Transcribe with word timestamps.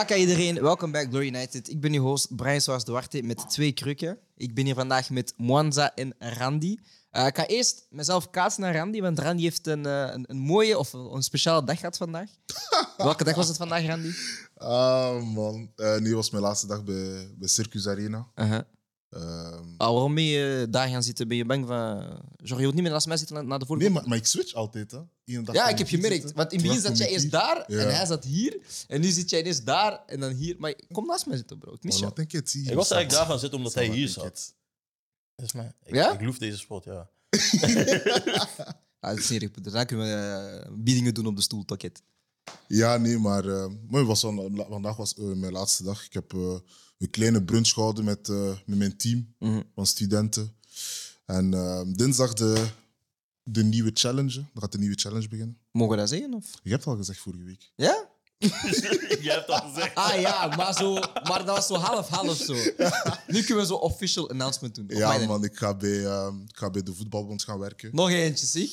Fuck 0.00 0.16
iedereen, 0.16 0.62
welkom 0.62 0.90
bij 0.90 1.06
Glory 1.06 1.26
United. 1.26 1.68
Ik 1.68 1.80
ben 1.80 1.92
uw 1.92 2.02
host 2.02 2.36
Brian 2.36 2.60
Soares 2.60 2.84
Duarte 2.84 3.22
met 3.22 3.50
twee 3.50 3.72
krukken. 3.72 4.18
Ik 4.36 4.54
ben 4.54 4.64
hier 4.64 4.74
vandaag 4.74 5.10
met 5.10 5.34
Mwanza 5.36 5.94
en 5.94 6.14
Randy. 6.18 6.76
Uh, 7.12 7.26
ik 7.26 7.36
ga 7.36 7.46
eerst 7.46 7.86
mezelf 7.90 8.30
kaatsen 8.30 8.62
naar 8.62 8.74
Randy, 8.74 9.00
want 9.00 9.18
Randy 9.18 9.42
heeft 9.42 9.66
een, 9.66 9.86
uh, 9.86 10.08
een, 10.12 10.24
een, 10.28 10.36
mooie 10.36 10.78
of 10.78 10.92
een 10.92 11.22
speciale 11.22 11.64
dag 11.64 11.78
gehad 11.78 11.96
vandaag. 11.96 12.30
Welke 12.96 13.24
dag 13.24 13.34
was 13.34 13.48
het 13.48 13.56
vandaag, 13.56 13.86
Randy? 13.86 14.10
Ah, 14.56 15.22
man. 15.22 15.70
Uh, 15.76 15.98
nu 15.98 16.14
was 16.14 16.30
mijn 16.30 16.42
laatste 16.42 16.66
dag 16.66 16.84
bij, 16.84 17.34
bij 17.38 17.48
Circus 17.48 17.88
Arena. 17.88 18.26
-huh. 18.34 18.58
Ah, 19.10 19.60
waarom 19.76 20.14
ben 20.14 20.24
je 20.24 20.66
daar 20.70 20.88
gaan 20.88 21.02
zitten? 21.02 21.28
Ben 21.28 21.36
je 21.36 21.44
bang 21.44 21.66
van... 21.66 22.20
Zorg 22.42 22.60
je 22.60 22.66
ook 22.66 22.74
niet 22.74 22.82
meer 22.82 22.92
naast 22.92 23.06
mij 23.06 23.16
zitten 23.16 23.46
naar 23.46 23.58
de 23.58 23.66
voetbal? 23.66 23.86
Nee, 23.86 23.96
maar, 23.96 24.08
maar, 24.08 24.18
ik 24.18 24.26
switch 24.26 24.54
altijd. 24.54 24.90
Hè. 24.90 24.98
ja, 25.52 25.68
ik 25.68 25.78
heb 25.78 25.88
gemerkt. 25.88 26.32
Want 26.32 26.52
in 26.52 26.58
het 26.58 26.66
begin 26.66 26.82
zat 26.82 26.98
jij 26.98 27.08
eerst 27.08 27.30
daar 27.30 27.64
en 27.64 27.94
hij 27.94 28.06
zat 28.06 28.24
hier. 28.24 28.60
En 28.88 29.00
nu 29.00 29.08
zit 29.08 29.30
jij 29.30 29.42
eerst 29.42 29.66
daar 29.66 30.02
en 30.06 30.20
dan 30.20 30.32
hier. 30.32 30.56
Maar 30.58 30.74
kom 30.92 31.06
naast 31.06 31.26
mij 31.26 31.36
zitten, 31.36 31.58
bro. 31.58 31.72
Ik 31.72 31.82
mis 31.82 31.98
je. 31.98 32.06
Ik, 32.14 32.32
ik 32.32 32.74
was 32.74 32.90
eigenlijk 32.90 33.10
daar 33.10 33.26
gaan 33.26 33.38
zitten 33.38 33.58
omdat 33.58 33.74
hij 33.74 33.88
hier 33.88 34.08
zat. 34.08 34.54
Dat 35.34 35.46
is 35.46 35.52
mij. 35.52 35.72
Ik, 35.84 35.94
ja? 35.94 36.12
ik 36.12 36.22
loef 36.22 36.38
deze 36.38 36.58
sport, 36.58 36.84
ja. 36.84 37.10
ah, 39.00 39.10
dat 39.10 39.18
is 39.18 39.28
niet 39.28 39.72
Dan 39.72 39.86
kunnen 39.86 40.06
we 40.06 40.64
uh, 40.66 40.76
biedingen 40.76 41.14
doen 41.14 41.26
op 41.26 41.36
de 41.36 41.42
stoel, 41.42 41.64
Toket. 41.64 42.02
Ja, 42.66 42.96
nee, 42.96 43.18
maar, 43.18 43.44
uh, 43.44 43.66
maar 43.88 44.04
was 44.04 44.20
van, 44.20 44.64
vandaag 44.68 44.96
was 44.96 45.14
uh, 45.18 45.34
mijn 45.34 45.52
laatste 45.52 45.82
dag. 45.82 46.04
Ik 46.04 46.12
heb 46.12 46.32
een 47.00 47.10
kleine 47.10 47.42
brunch 47.42 47.68
gehouden 47.68 48.04
met, 48.04 48.28
met 48.66 48.78
mijn 48.78 48.96
team 48.96 49.34
mm 49.38 49.52
-hmm. 49.52 49.64
van 49.74 49.86
studenten. 49.86 50.54
En 51.26 51.50
dinsdag 51.96 52.34
de, 52.34 52.66
de 53.42 53.64
nieuwe 53.64 53.90
challenge. 53.94 54.34
Dan 54.34 54.62
gaat 54.62 54.72
de 54.72 54.78
nieuwe 54.78 54.98
challenge 54.98 55.28
beginnen. 55.28 55.58
Mogen 55.72 55.94
we 55.94 56.00
dat 56.00 56.08
zeggen? 56.08 56.34
Of? 56.34 56.44
Je 56.62 56.70
hebt 56.70 56.84
het 56.84 56.92
al 56.92 56.98
gezegd 56.98 57.18
vorige 57.18 57.44
week. 57.44 57.70
Ja? 57.76 58.08
Jij 59.20 59.34
hebt 59.34 59.48
al 59.48 59.70
gezegd. 59.70 59.94
Ah 59.94 60.20
ja, 60.20 60.46
maar, 60.56 60.74
zo, 60.74 60.94
maar 60.94 61.44
dat 61.44 61.56
was 61.56 61.66
zo 61.66 61.74
half-half 61.74 62.36
zo. 62.36 62.54
Nu 63.26 63.42
kunnen 63.42 63.56
we 63.56 63.66
zo 63.66 63.74
official 63.74 64.30
announcement 64.30 64.74
doen. 64.74 64.84
Ja, 64.88 65.26
man, 65.26 65.44
ik 65.44 65.56
ga, 65.56 65.74
bij, 65.74 65.98
uh, 65.98 66.28
ik 66.48 66.56
ga 66.56 66.70
bij 66.70 66.82
de 66.82 66.94
voetbalbond 66.94 67.42
gaan 67.42 67.58
werken. 67.58 67.90
Nog 67.92 68.10
eentje, 68.10 68.46
zeg. 68.46 68.68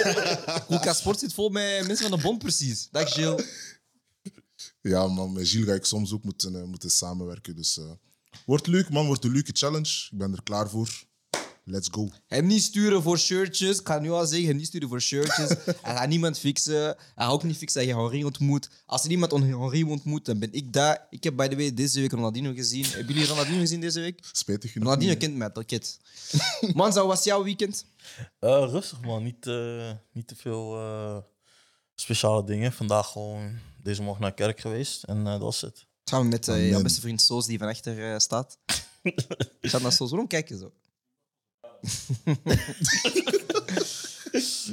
Hoeka 0.68 0.92
Sport 0.92 1.18
zit 1.18 1.34
vol 1.34 1.48
met 1.48 1.86
mensen 1.86 2.08
van 2.08 2.18
de 2.18 2.22
bond, 2.22 2.38
precies. 2.38 2.88
Dag, 2.90 3.12
Gilles. 3.12 3.44
Ja, 4.88 5.06
man, 5.08 5.32
met 5.32 5.48
Gilles 5.48 5.68
ga 5.68 5.74
ik 5.74 5.84
soms 5.84 6.12
ook 6.12 6.24
moeten, 6.24 6.54
uh, 6.54 6.62
moeten 6.62 6.90
samenwerken. 6.90 7.56
Dus 7.56 7.76
uh, 7.76 7.90
wordt 8.46 8.66
leuk, 8.66 8.90
man. 8.90 9.06
Wordt 9.06 9.24
een 9.24 9.32
leuke 9.32 9.52
challenge. 9.52 10.08
Ik 10.10 10.18
ben 10.18 10.32
er 10.32 10.42
klaar 10.42 10.70
voor. 10.70 11.04
Let's 11.64 11.88
go. 11.90 12.10
Hem 12.26 12.46
niet 12.46 12.62
sturen 12.62 13.02
voor 13.02 13.18
shirtjes. 13.18 13.80
Ik 13.80 13.86
ga 13.86 13.98
nu 13.98 14.10
al 14.10 14.26
zeggen, 14.26 14.48
hem 14.48 14.56
niet 14.56 14.66
sturen 14.66 14.88
voor 14.88 15.00
shirtjes. 15.00 15.48
hij 15.82 15.94
gaat 15.94 16.08
niemand 16.08 16.38
fixen. 16.38 16.82
Hij 16.84 16.96
gaat 17.14 17.30
ook 17.30 17.42
niet 17.42 17.56
fixen 17.56 17.80
dat 17.80 17.90
je 17.90 18.00
Henri 18.00 18.24
ontmoet. 18.24 18.70
Als 18.86 19.04
er 19.04 19.10
iemand 19.10 19.32
Henri 19.32 19.84
ontmoet, 19.84 20.24
dan 20.24 20.38
ben 20.38 20.52
ik 20.52 20.72
daar. 20.72 21.06
Ik 21.10 21.24
heb 21.24 21.36
by 21.36 21.48
the 21.48 21.56
way 21.56 21.74
deze 21.74 22.00
week 22.00 22.12
Ronaldinho 22.12 22.52
gezien. 22.52 22.84
Hebben 22.84 23.14
jullie 23.14 23.28
Ronaldinho 23.28 23.60
gezien 23.60 23.80
deze 23.80 24.00
week? 24.00 24.28
Spijtig 24.32 24.72
genoeg. 24.72 24.88
Ronaldinho 24.88 25.16
kent 25.16 25.36
mij, 25.36 25.50
dat 25.52 25.64
kent. 25.64 25.98
Manza, 26.74 27.00
hoe 27.00 27.08
was 27.08 27.24
jouw 27.24 27.44
weekend? 27.44 27.86
Uh, 28.40 28.68
rustig 28.70 29.00
man, 29.00 29.22
niet, 29.22 29.46
uh, 29.46 29.90
niet 30.12 30.26
te 30.26 30.36
veel 30.36 30.80
uh, 30.80 31.16
speciale 31.94 32.44
dingen. 32.44 32.72
Vandaag 32.72 33.12
gewoon 33.12 33.58
deze 33.82 34.02
morgen 34.02 34.22
naar 34.22 34.34
kerk 34.34 34.60
geweest 34.60 35.02
en 35.02 35.24
dat 35.24 35.40
was 35.40 35.60
het. 35.60 35.86
Samen 36.04 36.28
met 36.28 36.44
jouw 36.44 36.82
beste 36.82 37.00
vriend 37.00 37.20
Soos 37.20 37.46
die 37.46 37.58
van 37.58 37.68
achter 37.68 38.20
staat. 38.20 38.58
Gaat 39.60 39.82
naar 39.82 39.92
Soos, 39.92 40.10
waarom 40.10 40.28
kijk 40.28 40.48
je 40.48 40.56
zo? 40.56 40.72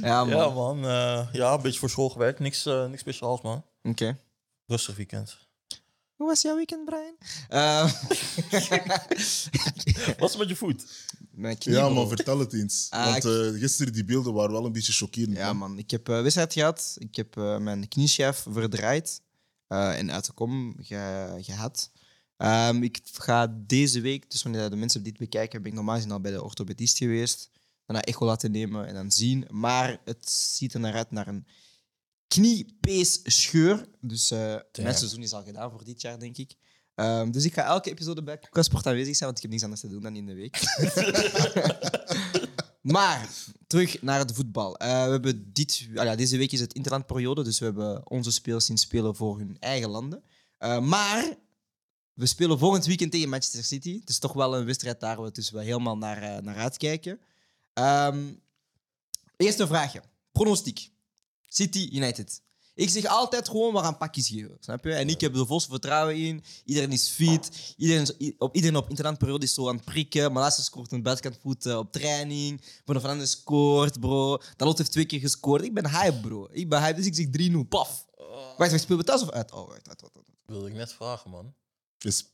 ja, 0.00 0.24
man. 0.24 0.36
Ja, 0.36 0.48
man. 0.48 0.84
Uh, 0.84 1.28
ja, 1.32 1.52
een 1.52 1.62
beetje 1.62 1.78
voor 1.78 1.90
school 1.90 2.08
gewerkt. 2.08 2.38
Niks, 2.38 2.66
uh, 2.66 2.86
niks 2.86 3.00
speciaals, 3.00 3.40
man. 3.40 3.64
Oké. 3.82 3.88
Okay. 3.88 4.16
Rustig 4.66 4.96
weekend. 4.96 5.38
Hoe 6.22 6.30
was 6.30 6.42
jouw 6.42 6.56
weekend, 6.56 6.84
Brian? 6.84 7.16
Uh... 7.50 7.92
Wat 10.18 10.30
is 10.30 10.36
met 10.36 10.48
je 10.48 10.56
voet? 10.56 10.84
Mijn 11.30 11.58
knie, 11.58 11.74
ja, 11.74 11.88
man, 11.88 12.08
vertel 12.08 12.38
het 12.38 12.52
eens. 12.52 12.86
Ah, 12.90 13.10
Want 13.10 13.24
uh, 13.24 13.60
gisteren 13.60 13.92
die 13.92 14.04
beelden 14.04 14.32
waren 14.32 14.52
wel 14.52 14.64
een 14.64 14.72
beetje 14.72 14.92
chockerend. 14.92 15.36
Ja, 15.36 15.52
man. 15.52 15.78
Ik 15.78 15.90
heb 15.90 16.08
uh, 16.08 16.22
wedstrijd 16.22 16.52
gehad. 16.52 16.96
Ik 16.98 17.16
heb 17.16 17.36
uh, 17.36 17.58
mijn 17.58 17.88
knieschijf 17.88 18.44
verdraaid 18.50 19.20
uh, 19.68 19.98
en 19.98 20.12
uit 20.12 20.26
de 20.26 20.32
kom 20.32 20.76
ge 20.80 21.38
gehad. 21.40 21.90
Um, 22.36 22.82
ik 22.82 23.00
ga 23.12 23.54
deze 23.66 24.00
week, 24.00 24.30
dus 24.30 24.42
wanneer 24.42 24.70
de 24.70 24.76
mensen 24.76 25.02
dit 25.02 25.18
bekijken, 25.18 25.62
ben 25.62 25.70
ik 25.70 25.76
normaal 25.76 25.96
gezien 25.96 26.12
al 26.12 26.20
bij 26.20 26.32
de 26.32 26.42
orthopedist 26.42 26.98
geweest. 26.98 27.50
Dan 27.86 27.96
een 27.96 28.02
echo 28.02 28.26
laten 28.26 28.50
nemen 28.50 28.86
en 28.86 28.94
dan 28.94 29.10
zien. 29.10 29.46
Maar 29.50 30.00
het 30.04 30.30
ziet 30.30 30.74
er 30.74 30.80
naar 30.80 30.94
uit 30.94 31.10
naar 31.10 31.28
een 31.28 31.46
kniepeesscheur. 32.34 33.88
Dus 34.00 34.32
uh, 34.32 34.38
mijn 34.78 34.94
seizoen 34.94 35.22
is 35.22 35.32
al 35.32 35.42
gedaan 35.42 35.70
voor 35.70 35.84
dit 35.84 36.00
jaar, 36.00 36.18
denk 36.18 36.36
ik. 36.36 36.54
Um, 36.94 37.30
dus 37.30 37.44
ik 37.44 37.54
ga 37.54 37.64
elke 37.64 37.90
episode 37.90 38.22
bij 38.22 38.40
Sport 38.52 38.86
aanwezig 38.86 39.16
zijn, 39.16 39.24
want 39.24 39.36
ik 39.36 39.42
heb 39.42 39.50
niks 39.50 39.62
anders 39.62 39.80
te 39.80 39.88
doen 39.88 40.02
dan 40.02 40.16
in 40.16 40.26
de 40.26 40.34
week. 40.34 40.60
maar 42.96 43.28
terug 43.66 44.02
naar 44.02 44.18
het 44.18 44.32
voetbal. 44.32 44.82
Uh, 44.82 45.04
we 45.04 45.10
hebben 45.10 45.52
dit, 45.52 45.86
uh, 45.90 46.02
ja, 46.02 46.16
deze 46.16 46.36
week 46.36 46.52
is 46.52 46.60
het 46.60 46.72
interlandperiode, 46.72 47.42
dus 47.42 47.58
we 47.58 47.64
hebben 47.64 48.10
onze 48.10 48.32
spelers 48.32 48.66
zien 48.66 48.78
spelen 48.78 49.16
voor 49.16 49.38
hun 49.38 49.56
eigen 49.60 49.90
landen. 49.90 50.22
Uh, 50.58 50.80
maar 50.80 51.34
we 52.12 52.26
spelen 52.26 52.58
volgend 52.58 52.86
weekend 52.86 53.12
tegen 53.12 53.28
Manchester 53.28 53.64
City. 53.64 54.00
Het 54.00 54.08
is 54.08 54.18
toch 54.18 54.32
wel 54.32 54.56
een 54.56 54.64
wedstrijd 54.64 55.00
daar 55.00 55.22
we 55.22 55.30
dus 55.30 55.50
we 55.50 55.62
helemaal 55.62 55.98
naar, 55.98 56.22
uh, 56.22 56.36
naar 56.38 56.56
uitkijken. 56.56 57.20
Um, 57.74 58.40
eerste 59.36 59.66
vraagje. 59.66 60.02
Pronostiek. 60.32 60.91
City 61.52 61.88
United. 61.92 62.40
Ik 62.74 62.88
zeg 62.90 63.04
altijd 63.04 63.48
gewoon, 63.48 63.74
we 63.74 63.78
gaan 63.78 63.96
pakjes 63.96 64.28
geven. 64.28 64.56
Snap 64.60 64.84
je? 64.84 64.92
En 64.92 65.08
ik 65.08 65.20
heb 65.20 65.36
er 65.36 65.46
volste 65.46 65.70
vertrouwen 65.70 66.16
in. 66.16 66.44
Iedereen 66.64 66.92
is 66.92 67.08
fit. 67.08 67.74
Iedereen, 67.76 68.36
op, 68.38 68.54
iedereen 68.54 68.76
op 68.76 68.90
is 69.42 69.54
zo 69.54 69.68
aan 69.68 69.76
het 69.76 69.84
prikken. 69.84 70.32
Malasia 70.32 70.62
scoort 70.62 70.92
een 70.92 71.02
buitenkantvoet 71.02 71.66
op 71.66 71.92
training. 71.92 72.60
Bruno 72.84 73.00
Fernandes 73.00 73.30
scoort, 73.30 74.00
bro. 74.00 74.38
Dalot 74.56 74.78
heeft 74.78 74.92
twee 74.92 75.04
keer 75.04 75.20
gescoord. 75.20 75.62
Ik 75.62 75.74
ben 75.74 75.90
hype, 75.90 76.20
bro. 76.20 76.48
Ik 76.50 76.68
ben 76.68 76.82
hype, 76.82 76.96
dus 76.96 77.06
ik 77.06 77.14
zeg 77.14 77.26
3-0. 77.50 77.68
Paf. 77.68 78.06
Oh. 78.16 78.58
Wacht, 78.58 78.80
spelen 78.80 78.98
we 78.98 79.04
thuis 79.04 79.22
of 79.22 79.30
uit? 79.30 79.52
Oh, 79.52 79.68
wacht, 79.68 79.86
wacht, 79.86 80.00
wacht. 80.00 80.14
wacht. 80.14 80.26
Wilde 80.46 80.68
ik 80.68 80.74
net 80.74 80.92
vragen, 80.92 81.30
man. 81.30 81.54
Is... 81.98 82.24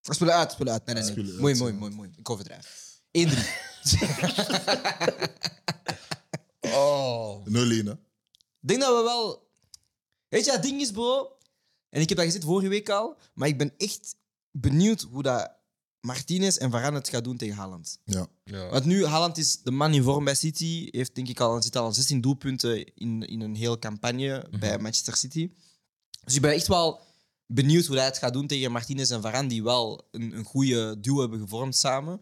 We 0.00 0.14
spelen 0.14 0.34
uit, 0.34 0.52
spelen 0.52 0.72
uit. 0.72 0.84
Nee, 0.84 0.94
nee, 0.94 1.14
nee. 1.14 1.38
Mooi, 1.38 1.54
mooi, 1.54 1.72
mooi, 1.72 1.92
mooi. 1.94 2.10
Ik 2.16 2.30
overdrijf. 2.30 3.00
1-3. 3.18 3.20
Oh. 6.60 7.46
0-1, 7.46 7.50
hè? 7.50 7.92
Ik 7.92 8.11
denk 8.68 8.80
dat 8.80 8.96
we 8.96 9.02
wel. 9.02 9.50
Weet 10.28 10.44
je, 10.44 10.52
het 10.52 10.62
ding 10.62 10.80
is, 10.80 10.90
bro. 10.90 11.36
En 11.88 12.00
ik 12.00 12.08
heb 12.08 12.16
dat 12.18 12.26
gezegd 12.26 12.44
vorige 12.44 12.68
week 12.68 12.88
al. 12.88 13.16
Maar 13.34 13.48
ik 13.48 13.58
ben 13.58 13.72
echt 13.76 14.16
benieuwd 14.50 15.00
hoe 15.00 15.22
dat 15.22 15.52
Martinez 16.00 16.56
en 16.56 16.70
Varane 16.70 16.96
het 16.96 17.08
gaat 17.08 17.24
doen 17.24 17.36
tegen 17.36 17.56
Haaland. 17.56 17.98
Ja. 18.04 18.26
Ja. 18.44 18.68
Want 18.68 18.84
nu, 18.84 19.06
Haaland 19.06 19.38
is 19.38 19.62
de 19.62 19.70
man 19.70 19.94
in 19.94 20.02
vorm 20.02 20.24
bij 20.24 20.34
City. 20.34 20.88
Heeft 20.90 21.14
denk 21.14 21.28
ik 21.28 21.40
al, 21.40 21.62
zit 21.62 21.76
al 21.76 21.84
aan 21.84 21.94
16 21.94 22.20
doelpunten 22.20 22.94
in, 22.94 23.22
in 23.22 23.40
een 23.40 23.54
hele 23.54 23.78
campagne 23.78 24.46
bij 24.58 24.78
Manchester 24.78 25.16
City. 25.16 25.50
Dus 26.24 26.34
ik 26.34 26.40
ben 26.40 26.52
echt 26.52 26.66
wel 26.66 27.00
benieuwd 27.46 27.86
hoe 27.86 27.96
hij 27.96 28.04
het 28.04 28.18
gaat 28.18 28.32
doen 28.32 28.46
tegen 28.46 28.72
Martinez 28.72 29.10
en 29.10 29.22
Varane, 29.22 29.48
die 29.48 29.62
wel 29.62 30.08
een, 30.10 30.36
een 30.36 30.44
goede 30.44 31.00
duo 31.00 31.20
hebben 31.20 31.40
gevormd 31.40 31.76
samen. 31.76 32.20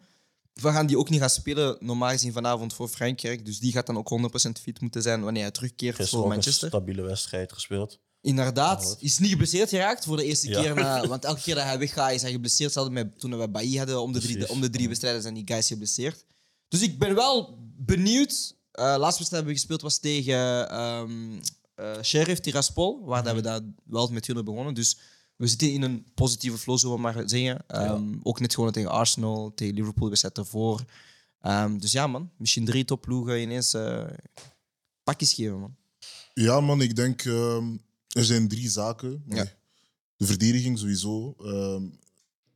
Varane 0.61 0.87
die 0.89 0.99
ook 0.99 1.09
niet 1.11 1.21
gaat 1.21 1.33
spelen, 1.33 1.77
normaal 1.81 2.11
gezien 2.11 2.33
vanavond 2.33 2.75
voor 2.75 2.89
Frankrijk. 2.89 3.45
Dus 3.45 3.59
die 3.59 3.73
gaat 3.73 3.87
dan 3.87 3.97
ook 3.99 4.11
100% 4.49 4.51
fit 4.63 4.81
moeten 4.81 5.03
zijn 5.03 5.23
wanneer 5.23 5.43
hij 5.43 5.51
terugkeert 5.51 5.95
Gisteren 5.97 6.09
voor 6.09 6.19
ook 6.19 6.25
een 6.25 6.31
Manchester. 6.33 6.69
stabiele 6.69 7.03
wedstrijd 7.03 7.53
gespeeld. 7.53 7.99
Inderdaad, 8.23 8.97
is 9.01 9.19
niet 9.19 9.31
geblesseerd 9.31 9.69
geraakt 9.69 10.05
voor 10.05 10.17
de 10.17 10.25
eerste 10.25 10.49
Ja. 10.49 10.63
keer. 10.63 10.75
Na, 10.75 11.07
want 11.09 11.25
elke 11.25 11.41
keer 11.41 11.55
dat 11.55 11.65
hij 11.65 11.79
weggaat, 11.79 12.13
is 12.13 12.23
hij 12.23 12.31
geblesseerd. 12.31 12.73
Zelfs 12.73 12.91
met, 12.91 13.21
toen 13.21 13.39
we 13.39 13.49
Bailly 13.49 13.77
hadden, 13.77 14.03
om 14.03 14.13
de, 14.13 14.21
drie, 14.21 14.49
om 14.49 14.61
de 14.61 14.71
drie 14.71 14.87
wedstrijden 14.89 15.23
zijn 15.23 15.35
die 15.35 15.43
guys 15.47 15.67
geblesseerd. 15.67 16.25
Dus 16.69 16.83
ik 16.83 16.99
ben 16.99 17.15
wel 17.15 17.59
benieuwd. 17.77 18.57
Uh, 18.75 18.85
laatste 18.85 19.01
wedstrijd 19.03 19.31
hebben 19.31 19.53
we 19.53 19.59
gespeeld 19.59 19.83
was 19.83 19.99
tegen 19.99 20.39
um, 20.81 21.41
uh, 21.81 22.03
Sheriff 22.03 22.41
Tiraspol, 22.41 23.05
waar 23.05 23.23
dat 23.23 23.35
we 23.35 23.41
dat 23.41 23.63
wel 23.85 24.09
met 24.09 24.27
jullie 24.27 24.43
begonnen. 24.43 24.75
Dus 24.75 24.99
we 25.41 25.47
zitten 25.47 25.73
in 25.73 25.83
een 25.83 26.05
positieve 26.15 26.59
flow, 26.59 26.79
zullen 26.79 26.97
we 26.97 27.03
maar 27.03 27.23
zeggen. 27.27 27.65
Um, 27.69 28.21
Ook 28.23 28.41
net 28.41 28.55
gewoon 28.55 28.73
tegen 28.73 28.91
Arsenal, 28.91 29.53
tegen 29.55 29.75
Liverpool, 29.75 30.11
we 30.11 30.17
zetten 30.17 30.47
voor. 30.47 30.85
Um, 31.43 31.79
dus 31.81 31.93
ja, 31.93 32.07
man. 32.07 32.31
Misschien 32.37 32.65
drie 32.65 32.85
topploegen 32.85 33.41
ineens 33.41 33.75
uh, 33.75 34.07
pakjes 35.03 35.35
geven, 35.35 35.61
man. 35.61 35.77
Ja, 36.35 36.61
man, 36.61 36.81
ik 36.81 36.97
denk 36.97 37.25
ehm, 37.25 37.77
er 38.09 38.25
zijn 38.25 38.49
drie 38.49 38.71
zaken. 38.71 39.25
Ja. 39.29 39.45
De 40.17 40.27
verdediging 40.27 40.79
sowieso. 40.79 41.35
Ehm, 41.39 41.85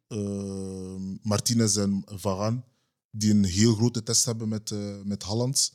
ehm, 0.08 1.16
Martinez 1.22 1.76
en 1.76 2.02
Varane, 2.06 2.62
die 3.10 3.30
een 3.30 3.44
heel 3.44 3.74
grote 3.74 4.02
test 4.02 4.24
hebben 4.24 4.48
met, 4.48 4.70
eh 4.70 5.00
met 5.04 5.22
Holland. 5.22 5.72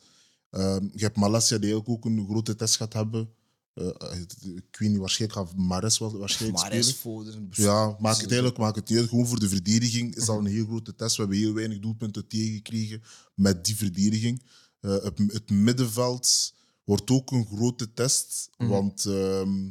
Ehm, 0.50 0.84
je 0.92 1.04
hebt 1.04 1.16
Malasia, 1.16 1.58
die 1.58 1.74
ook, 1.74 1.88
ook 1.88 2.04
een 2.04 2.26
grote 2.28 2.56
test 2.56 2.76
gaat 2.76 2.92
hebben. 2.92 3.30
Eh, 3.74 4.20
ik 4.54 4.76
weet 4.78 4.88
niet, 4.88 4.98
waarschijnlijk 4.98 5.40
gaat 5.40 5.56
Mares 5.56 5.98
wel 5.98 6.18
waarschijnlijk 6.18 6.72
is 6.72 6.88
spelen. 6.88 7.48
Ja, 7.50 7.96
maakt 7.98 8.20
het 8.20 8.30
eigenlijk 8.30 8.58
maakt 8.58 8.76
het 8.76 8.90
uit. 8.90 9.08
Gewoon 9.08 9.26
voor 9.26 9.40
de 9.40 9.48
verdediging 9.48 10.14
is 10.14 10.28
al 10.28 10.38
een 10.38 10.46
heel 10.46 10.66
grote 10.66 10.94
test. 10.94 11.16
We 11.16 11.22
hebben 11.22 11.40
heel 11.40 11.54
weinig 11.54 11.78
doelpunten 11.78 12.26
tegengekregen 12.28 13.02
met 13.34 13.64
die 13.64 13.76
verdediging. 13.76 14.42
Eh, 14.80 15.02
het, 15.02 15.18
het 15.26 15.50
middenveld 15.50 16.54
wordt 16.84 17.10
ook 17.10 17.30
een 17.30 17.46
grote 17.46 17.92
test. 17.92 18.50
Mhm. 18.56 18.70
Want 18.70 19.04
ehm, 19.04 19.70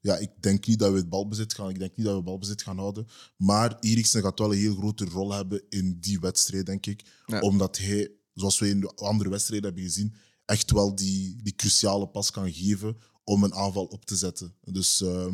ja, 0.00 0.16
ik 0.16 0.30
denk 0.40 0.66
niet 0.66 0.78
dat 0.78 0.92
we 0.92 0.96
het 0.96 1.08
balbezit 1.08 1.54
gaan. 1.54 1.68
Ik 1.68 1.78
denk 1.78 1.96
niet 1.96 2.06
dat 2.06 2.16
we 2.16 2.22
balbezit 2.22 2.62
gaan 2.62 2.78
houden. 2.78 3.06
Maar 3.36 3.76
Eriksen 3.80 4.22
gaat 4.22 4.38
wel 4.38 4.52
een 4.52 4.58
heel 4.58 4.74
grote 4.74 5.04
rol 5.04 5.32
hebben 5.32 5.62
in 5.68 5.98
die 6.00 6.20
wedstrijd, 6.20 6.66
denk 6.66 6.86
ik. 6.86 7.04
Ja. 7.26 7.40
Omdat 7.40 7.78
hij, 7.78 8.10
zoals 8.34 8.58
we 8.58 8.68
in 8.68 8.80
de 8.80 8.94
andere 8.94 9.30
wedstrijden 9.30 9.66
hebben 9.66 9.84
gezien, 9.84 10.14
echt 10.44 10.70
wel 10.70 10.94
die, 10.94 11.42
die 11.42 11.54
cruciale 11.54 12.08
pas 12.08 12.30
kan 12.30 12.52
geven 12.52 12.96
om 13.30 13.44
een 13.44 13.54
aanval 13.54 13.84
op 13.84 14.04
te 14.04 14.16
zetten. 14.16 14.54
Dus 14.64 15.00
eh, 15.02 15.26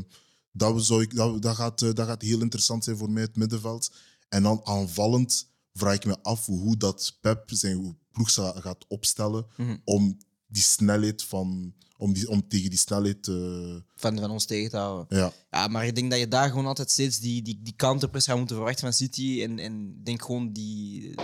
dat, 0.52 0.84
zou 0.84 1.02
ik, 1.02 1.14
dat, 1.14 1.42
dat, 1.42 1.56
gaat, 1.56 1.82
eh, 1.82 1.92
dat 1.92 2.06
gaat 2.06 2.22
heel 2.22 2.40
interessant 2.40 2.84
zijn 2.84 2.96
voor 2.96 3.10
mij, 3.10 3.22
het 3.22 3.36
middenveld. 3.36 3.92
En 4.28 4.42
dan 4.42 4.60
aanvallend 4.64 5.48
vraag 5.74 5.94
ik 5.94 6.04
me 6.04 6.16
af 6.22 6.46
hoe 6.46 6.76
dat 6.76 7.18
Pep 7.20 7.42
zijn 7.46 7.98
ploeg 8.12 8.32
gaat 8.32 8.84
opstellen 8.88 9.46
Mhm. 9.56 9.76
om 9.84 10.18
die 10.46 10.62
snelheid 10.62 11.22
van... 11.22 11.74
Om, 11.98 12.12
die, 12.12 12.28
om 12.28 12.48
tegen 12.48 12.70
die 12.70 12.78
snelheid 12.78 13.22
te... 13.22 13.82
Van, 13.94 14.18
van 14.18 14.30
ons 14.30 14.44
tegen 14.44 14.70
te 14.70 14.76
houden. 14.76 15.18
Ja, 15.18 15.32
Ja, 15.50 15.68
maar 15.68 15.86
ik 15.86 15.94
denk 15.94 16.10
dat 16.10 16.18
je 16.18 16.28
daar 16.28 16.48
gewoon 16.48 16.66
altijd 16.66 16.90
steeds 16.90 17.18
die, 17.18 17.42
die, 17.42 17.60
die 17.62 17.76
counterpress 17.76 18.26
gaat 18.26 18.36
moeten 18.38 18.56
verwachten 18.56 18.82
van 18.84 18.92
City. 18.92 19.42
En, 19.42 19.58
en 19.58 19.88
ik 19.98 20.04
denk 20.04 20.22
gewoon 20.22 20.52
die... 20.52 21.14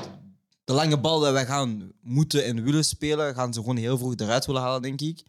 De 0.64 0.72
lange 0.72 1.00
bal 1.00 1.20
dat 1.20 1.32
wij 1.32 1.46
gaan 1.46 1.92
moeten 2.00 2.44
en 2.44 2.62
willen 2.62 2.84
spelen, 2.84 3.34
gaan 3.34 3.52
ze 3.52 3.60
gewoon 3.60 3.76
heel 3.76 3.98
vroeg 3.98 4.14
eruit 4.16 4.46
willen 4.46 4.62
halen, 4.62 4.82
denk 4.82 5.00
ik. 5.00 5.22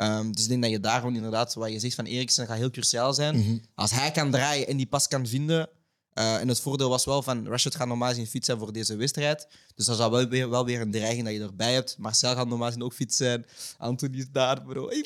Ehm, 0.00 0.32
dus 0.32 0.42
ik 0.42 0.48
denk 0.48 0.62
dat 0.62 0.70
je 0.70 0.80
daar 0.80 0.98
gewoon 0.98 1.14
inderdaad, 1.14 1.54
wat 1.54 1.72
je 1.72 1.78
zegt 1.78 1.94
van 1.94 2.04
Eriksen, 2.04 2.46
gaat 2.46 2.56
heel 2.56 2.70
cruciaal 2.70 3.14
zijn. 3.14 3.38
Mhm. 3.38 3.56
Als 3.74 3.90
hij 3.90 4.10
kan 4.10 4.30
draaien 4.30 4.66
en 4.66 4.76
die 4.76 4.86
pas 4.86 5.08
kan 5.08 5.26
vinden. 5.26 5.68
eh, 6.10 6.40
en 6.40 6.48
het 6.48 6.60
voordeel 6.60 6.88
was 6.88 7.04
wel 7.04 7.22
van 7.22 7.46
Rashford 7.46 7.74
gaat 7.74 7.86
normaal 7.86 8.08
gezien 8.08 8.26
fit 8.26 8.44
zijn 8.44 8.58
voor 8.58 8.72
deze 8.72 8.96
wedstrijd. 8.96 9.46
Dus 9.74 9.86
dat 9.86 9.96
zou 9.96 10.10
wel 10.10 10.28
weer, 10.28 10.50
wel 10.50 10.64
weer 10.64 10.80
een 10.80 10.90
dreiging 10.90 11.24
dat 11.24 11.34
je 11.34 11.40
erbij 11.40 11.72
hebt. 11.72 11.96
Marcel 11.98 12.34
gaat 12.34 12.48
normaal 12.48 12.66
gezien 12.66 12.82
ook 12.82 12.92
fit 12.92 13.14
zijn. 13.14 13.46
Anthony 13.78 14.18
is 14.18 14.26
daar, 14.32 14.62
bro. 14.62 14.88
Hey, 14.88 15.04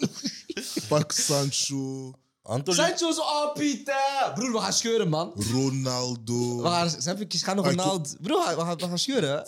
Pak 0.88 1.12
Sancho, 1.12 2.12
Anthony, 2.43 2.76
Sancho 2.76 3.12
zo, 3.12 3.20
oh 3.20 3.52
Pieter. 3.55 4.32
Broer, 4.35 4.52
we 4.52 4.58
gaan 4.58 4.73
scheuren, 4.73 5.08
man. 5.08 5.32
Ronaldo. 5.52 6.56
We 6.62 6.69
gaan, 6.69 6.91
snap 6.91 7.20
ik 7.20 7.35
ga 7.35 7.55
nog 7.55 7.64
een 7.64 7.70
ik- 7.70 7.76
naald. 7.76 8.17
Bro, 8.20 8.38
we 8.38 8.43
gaan, 8.44 8.56
we 8.56 8.61
gaan, 8.62 8.76
we 8.76 8.87
gaan 8.88 8.99
scheuren. 8.99 9.44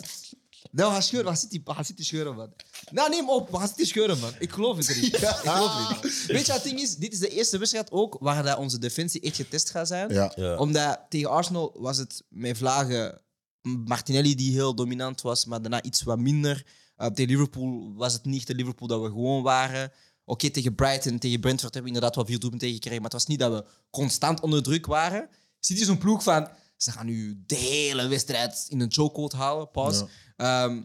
Nee, 0.73 0.85
we 0.85 0.91
gaan 0.91 1.03
scheuren. 1.03 1.31
We 1.31 1.37
gaan 1.37 1.49
City, 1.49 1.61
we 1.63 1.73
gaan 1.73 1.85
City 1.85 2.03
scheuren, 2.03 2.35
man. 2.35 2.53
Nou, 2.91 3.09
neem 3.09 3.29
op. 3.29 3.49
We 3.51 3.57
gaan 3.57 3.67
City 3.67 3.85
scheuren, 3.85 4.19
man. 4.19 4.31
Ik 4.39 4.51
geloof 4.51 4.77
het 4.77 5.01
niet. 5.01 5.13
Ik 5.13 5.25
geloof 5.25 5.87
het 5.87 6.03
niet. 6.03 6.25
Weet 6.25 6.45
je 6.45 6.51
wat 6.51 6.61
het 6.61 6.63
ding 6.63 6.79
is? 6.81 6.95
Dit 6.95 7.13
is 7.13 7.19
de 7.19 7.29
eerste 7.29 7.57
wedstrijd 7.57 7.91
ook 7.91 8.17
waar 8.19 8.43
dat 8.43 8.57
onze 8.57 8.79
defensie 8.79 9.21
echt 9.21 9.35
getest 9.35 9.69
gaat 9.69 9.87
zijn. 9.87 10.13
Ja, 10.13 10.31
ja. 10.35 10.57
Omdat 10.57 10.99
tegen 11.09 11.29
Arsenal 11.29 11.75
was 11.77 11.97
het 11.97 12.23
met 12.29 12.57
vlagen 12.57 13.21
Martinelli 13.61 14.35
die 14.35 14.53
heel 14.53 14.75
dominant 14.75 15.21
was, 15.21 15.45
maar 15.45 15.61
daarna 15.61 15.81
iets 15.81 16.03
wat 16.03 16.19
minder. 16.19 16.65
Uh, 16.97 17.07
tegen 17.07 17.31
Liverpool 17.31 17.93
was 17.95 18.13
het 18.13 18.25
niet 18.25 18.47
de 18.47 18.55
Liverpool 18.55 18.87
dat 18.87 19.01
we 19.01 19.07
gewoon 19.07 19.43
waren. 19.43 19.91
Oké, 20.25 20.49
tegen 20.49 20.75
Brighton, 20.75 21.19
tegen 21.19 21.39
Brentford 21.39 21.73
hebben 21.73 21.91
we 21.91 21.95
inderdaad 21.95 22.15
wel 22.15 22.25
vier 22.25 22.39
doelpunten 22.39 22.67
tegen 22.67 22.81
gekregen, 22.83 23.01
maar 23.01 23.11
het 23.11 23.19
was 23.19 23.29
niet 23.29 23.39
dat 23.39 23.51
we 23.51 23.65
constant 23.89 24.39
onder 24.39 24.63
druk 24.63 24.85
waren. 24.85 25.29
City 25.59 25.81
is 25.81 25.87
een 25.87 25.97
ploeg 25.97 26.23
van, 26.23 26.49
ze 26.77 26.91
gaan 26.91 27.05
nu 27.05 27.43
de 27.45 27.55
hele 27.55 28.07
wedstrijd 28.07 28.65
in 28.69 28.79
een 28.79 28.91
chokehold 28.91 29.33
halen, 29.33 29.71
pas. 29.71 30.03
Ehm, 30.43 30.81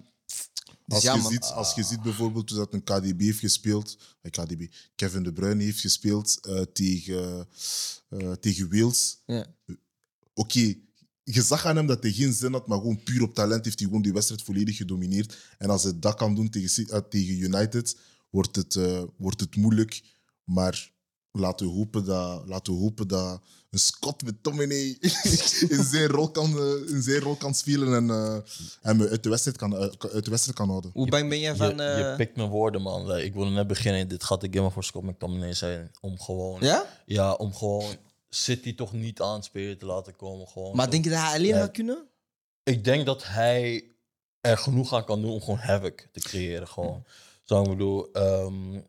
dus 0.86 0.96
Als, 0.96 1.02
ja, 1.02 1.14
je 1.14 1.20
man. 1.20 1.32
ziet, 1.32 1.44
als 1.44 1.74
je 1.74 1.82
ziet 1.82 2.02
bijvoorbeeld 2.02 2.54
dat 2.54 2.72
een 2.72 2.84
KDB 2.84 3.20
heeft 3.20 3.38
gespeeld, 3.38 3.98
eh, 4.20 4.30
KDB, 4.30 4.66
Kevin 4.94 5.22
De 5.22 5.32
Bruyne 5.32 5.62
heeft 5.62 5.80
gespeeld 5.80 6.38
eh, 6.42 6.62
tegen, 6.72 7.48
eh, 8.08 8.32
tegen 8.32 8.70
Wales. 8.70 9.22
Ja. 9.26 9.46
Oké, 10.34 10.74
je 11.22 11.42
zag 11.42 11.66
aan 11.66 11.76
hem 11.76 11.86
dat 11.86 12.02
hij 12.02 12.12
geen 12.12 12.32
zin 12.32 12.52
had, 12.52 12.66
maar 12.66 12.78
gewoon 12.78 13.02
puur 13.02 13.22
op 13.22 13.34
talent 13.34 13.64
heeft 13.64 13.78
hij 13.78 13.88
gewoon 13.88 14.02
die 14.02 14.12
wedstrijd 14.12 14.42
volledig 14.42 14.76
gedomineerd. 14.76 15.38
En 15.58 15.70
als 15.70 15.82
hij 15.82 15.98
dat 15.98 16.14
kan 16.14 16.34
doen 16.34 16.50
tegen, 16.50 17.08
tegen 17.08 17.38
United, 17.38 17.96
wordt 18.30 18.56
het, 18.56 18.78
wordt 19.16 19.40
het 19.40 19.56
moeilijk. 19.56 20.02
Maar 20.44 20.92
laten 21.32 21.66
we 21.66 21.72
hopen 21.72 22.04
dat, 22.04 22.42
laten 22.46 22.72
we 22.72 22.78
hopen 22.78 23.08
dat 23.08 23.40
een 23.70 23.78
Scott 23.78 24.24
met 24.24 24.42
Tomine 24.42 24.74
in 25.74 25.84
zijn 25.84 26.06
rol 26.06 26.30
kan, 26.30 26.58
eh, 26.58 26.92
in 26.94 27.02
zijn 27.02 27.20
rol 27.20 27.34
kan 27.34 27.54
spelen 27.54 27.94
en 27.94 28.10
eh, 28.10 28.36
hem 28.80 29.02
uit 29.02 29.22
de, 29.22 29.28
wedstrijd 29.28 29.56
kan, 29.56 29.74
uit, 29.74 30.12
uit 30.12 30.24
de 30.24 30.30
wedstrijd 30.30 30.58
kan 30.58 30.68
houden. 30.68 30.90
Hoe 30.94 31.08
bang 31.08 31.28
ben 31.28 31.40
jij 31.40 31.50
Je, 31.50 31.56
van... 31.56 31.76
je 31.76 31.82
eh, 31.82 32.16
pikt 32.16 32.36
mijn 32.36 32.48
woorden, 32.48 32.82
man. 32.82 33.18
Ik 33.18 33.34
wilde 33.34 33.50
net 33.50 33.66
beginnen. 33.66 34.08
Dit 34.08 34.24
gaat 34.24 34.40
de 34.40 34.48
game 34.50 34.70
voor 34.70 34.84
Scott 34.84 35.06
McTominay 35.06 35.54
zijn. 35.54 35.90
Om 36.00 36.20
gewoon, 36.20 36.60
ja? 36.60 36.86
ja, 37.06 37.32
om 37.32 37.54
gewoon 37.54 37.96
City 38.28 38.74
toch 38.74 38.92
niet 38.92 39.20
aan 39.20 39.34
het 39.34 39.44
spelen 39.44 39.78
te 39.78 39.86
laten 39.86 40.16
komen. 40.16 40.48
Gewoon 40.48 40.76
Maar 40.76 40.90
denk 40.90 41.04
je 41.04 41.10
dat 41.10 41.20
hij 41.20 41.34
alleen 41.34 41.54
gaat 41.54 41.70
kunnen? 41.70 42.06
Ik 42.62 42.84
denk 42.84 43.06
dat 43.06 43.24
hij 43.26 43.84
er 44.40 44.58
genoeg 44.58 44.94
aan 44.94 45.04
kan 45.04 45.22
doen 45.22 45.30
om 45.30 45.40
gewoon 45.40 45.58
havoc 45.58 46.06
te 46.12 46.20
creëren. 46.20 46.68
Gewoon. 46.68 47.04
Zo, 47.44 47.62
ik 47.62 47.68
bedoel, 47.68 48.12
ehm, 48.12 48.80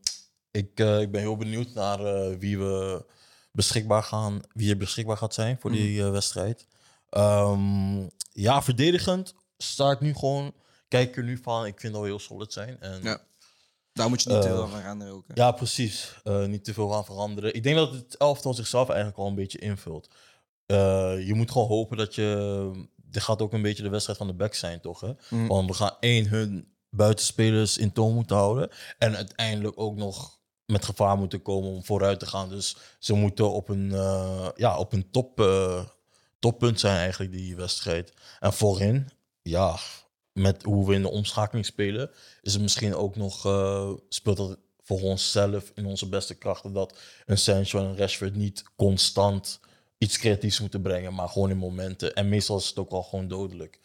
ik, 0.52 0.80
eh, 0.80 1.02
ik 1.02 1.12
ben 1.12 1.22
heel 1.22 1.38
benieuwd 1.38 1.74
naar 1.74 2.06
eh, 2.06 2.38
wie 2.38 2.60
we 2.60 3.06
beschikbaar 3.52 4.04
gaan, 4.04 4.42
wie 4.54 4.70
er 4.70 4.78
beschikbaar 4.78 5.18
gaat 5.18 5.34
zijn 5.34 5.58
voor 5.60 5.72
die 5.72 6.04
eh, 6.04 6.12
wedstrijd. 6.12 6.68
Ehm, 7.10 8.08
ja, 8.32 8.62
verdedigend 8.62 9.34
sta 9.58 9.92
ik 9.92 10.00
nu 10.00 10.14
gewoon, 10.14 10.54
kijk 10.88 11.18
er 11.18 11.24
nu 11.24 11.38
van, 11.38 11.66
ik 11.66 11.80
vind 11.80 11.94
dat 11.94 12.02
we 12.02 12.08
heel 12.08 12.20
solid 12.20 12.54
zijn. 12.54 12.80
En, 12.80 13.04
Ja. 13.04 13.22
Daar 13.94 14.10
moet 14.10 14.24
je 14.24 14.30
niet 14.30 14.42
te 14.42 14.48
veel 14.48 14.68
van 14.68 14.80
veranderen 14.80 15.14
ook. 15.14 15.24
hè. 15.28 15.34
ja, 15.34 15.52
precies. 15.52 16.16
Niet 16.24 16.64
te 16.64 16.74
veel 16.74 16.96
aan 16.96 17.06
veranderen. 17.06 17.54
Ik 17.54 17.64
denk 17.64 17.76
dat 17.76 17.92
het 17.92 18.18
elftal 18.18 18.54
zichzelf 18.54 18.90
eigenlijk 18.90 19.20
al 19.20 19.28
een 19.28 19.36
beetje 19.36 19.58
invult. 19.58 20.10
Je 21.26 21.32
moet 21.36 21.52
gewoon 21.52 21.68
hopen 21.68 21.98
dat 21.98 22.16
je. 22.16 22.88
Dit 22.96 23.24
gaat 23.24 23.42
ook 23.42 23.54
een 23.54 23.62
beetje 23.62 23.84
de 23.84 23.90
wedstrijd 23.90 24.18
van 24.18 24.28
de 24.28 24.34
back 24.34 24.54
zijn, 24.54 24.82
toch? 24.82 25.00
Hè? 25.02 25.12
Mhm. 25.30 25.48
Want 25.48 25.70
we 25.70 25.76
gaan 25.76 25.96
één 26.00 26.28
hun 26.28 26.74
buitenspelers 26.90 27.78
in 27.78 27.92
toon 27.92 28.14
moeten 28.14 28.36
houden. 28.36 28.70
En 28.98 29.16
uiteindelijk 29.16 29.80
ook 29.80 29.96
nog 29.96 30.39
met 30.70 30.86
gevaar 30.86 31.18
moeten 31.18 31.42
komen 31.42 31.70
om 31.70 31.84
vooruit 31.84 32.20
te 32.20 32.26
gaan. 32.26 32.50
Dus 32.50 32.78
ze 33.00 33.14
moeten 33.14 33.52
op 33.52 33.70
een, 33.70 33.92
eh, 33.92 34.50
ja, 34.56 34.78
op 34.78 34.94
een 34.94 35.12
top, 35.12 35.40
eh, 35.40 35.86
toppunt 36.40 36.80
zijn, 36.80 36.98
eigenlijk, 36.98 37.32
die 37.32 37.56
wedstrijd. 37.56 38.14
En 38.40 38.54
voorin, 38.54 39.10
ja, 39.42 39.78
met 40.34 40.64
hoe 40.64 40.88
we 40.88 40.94
in 40.94 41.02
de 41.02 41.10
omschakeling 41.10 41.66
spelen, 41.66 42.12
is 42.42 42.54
het 42.54 42.62
misschien 42.62 42.96
ook 42.96 43.16
nog, 43.16 43.46
eh, 43.46 43.92
speelt 44.10 44.38
dat 44.38 44.58
voor 44.84 45.02
onszelf 45.02 45.72
in 45.76 45.86
onze 45.86 46.10
beste 46.10 46.36
krachten 46.36 46.74
dat 46.74 46.98
een 47.26 47.38
Sancho 47.38 47.80
en 47.80 47.86
een 47.86 47.98
Rashford 47.98 48.36
niet 48.36 48.64
constant 48.76 49.60
iets 49.98 50.18
creatiefs 50.18 50.60
moeten 50.60 50.82
brengen, 50.82 51.14
maar 51.14 51.30
gewoon 51.30 51.50
in 51.50 51.58
momenten. 51.58 52.14
En 52.14 52.30
meestal 52.30 52.58
is 52.58 52.68
het 52.68 52.78
ook 52.78 52.92
al 52.92 53.04
gewoon 53.04 53.28
dodelijk. 53.28 53.80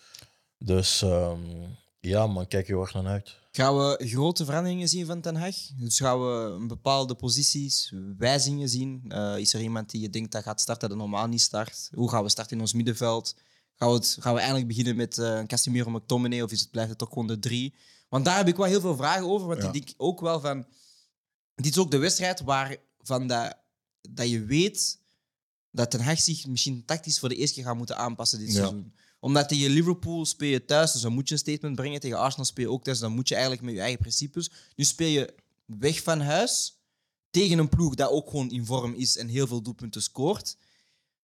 Dus 0.58 1.02
ehm, 1.02 1.40
ja, 2.00 2.26
man, 2.26 2.48
kijk 2.48 2.66
heel 2.66 2.80
erg 2.80 2.94
naar 2.94 3.06
uit. 3.06 3.42
Gaan 3.56 3.76
we 3.76 4.06
grote 4.08 4.44
veranderingen 4.44 4.88
zien 4.88 5.06
van 5.06 5.20
Ten 5.20 5.36
Hag? 5.36 5.54
Dus 5.76 5.98
gaan 5.98 6.20
we 6.20 6.34
een 6.60 6.66
bepaalde 6.66 7.14
posities, 7.14 7.92
wijzigingen 8.18 8.68
zien? 8.68 9.04
Eh, 9.08 9.38
is 9.38 9.54
er 9.54 9.60
iemand 9.60 9.90
die 9.90 10.00
je 10.00 10.10
denkt 10.10 10.32
dat 10.32 10.42
gaat 10.42 10.60
starten 10.60 10.88
dat 10.88 10.98
normaal 10.98 11.26
niet 11.26 11.40
start? 11.40 11.88
Hoe 11.94 12.10
gaan 12.10 12.22
we 12.22 12.28
starten 12.28 12.56
in 12.56 12.60
ons 12.62 12.72
middenveld? 12.72 13.34
Gaan 13.74 13.88
we, 13.88 13.94
het, 13.94 14.16
gaan 14.20 14.34
we 14.34 14.40
eindelijk 14.40 14.68
beginnen 14.68 14.96
met 14.96 15.18
eh 15.18 15.42
Casemiro 15.46 15.90
McTominay 15.90 16.40
of 16.42 16.52
is 16.52 16.60
het, 16.60 16.70
blijft 16.70 16.90
het 16.90 16.98
toch 16.98 17.08
gewoon 17.08 17.26
de 17.26 17.38
drie? 17.38 17.74
Want 18.08 18.24
daar 18.24 18.36
heb 18.36 18.48
ik 18.48 18.56
wel 18.56 18.66
heel 18.66 18.80
veel 18.80 18.96
vragen 18.96 19.26
over. 19.26 19.46
Want 19.46 19.62
Ja. 19.62 19.66
ik 19.66 19.72
denk 19.72 19.94
ook 19.96 20.20
wel 20.20 20.40
van... 20.40 20.66
Dit 21.54 21.66
is 21.72 21.78
ook 21.78 21.90
de 21.90 21.98
wedstrijd 21.98 22.40
waarvan 22.40 23.26
dat, 23.26 23.56
dat 24.10 24.28
je 24.30 24.44
weet 24.44 24.98
dat 25.70 25.90
Ten 25.90 26.00
Hag 26.00 26.20
zich 26.20 26.46
misschien 26.46 26.84
tactisch 26.84 27.18
voor 27.18 27.28
de 27.28 27.36
eerste 27.36 27.54
keer 27.54 27.64
gaat 27.64 27.76
moeten 27.76 27.96
aanpassen 27.96 28.38
dit 28.38 28.48
Ja. 28.48 28.54
seizoen. 28.54 28.94
Omdat 29.24 29.48
tegen 29.48 29.70
Liverpool 29.70 30.24
speel 30.24 30.48
je 30.48 30.64
thuis, 30.64 30.92
dus 30.92 31.00
dan 31.00 31.12
moet 31.12 31.28
je 31.28 31.34
een 31.34 31.40
statement 31.40 31.76
brengen. 31.76 32.00
Tegen 32.00 32.18
Arsenal 32.18 32.44
speel 32.44 32.64
je 32.64 32.70
ook 32.70 32.84
thuis, 32.84 32.98
dan 32.98 33.12
moet 33.12 33.28
je 33.28 33.34
eigenlijk 33.34 33.64
met 33.64 33.74
je 33.74 33.80
eigen 33.80 33.98
principes. 33.98 34.50
Nu 34.76 34.84
speel 34.84 35.08
je 35.08 35.34
weg 35.66 36.02
van 36.02 36.20
huis 36.20 36.78
tegen 37.30 37.58
een 37.58 37.68
ploeg 37.68 37.94
dat 37.94 38.10
ook 38.10 38.30
gewoon 38.30 38.50
in 38.50 38.64
vorm 38.64 38.94
is 38.94 39.16
en 39.16 39.28
heel 39.28 39.46
veel 39.46 39.62
doelpunten 39.62 40.02
scoort. 40.02 40.56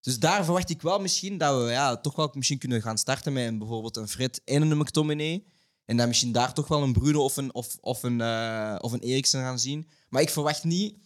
Dus 0.00 0.18
daar 0.18 0.44
verwacht 0.44 0.70
ik 0.70 0.82
wel 0.82 1.00
misschien 1.00 1.38
dat 1.38 1.62
we 1.62 1.70
ja, 1.70 1.96
toch 1.96 2.16
wel 2.16 2.30
misschien 2.34 2.58
kunnen 2.58 2.82
gaan 2.82 2.98
starten 2.98 3.32
met 3.32 3.46
een, 3.46 3.58
bijvoorbeeld 3.58 3.96
een 3.96 4.08
Fred 4.08 4.40
en 4.44 4.62
een 4.62 4.78
McTominay. 4.78 5.44
En 5.84 5.96
dan 5.96 6.08
misschien 6.08 6.32
daar 6.32 6.54
toch 6.54 6.68
wel 6.68 6.82
een 6.82 6.92
Bruno 6.92 7.24
of 7.24 7.36
een, 7.36 7.54
of, 7.54 7.76
of 7.80 8.02
een, 8.02 8.20
eh, 8.20 8.76
of 8.78 8.92
een 8.92 9.00
Eriksen 9.00 9.40
gaan 9.40 9.58
zien. 9.58 9.88
Maar 10.08 10.22
ik 10.22 10.30
verwacht 10.30 10.64
niet... 10.64 10.96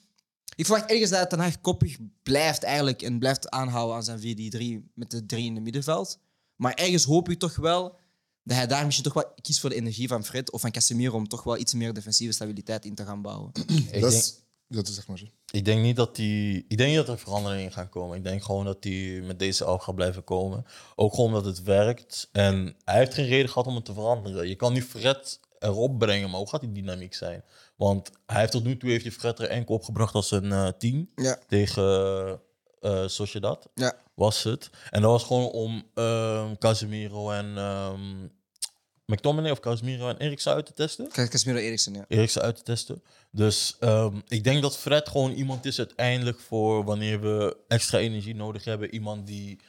Ik 0.57 0.67
verwacht 0.67 0.91
ergens 0.91 1.11
dat 1.11 1.31
Ten 1.31 1.39
Hag 1.39 1.61
koppig 1.61 1.97
blijft 2.23 2.63
eigenlijk 2.63 3.03
en 3.03 3.19
blijft 3.19 3.51
aanhouden 3.51 3.97
aan 3.97 4.03
zijn 4.03 4.83
4-3 4.83 4.91
met 4.95 5.11
de 5.11 5.27
drie 5.27 5.45
in 5.45 5.55
het 5.55 5.65
middenveld. 5.65 6.23
Maar 6.57 6.75
ergens 6.75 7.05
hoop 7.05 7.29
ik 7.29 7.39
toch 7.39 7.57
wel 7.57 7.97
dat 8.43 8.57
hij 8.57 8.67
daar 8.67 8.85
misschien 8.85 9.05
toch 9.05 9.15
wel 9.15 9.33
kiest 9.43 9.61
voor 9.61 9.71
de 9.71 9.77
energie 9.77 10.09
van 10.09 10.25
Fred 10.25 10.51
of 10.51 10.61
van 10.61 10.71
Casemiro 10.71 11.17
om 11.17 11.29
toch 11.29 11.43
wel 11.43 11.59
iets 11.59 11.75
meer 11.75 11.95
defensieve 11.95 12.33
stabiliteit 12.33 12.85
in 12.85 12.95
te 12.95 13.05
gaan 13.05 13.23
bouwen. 13.23 13.51
Ik 13.67 14.01
dat, 14.01 14.11
denk, 14.11 14.13
is, 14.13 14.41
dat 14.69 14.89
is 14.89 14.95
zeg 14.95 15.07
maar 15.07 15.19
zo. 15.19 15.25
ik, 15.51 15.65
denk 15.65 15.83
niet 15.83 15.97
dat 15.97 16.17
die, 16.17 16.65
ik 16.69 16.77
denk 16.77 16.89
niet 16.89 17.07
dat 17.07 17.09
er 17.09 17.19
veranderingen 17.19 17.73
gaan 17.73 17.89
komen. 17.89 18.17
Ik 18.17 18.25
denk 18.25 18.43
gewoon 18.45 18.65
dat 18.65 18.85
hij 18.85 19.21
met 19.25 19.39
deze 19.39 19.65
elf 19.65 19.83
gaat 19.83 19.95
blijven 19.95 20.25
komen. 20.25 20.65
Ook 20.95 21.15
gewoon 21.15 21.27
omdat 21.27 21.45
het 21.45 21.63
werkt. 21.63 22.29
En 22.33 22.77
hij 22.85 22.99
heeft 22.99 23.15
geen 23.15 23.27
reden 23.27 23.49
gehad 23.49 23.67
om 23.67 23.75
het 23.75 23.85
te 23.85 23.93
veranderen. 23.95 24.49
Je 24.49 24.55
kan 24.55 24.73
nu 24.73 24.83
Fred 24.83 25.41
erop 25.59 25.99
brengen, 25.99 26.31
maar 26.31 26.39
hoe 26.39 26.49
gaat 26.49 26.61
die 26.61 26.73
dynamiek 26.73 27.15
zijn? 27.15 27.45
Want 27.77 28.11
hij 28.27 28.41
heeft 28.41 28.53
tot 28.53 28.65
nu 28.65 28.77
toe 28.77 28.91
heeft 28.91 29.05
hij 29.05 29.13
Fred 29.13 29.39
er 29.39 29.49
enkel 29.49 29.75
opgebracht 29.75 30.15
als 30.15 30.31
een 30.31 30.53
eh 30.53 30.69
team 30.79 31.09
Ja. 31.15 31.39
tegen 31.49 32.41
uh, 32.81 33.07
Sociedad. 33.09 33.69
Ja. 33.75 33.97
Was 34.15 34.43
het. 34.43 34.71
En 34.91 35.03
dat 35.03 35.11
was 35.11 35.25
gewoon 35.25 35.51
om 35.51 35.85
ehm, 35.95 36.55
Casemiro 36.59 37.31
en 37.31 37.57
ehm, 37.57 38.29
McTominay 39.07 39.51
of 39.51 39.61
Casemiro 39.61 40.09
en 40.09 40.17
Eriksen 40.19 40.53
uit 40.53 40.67
te 40.67 40.73
testen. 40.73 41.09
Casemiro 41.09 41.61
Eriksen, 41.61 41.95
ja. 41.95 42.05
Eriksen 42.09 42.43
uit 42.43 42.57
te 42.57 42.63
testen. 42.63 43.03
Dus 43.31 43.77
ehm, 43.81 44.17
ik 44.29 44.45
denk 44.45 44.63
dat 44.63 44.79
Fred 44.79 45.09
gewoon 45.09 45.33
iemand 45.33 45.65
is 45.65 45.79
uiteindelijk 45.79 46.41
voor 46.41 46.85
wanneer 46.85 47.21
we 47.21 47.57
extra 47.69 47.99
energie 47.99 48.35
nodig 48.35 48.65
hebben. 48.65 48.95
Iemand 48.95 49.27
die 49.27 49.61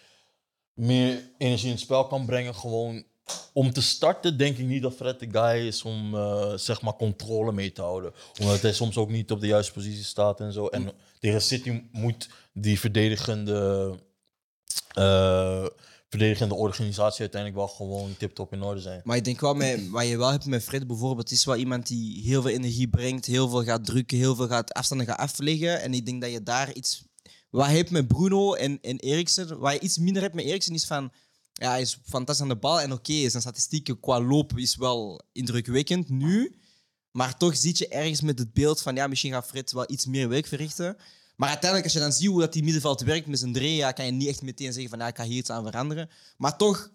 meer 0.74 1.32
energie 1.38 1.68
in 1.68 1.74
het 1.74 1.84
spel 1.84 2.08
kan 2.08 2.26
brengen. 2.26 2.56
Gewoon 2.56 3.06
om 3.54 3.72
te 3.72 3.82
starten 3.82 4.38
denk 4.38 4.58
ik 4.58 4.66
niet 4.66 4.82
dat 4.82 4.96
Fred 4.96 5.20
de 5.20 5.28
guy 5.32 5.68
is 5.68 5.84
om 5.84 6.16
eh, 6.16 6.54
zeg 6.56 6.82
maar 6.82 6.96
controle 6.96 7.52
mee 7.52 7.72
te 7.72 7.82
houden. 7.82 8.14
Omdat 8.42 8.62
hij 8.62 8.74
soms 8.74 8.98
ook 8.98 9.10
niet 9.10 9.32
op 9.32 9.40
de 9.40 9.48
juiste 9.48 9.74
positie 9.74 10.04
staat 10.04 10.40
en 10.40 10.54
zo. 10.54 10.68
En 10.68 10.92
tegen 11.20 11.42
City 11.42 11.84
moet 11.92 12.30
die 12.54 12.80
verdedigende, 12.80 13.92
eh, 14.96 15.66
verdedigende 16.10 16.56
organisatie 16.56 17.20
uiteindelijk 17.20 17.62
wel 17.62 17.76
gewoon 17.76 18.18
tip-top 18.18 18.54
in 18.54 18.62
orde 18.62 18.82
zijn. 18.82 19.02
Maar 19.04 19.18
ik 19.18 19.24
denk 19.24 19.40
wel, 19.40 19.54
met, 19.54 19.90
wat 19.90 20.08
je 20.08 20.18
wel 20.18 20.32
hebt 20.32 20.46
met 20.46 20.64
Fred 20.64 20.88
bijvoorbeeld, 20.88 21.32
is 21.32 21.46
wel 21.46 21.56
iemand 21.56 21.88
die 21.88 22.22
heel 22.24 22.42
veel 22.42 22.52
energie 22.52 22.88
brengt, 22.88 23.26
heel 23.26 23.50
veel 23.50 23.64
gaat 23.64 23.86
drukken, 23.86 24.18
heel 24.18 24.36
veel 24.36 24.48
gaat 24.48 24.74
afstanden 24.74 25.08
gaat 25.08 25.18
afleggen. 25.18 25.82
En 25.82 25.94
ik 25.94 26.06
denk 26.06 26.22
dat 26.22 26.32
je 26.32 26.44
daar 26.44 26.74
iets... 26.74 27.04
Wat 27.50 27.70
je 27.70 27.76
hebt 27.76 27.92
met 27.92 28.08
Bruno 28.08 28.54
en, 28.54 28.80
en 28.82 28.98
Eriksen, 29.00 29.60
wat 29.60 29.74
je 29.74 29.80
iets 29.80 29.98
minder 29.98 30.22
hebt 30.22 30.34
met 30.36 30.46
Eriksen, 30.46 30.74
is 30.74 30.86
van... 30.86 31.12
Ja, 31.54 31.70
hij 31.70 31.82
is 31.82 32.00
fantastisch 32.06 32.44
aan 32.44 32.54
de 32.54 32.56
bal 32.60 32.82
en 32.82 32.92
oké, 32.92 33.30
zijn 33.30 33.42
statistieken 33.42 34.00
qua 34.00 34.22
loop 34.22 34.58
is 34.58 34.76
wel 34.76 35.22
indrukwekkend 35.32 36.10
nu. 36.10 36.60
Maar 37.12 37.38
toch 37.38 37.58
zit 37.58 37.78
je 37.78 37.88
ergens 37.88 38.22
met 38.22 38.40
het 38.40 38.54
beeld 38.54 38.82
van, 38.82 38.96
ja, 38.96 39.08
misschien 39.08 39.32
gaat 39.32 39.48
Fred 39.48 39.72
wel 39.72 39.92
iets 39.92 40.06
meer 40.06 40.30
werk 40.30 40.48
verrichten. 40.48 40.98
Maar 41.36 41.50
uiteindelijk, 41.50 41.84
als 41.84 41.94
je 41.94 42.00
dan 42.00 42.14
ziet 42.14 42.28
hoe 42.28 42.40
dat 42.40 42.54
die 42.54 42.64
middenveld 42.64 43.02
werkt 43.02 43.28
met 43.28 43.40
zijn 43.40 43.54
drie, 43.54 43.76
ja, 43.76 43.92
kan 43.92 44.06
je 44.06 44.12
niet 44.12 44.28
echt 44.28 44.42
meteen 44.42 44.74
zeggen 44.74 44.90
van, 44.90 45.00
ja, 45.00 45.08
ik 45.08 45.16
ga 45.16 45.24
hier 45.24 45.38
iets 45.38 45.50
aan 45.50 45.64
veranderen. 45.64 46.10
Maar 46.38 46.58
toch 46.58 46.92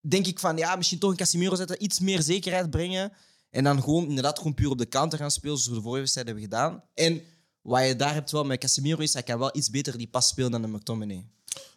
denk 0.00 0.26
ik 0.26 0.38
van, 0.38 0.56
ja, 0.56 0.76
misschien 0.76 0.98
toch 0.98 1.10
een 1.10 1.16
Casemiro 1.16 1.54
zetten, 1.54 1.84
iets 1.84 2.00
meer 2.00 2.22
zekerheid 2.22 2.70
brengen. 2.70 3.12
En 3.50 3.64
dan 3.64 3.82
gewoon 3.82 4.08
inderdaad 4.08 4.38
gewoon 4.38 4.54
puur 4.54 4.70
op 4.70 4.78
de 4.78 4.88
counter 4.88 5.18
gaan 5.18 5.30
spelen, 5.30 5.56
zoals 5.56 5.70
we 5.70 5.74
de 5.74 5.82
vorige 5.82 6.00
wedstrijd 6.00 6.26
hebben 6.26 6.44
gedaan. 6.44 6.82
En 6.94 7.22
wat 7.62 7.86
je 7.86 7.96
daar 7.96 8.14
hebt 8.14 8.30
wel 8.30 8.44
met 8.44 8.60
Casemiro 8.60 9.02
is, 9.02 9.12
hij 9.12 9.22
kan 9.22 9.38
wel 9.38 9.56
iets 9.56 9.70
beter 9.70 9.98
die 9.98 10.08
pas 10.08 10.28
spelen 10.28 10.50
dan 10.50 10.62
de 10.62 10.68
McTominay. 10.68 11.26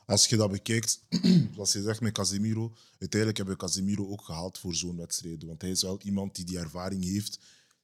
Als 0.06 0.28
je 0.28 0.38
dat 0.38 0.52
bekijkt, 0.52 1.04
zoals 1.54 1.74
je 1.74 1.82
zegt 1.82 2.02
met 2.02 2.14
Casemiro, 2.14 2.74
uiteindelijk 3.00 3.38
hebben 3.38 3.56
we 3.56 3.66
Casemiro 3.66 4.08
ook 4.08 4.26
gehaald 4.26 4.58
voor 4.58 4.76
zo'n 4.76 4.98
wedstrijd. 4.98 5.44
Want 5.44 5.62
hij 5.62 5.72
is 5.72 5.82
wel 5.82 6.00
iemand 6.04 6.36
die 6.36 6.46
die 6.46 6.60
ervaring 6.60 7.04
heeft, 7.04 7.40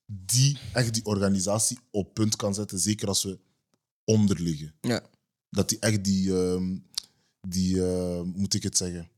die 0.05 0.57
echt 0.74 0.93
die 0.93 1.05
organisatie 1.05 1.79
op 1.91 2.13
punt 2.13 2.36
kan 2.36 2.53
zetten, 2.53 2.79
zeker 2.79 3.07
als 3.07 3.24
we 3.24 3.39
onder 4.07 4.41
liggen. 4.41 4.73
Ja. 4.81 5.01
Dat 5.49 5.69
hij 5.69 5.79
echt 5.79 6.03
die, 6.03 6.37
ehm, 6.39 6.77
die 7.47 7.85
eh, 7.87 8.21
moet 8.21 8.53
ik 8.53 8.63
het 8.63 8.77
zeggen, 8.77 9.09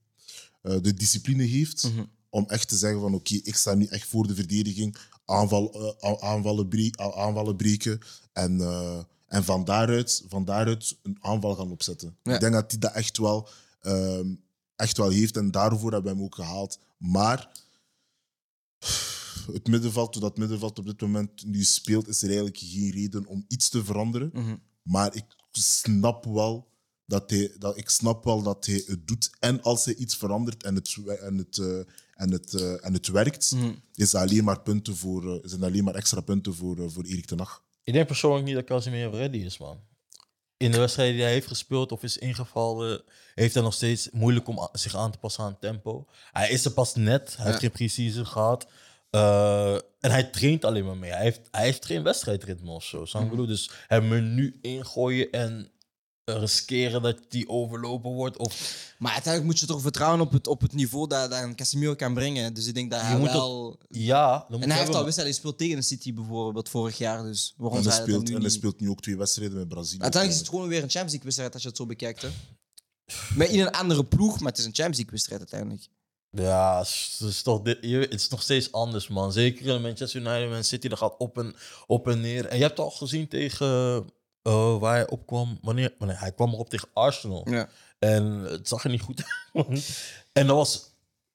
eh, 0.62 0.78
de 0.82 0.94
discipline 0.94 1.44
heeft 1.44 1.84
Mhm. 1.84 2.04
om 2.30 2.46
echt 2.48 2.68
te 2.68 2.78
zeggen 2.78 3.00
van 3.00 3.14
oké, 3.14 3.34
ik 3.34 3.56
sta 3.56 3.74
nu 3.74 3.86
echt 3.86 4.08
voor 4.08 4.28
de 4.28 4.36
verdediging, 4.36 4.96
aanval, 5.26 5.96
eh, 6.00 6.14
aanvallen, 6.30 6.68
bre- 6.68 7.14
aanvallen 7.16 7.56
breken 7.56 8.00
en, 8.34 8.62
eh, 8.62 9.00
en 9.28 9.44
van, 9.44 9.64
daaruit, 9.66 10.24
van 10.28 10.46
daaruit 10.46 10.98
een 11.02 11.18
aanval 11.22 11.56
gaan 11.56 11.72
opzetten. 11.72 12.18
Ja. 12.24 12.34
Ik 12.34 12.40
denk 12.40 12.54
dat 12.54 12.72
hij 12.72 12.80
dat 12.80 12.94
echt 12.94 13.18
wel, 13.18 13.50
ehm, 13.82 14.34
echt 14.76 14.98
wel 14.98 15.10
heeft 15.10 15.38
en 15.38 15.52
daarvoor 15.52 15.92
hebben 15.92 16.12
we 16.12 16.18
hem 16.18 16.26
ook 16.26 16.36
gehaald. 16.36 16.80
Maar 16.98 17.52
het 19.52 19.68
middenveld, 19.68 20.14
hoe 20.14 20.24
dat 20.24 20.38
middenveld 20.38 20.80
op 20.80 20.86
dit 20.86 21.02
moment 21.02 21.46
nu 21.46 21.64
speelt, 21.64 22.08
is 22.08 22.22
er 22.22 22.28
eigenlijk 22.28 22.58
geen 22.58 22.92
reden 22.92 23.26
om 23.26 23.46
iets 23.48 23.70
te 23.70 23.84
veranderen. 23.84 24.30
Mhm. 24.34 24.56
Maar 24.90 25.16
ik 25.16 25.26
snap 25.52 26.26
wel 26.26 26.68
dat 27.06 27.30
hij, 27.30 27.52
dat, 27.58 27.78
ik 27.78 27.90
snap 27.90 28.24
wel 28.24 28.42
dat 28.42 28.66
hij 28.66 28.84
het 28.86 29.08
doet. 29.08 29.30
En 29.40 29.62
als 29.62 29.86
hij 29.86 29.96
iets 29.96 30.16
verandert 30.18 30.64
en 30.64 30.76
het, 30.76 30.96
en 31.22 31.38
het, 31.38 31.58
eh, 31.58 31.80
en 32.16 32.32
het, 32.32 32.54
eh, 32.54 32.86
en 32.86 32.94
het 32.94 33.08
werkt, 33.08 33.52
Mhm. 33.56 33.72
is 33.96 34.12
dat 34.12 34.22
alleen 34.22 34.44
maar 34.44 34.62
punten 34.62 34.96
voor, 34.96 35.24
eh, 35.24 35.40
zijn 35.44 35.62
dat 35.62 35.70
alleen 35.70 35.84
maar 35.84 35.96
extra 35.96 36.22
punten 36.22 36.56
voor, 36.56 36.92
voor 36.92 37.04
Erik 37.04 37.26
ten 37.26 37.38
Hag. 37.38 37.64
Ik 37.84 37.94
denk 37.94 38.08
persoonlijk 38.08 38.46
niet 38.46 38.56
dat 38.56 38.64
Casemiro 38.66 39.10
ready 39.10 39.38
is, 39.38 39.58
man. 39.58 39.80
In 40.58 40.72
de 40.72 40.78
wedstrijden 40.78 41.16
die 41.16 41.24
hij 41.24 41.34
heeft 41.34 41.48
gespeeld 41.48 41.92
of 41.92 42.04
is 42.04 42.18
ingevallen, 42.18 43.04
heeft 43.36 43.54
hij 43.54 43.64
nog 43.64 43.74
steeds 43.74 44.10
moeilijk 44.10 44.48
om 44.48 44.70
zich 44.72 44.96
aan 44.96 45.12
te 45.12 45.18
passen 45.18 45.44
aan 45.44 45.50
het 45.52 45.62
tempo. 45.62 46.08
Hij 46.32 46.50
is 46.50 46.66
er 46.66 46.72
pas 46.72 46.96
net, 46.96 47.36
hij 47.38 47.46
heeft 47.46 47.60
geen 47.60 47.72
precisie 47.72 48.26
gehad. 48.26 48.68
Eh, 49.10 49.74
en 49.74 50.12
hij 50.12 50.24
traint 50.24 50.66
alleen 50.66 50.86
maar 50.86 50.98
mee. 50.98 51.12
Hij 51.12 51.24
heeft, 51.24 51.42
hij 51.52 51.64
heeft 51.64 51.86
geen 51.86 52.04
wedstrijdritme 52.04 52.72
of 52.72 52.84
zo. 52.84 53.06
bedoel? 53.30 53.46
Dus 53.46 53.72
hem 53.88 54.12
er 54.12 54.22
nu 54.22 54.58
ingooien 54.62 55.32
en 55.32 55.72
riskeren 56.38 57.02
dat 57.02 57.18
die 57.30 57.50
overlopen 57.50 58.12
wordt. 58.12 58.38
Of, 58.38 58.94
Maar 58.98 59.12
uiteindelijk 59.14 59.52
moet 59.52 59.60
je 59.62 59.66
toch 59.66 59.82
vertrouwen 59.82 60.22
op 60.22 60.32
het, 60.32 60.48
op 60.48 60.62
het 60.62 60.74
niveau 60.74 61.08
dat, 61.08 61.32
dat 61.32 61.44
een 61.44 61.56
Casemiro 61.56 61.96
kan 61.96 62.14
brengen. 62.14 62.54
Dus 62.54 62.68
ik 62.68 62.74
denk 62.74 62.92
dat 62.92 63.02
hij 63.02 63.18
moet 63.18 63.32
wel... 63.32 63.80
ja, 63.90 64.30
dan 64.32 64.46
moet 64.50 64.54
En 64.54 64.60
hij 64.60 64.68
heeft 64.68 64.80
hebben- 64.80 64.96
al 64.96 65.04
wedstrijden 65.04 65.34
gespeeld 65.34 65.58
tegen 65.58 65.78
een 65.78 65.84
City 65.84 66.14
bijvoorbeeld 66.14 66.70
vorig 66.70 66.98
jaar. 66.98 67.24
Dus 67.24 67.54
waarom 67.58 67.78
En 67.78 67.84
hij, 67.84 67.92
dat 67.98 68.02
speelt, 68.08 68.28
nu 68.28 68.36
en 68.36 68.42
hij 68.42 68.50
speelt 68.50 68.80
nu 68.80 68.90
ook 68.90 69.02
twee 69.02 69.18
wedstrijden 69.18 69.58
met 69.58 69.68
Brazilië. 69.68 70.02
Uiteindelijk 70.02 70.42
is 70.42 70.48
het 70.48 70.56
gewoon 70.56 70.70
weer 70.70 70.84
een 70.84 70.90
Champions 70.90 71.12
League 71.12 71.24
wedstrijd 71.26 71.54
als 71.54 71.62
je 71.62 71.68
het 71.68 71.78
zo 71.78 71.86
bekijkt. 71.86 72.22
Hè. 72.22 72.30
Met 73.36 73.50
in 73.50 73.60
een 73.60 73.72
andere 73.72 74.06
ploeg, 74.06 74.40
maar 74.40 74.50
het 74.50 74.60
is 74.60 74.66
een 74.66 74.74
Champions 74.76 74.98
League 74.98 75.12
wedstrijd 75.14 75.40
uiteindelijk. 75.40 75.88
Ja, 76.32 76.78
het 76.80 77.20
is, 77.30 77.42
toch 77.42 77.62
dit- 77.62 77.78
je- 77.82 77.98
het 77.98 78.14
is 78.14 78.28
nog 78.30 78.42
steeds 78.42 78.72
anders, 78.72 79.08
man. 79.08 79.32
Zeker 79.32 79.76
in 79.76 79.82
Manchester 79.82 80.22
United, 80.22 80.50
Man 80.50 80.64
City, 80.64 80.88
dat 80.88 80.98
gaat 80.98 81.18
op 81.18 81.38
en, 81.38 81.56
op 81.88 82.08
en 82.08 82.22
neer. 82.22 82.46
En 82.46 82.56
je 82.56 82.62
hebt 82.64 82.78
het 82.78 82.86
al 82.86 82.92
gezien 82.92 83.28
tegen 83.28 83.68
eh, 84.42 84.78
waar 84.80 84.94
hij 84.96 85.08
opkwam. 85.10 85.58
Wanneer, 85.62 85.94
wanneer? 85.98 86.20
Hij 86.20 86.32
kwam 86.32 86.54
erop 86.54 86.70
tegen 86.70 86.88
Arsenal. 86.94 87.48
Ja. 87.50 87.70
En 88.00 88.24
het 88.26 88.68
zag 88.68 88.84
er 88.84 88.90
niet 88.90 89.02
goed 89.02 89.24
uit. 89.54 89.90
en 90.34 90.48
dat 90.48 90.56
was... 90.56 90.88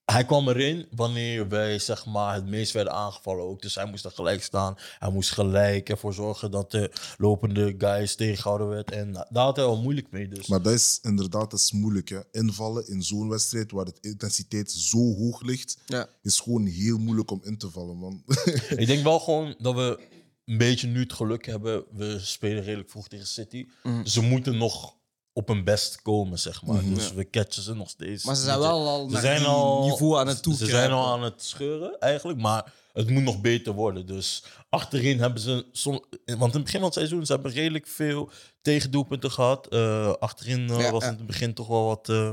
Hij 0.04 0.24
kwam 0.24 0.48
erin 0.48 0.86
wanneer 0.90 1.48
wij 1.48 1.78
zeg 1.78 2.06
maar, 2.06 2.34
het 2.34 2.46
meest 2.46 2.72
werden 2.72 2.92
aangevallen 2.92 3.44
ook. 3.44 3.62
Dus 3.62 3.74
hij 3.74 3.86
moest 3.86 4.04
er 4.04 4.10
gelijk 4.10 4.42
staan. 4.42 4.74
Hij 4.98 5.10
moest 5.10 5.30
gelijk 5.30 5.88
ervoor 5.88 6.14
zorgen 6.14 6.50
dat 6.50 6.70
de 6.70 6.90
lopende 7.18 7.74
guys 7.78 8.14
tegengehouden 8.14 8.68
werd. 8.68 8.90
En 8.90 9.12
daar 9.12 9.44
had 9.44 9.56
hij 9.56 9.64
wel 9.64 9.82
moeilijk 9.82 10.10
mee. 10.10 10.28
Dus. 10.28 10.46
Maar 10.46 10.62
dat 10.62 10.72
is 10.72 10.98
inderdaad 11.02 11.50
dat 11.50 11.60
is 11.60 11.72
moeilijk. 11.72 12.08
Hè. 12.08 12.20
Invallen 12.30 12.88
in 12.88 13.02
zo'n 13.02 13.28
wedstrijd 13.28 13.70
waar 13.70 13.84
de 13.84 13.94
intensiteit 14.00 14.70
zo 14.72 14.98
hoog 15.14 15.42
ligt, 15.42 15.76
Ja. 15.86 16.08
is 16.22 16.40
gewoon 16.40 16.66
heel 16.66 16.98
moeilijk 16.98 17.30
om 17.30 17.40
in 17.44 17.58
te 17.58 17.70
vallen, 17.70 17.96
man. 17.96 18.22
Ik 18.76 18.86
denk 18.86 19.02
wel 19.04 19.20
gewoon 19.20 19.54
dat 19.58 19.74
we 19.74 20.00
een 20.44 20.58
beetje 20.58 20.86
nu 20.86 21.00
het 21.00 21.12
geluk 21.12 21.46
hebben. 21.46 21.84
We 21.92 22.18
spelen 22.20 22.62
redelijk 22.62 22.90
vroeg 22.90 23.08
tegen 23.08 23.26
City. 23.26 23.66
Mhm. 23.82 24.04
Ze 24.06 24.20
moeten 24.22 24.56
nog 24.56 24.96
op 25.36 25.48
hun 25.48 25.64
best 25.64 26.02
komen, 26.02 26.38
zeg 26.38 26.62
maar. 26.62 26.82
Mhm. 26.82 26.94
Dus 26.94 27.12
we 27.12 27.30
catchen 27.30 27.62
ze 27.62 27.74
nog 27.74 27.88
steeds. 27.90 28.24
Maar 28.24 28.34
ze 28.36 28.42
zijn 28.42 28.58
wel 28.58 28.88
al 28.88 29.06
ze 29.06 29.12
naar 29.12 29.20
zijn 29.22 29.38
die 29.38 29.46
al, 29.48 29.84
niveau 29.88 30.18
aan 30.18 30.26
het 30.26 30.36
Ze 30.36 30.42
toekruipen. 30.42 30.78
zijn 30.78 30.90
al 30.92 31.06
aan 31.12 31.22
het 31.22 31.42
scheuren, 31.42 31.98
eigenlijk. 32.00 32.38
Maar 32.38 32.72
het 32.92 33.10
moet 33.10 33.22
nog 33.22 33.40
beter 33.40 33.72
worden. 33.72 34.06
Dus 34.06 34.44
achterin 34.68 35.18
hebben 35.20 35.40
ze... 35.40 35.66
Som, 35.72 35.92
want 35.92 36.26
in 36.26 36.38
het 36.40 36.52
begin 36.52 36.78
van 36.78 36.82
het 36.84 36.94
seizoen 36.94 37.26
ze 37.26 37.32
hebben 37.32 37.52
redelijk 37.52 37.86
veel 37.86 38.30
tegendoelpunten 38.62 39.30
gehad. 39.30 39.66
Eh, 39.66 40.12
achterin 40.12 40.70
eh, 40.70 40.80
Ja, 40.80 40.90
was 40.90 41.02
ja. 41.04 41.10
in 41.10 41.16
het 41.16 41.26
begin 41.26 41.54
toch 41.54 41.66
wel 41.66 41.84
wat, 41.84 42.08
eh, 42.08 42.32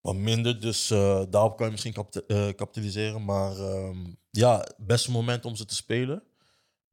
wat 0.00 0.14
minder. 0.14 0.60
Dus 0.60 0.90
eh, 0.90 1.22
daarop 1.30 1.56
kan 1.56 1.66
je 1.66 1.72
misschien 1.72 1.92
kapita- 1.92 2.26
eh, 2.26 2.54
kapitaliseren. 2.56 3.24
Maar 3.24 3.56
ehm, 3.58 3.98
ja, 4.30 4.68
beste 4.76 5.10
moment 5.10 5.44
om 5.44 5.56
ze 5.56 5.64
te 5.64 5.74
spelen. 5.74 6.22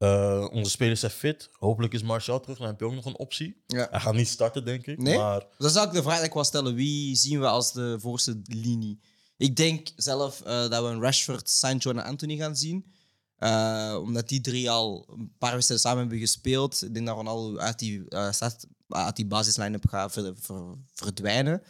Eh, 0.02 0.48
onze 0.52 0.70
spelers 0.70 1.00
zijn 1.00 1.12
fit. 1.12 1.48
Hopelijk 1.52 1.92
is 1.92 2.02
Martial 2.02 2.40
terug. 2.40 2.58
Dan 2.58 2.66
heb 2.66 2.78
je 2.80 2.84
ook 2.86 2.94
nog 2.94 3.04
een 3.04 3.18
optie. 3.18 3.62
Ja. 3.66 3.86
Hij 3.90 4.00
gaat 4.00 4.14
niet 4.14 4.28
starten, 4.28 4.64
denk 4.64 4.86
ik. 4.86 4.98
Nee? 4.98 5.16
Maar 5.18 5.46
Dan 5.58 5.70
zou 5.70 5.86
ik 5.86 5.92
de 5.92 6.02
vraag 6.02 6.04
eigenlijk 6.18 6.34
wel 6.34 6.44
stellen: 6.44 6.74
wie 6.74 7.16
zien 7.16 7.40
we 7.40 7.46
als 7.46 7.72
de 7.72 7.96
voorste 8.00 8.40
linie? 8.44 9.00
Ik 9.36 9.56
denk 9.56 9.88
zelf 9.96 10.40
eh, 10.40 10.68
dat 10.68 10.82
we 10.84 10.88
een 10.88 11.00
Rashford, 11.00 11.50
Sancho 11.50 11.90
en 11.90 12.04
Anthony 12.04 12.36
gaan 12.36 12.56
zien. 12.56 12.92
Eh, 13.36 13.98
omdat 14.02 14.28
die 14.28 14.40
drie 14.40 14.70
al 14.70 15.08
een 15.12 15.32
paar 15.38 15.52
wedstrijden 15.52 15.86
samen 15.86 16.00
hebben 16.00 16.18
gespeeld. 16.18 16.82
Ik 16.84 16.94
denk 16.94 17.06
dat 17.06 17.16
Ronaldo 17.16 17.58
uit 17.58 17.78
die, 17.78 18.08
eh, 18.08 18.32
start- 18.32 18.66
uit 18.88 19.16
die 19.16 19.26
basisline-up 19.26 19.88
gaat 19.88 20.12
ver- 20.12 20.34
ver- 20.36 20.76
verdwijnen. 20.94 21.62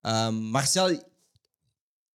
Ehm 0.00 0.34
Marcel, 0.34 0.86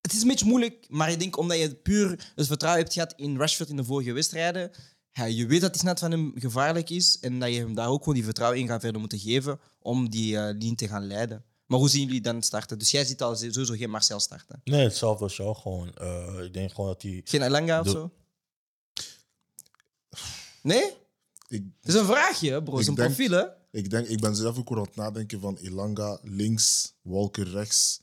het 0.01 0.13
is 0.13 0.21
een 0.21 0.27
beetje 0.27 0.45
moeilijk, 0.45 0.85
maar 0.89 1.11
ik 1.11 1.19
denk 1.19 1.37
omdat 1.37 1.57
je 1.59 1.75
puur 1.75 2.31
het 2.35 2.47
vertrouwen 2.47 2.81
hebt 2.83 2.93
gehad 2.93 3.13
in 3.17 3.37
Rashford 3.37 3.69
in 3.69 3.75
de 3.75 3.83
vorige 3.83 4.11
wedstrijden. 4.13 4.71
Ja, 5.19 5.25
je 5.25 5.45
weet 5.45 5.61
dat 5.61 5.71
die 5.71 5.81
snel 5.81 5.95
van 5.95 6.11
hem 6.11 6.31
gevaarlijk 6.35 6.89
is 6.89 7.19
en 7.19 7.39
dat 7.39 7.49
je 7.49 7.59
hem 7.59 7.73
daar 7.75 7.87
ook 7.87 7.99
gewoon 7.99 8.13
die 8.13 8.23
vertrouwen 8.23 8.59
in 8.59 8.67
gaat 8.67 8.81
verder 8.81 8.99
moeten 8.99 9.19
geven 9.19 9.59
om 9.79 10.09
die 10.09 10.37
eh 10.37 10.43
linie 10.43 10.75
te 10.75 10.87
gaan 10.87 11.07
leiden. 11.07 11.43
Maar 11.65 11.79
hoe 11.79 11.89
zien 11.89 12.05
jullie 12.05 12.21
dan 12.21 12.41
starten? 12.43 12.79
Dus 12.79 12.91
jij 12.91 13.05
ziet 13.05 13.21
al 13.21 13.35
sowieso 13.35 13.73
geen 13.73 13.89
Marcel 13.89 14.19
starten. 14.19 14.61
nee, 14.63 14.83
hetzelfde 14.83 15.23
als 15.23 15.37
jou. 15.37 15.55
Gewoon, 15.55 15.93
eh, 15.93 16.43
ik 16.45 16.53
denk 16.53 16.71
gewoon 16.73 16.89
dat 16.89 17.01
hij... 17.01 17.21
Geen 17.23 17.41
Elanga 17.41 17.79
of 17.79 17.89
zo? 17.89 18.11
Nee? 20.61 20.93
ik, 21.47 21.63
Het 21.79 21.89
is 21.89 21.93
een 21.93 22.05
vraagje, 22.05 22.63
bro. 22.63 22.71
Het 22.71 22.81
is 22.81 22.87
een 22.87 22.95
denk- 22.95 23.15
profiel, 23.15 23.31
hè? 23.37 23.45
ik, 23.71 23.89
denk, 23.89 24.07
ik 24.07 24.19
ben 24.19 24.35
zelf 24.35 24.57
ook 24.57 24.71
aan 24.71 24.81
het 24.81 24.95
nadenken 24.95 25.39
van 25.39 25.57
Elanga 25.57 26.19
links, 26.23 26.93
Walker 27.01 27.49
rechts. 27.49 28.01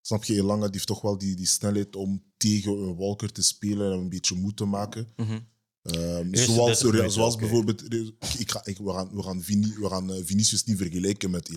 Snap 0.00 0.24
je, 0.24 0.34
Elanga 0.34 0.64
die 0.64 0.72
heeft 0.72 0.86
toch 0.86 1.00
wel 1.00 1.18
die, 1.18 1.36
die 1.36 1.46
snelheid 1.46 1.96
om 1.96 2.22
tegen 2.36 2.72
een 2.72 2.96
Walker 2.96 3.32
te 3.32 3.42
spelen 3.42 3.92
en 3.92 3.98
een 3.98 4.08
beetje 4.08 4.34
moed 4.34 4.56
te 4.56 4.64
maken. 4.64 5.08
Mhm. 5.16 5.38
Ehm, 5.82 6.34
zoals 6.34 6.66
30 6.66 6.82
minuten, 6.84 7.10
zoals 7.12 7.34
oké. 7.34 7.42
bijvoorbeeld, 7.42 7.82
ik 8.38 8.50
ga, 8.50 8.60
ik, 8.64 8.78
we 8.78 8.92
gaan, 8.92 9.08
we 9.12 9.22
gaan, 9.22 9.42
Vini, 9.42 9.74
we 9.78 9.88
gaan 9.88 10.12
eh, 10.12 10.20
Vinicius 10.24 10.64
niet 10.64 10.76
vergelijken 10.78 11.30
met. 11.30 11.48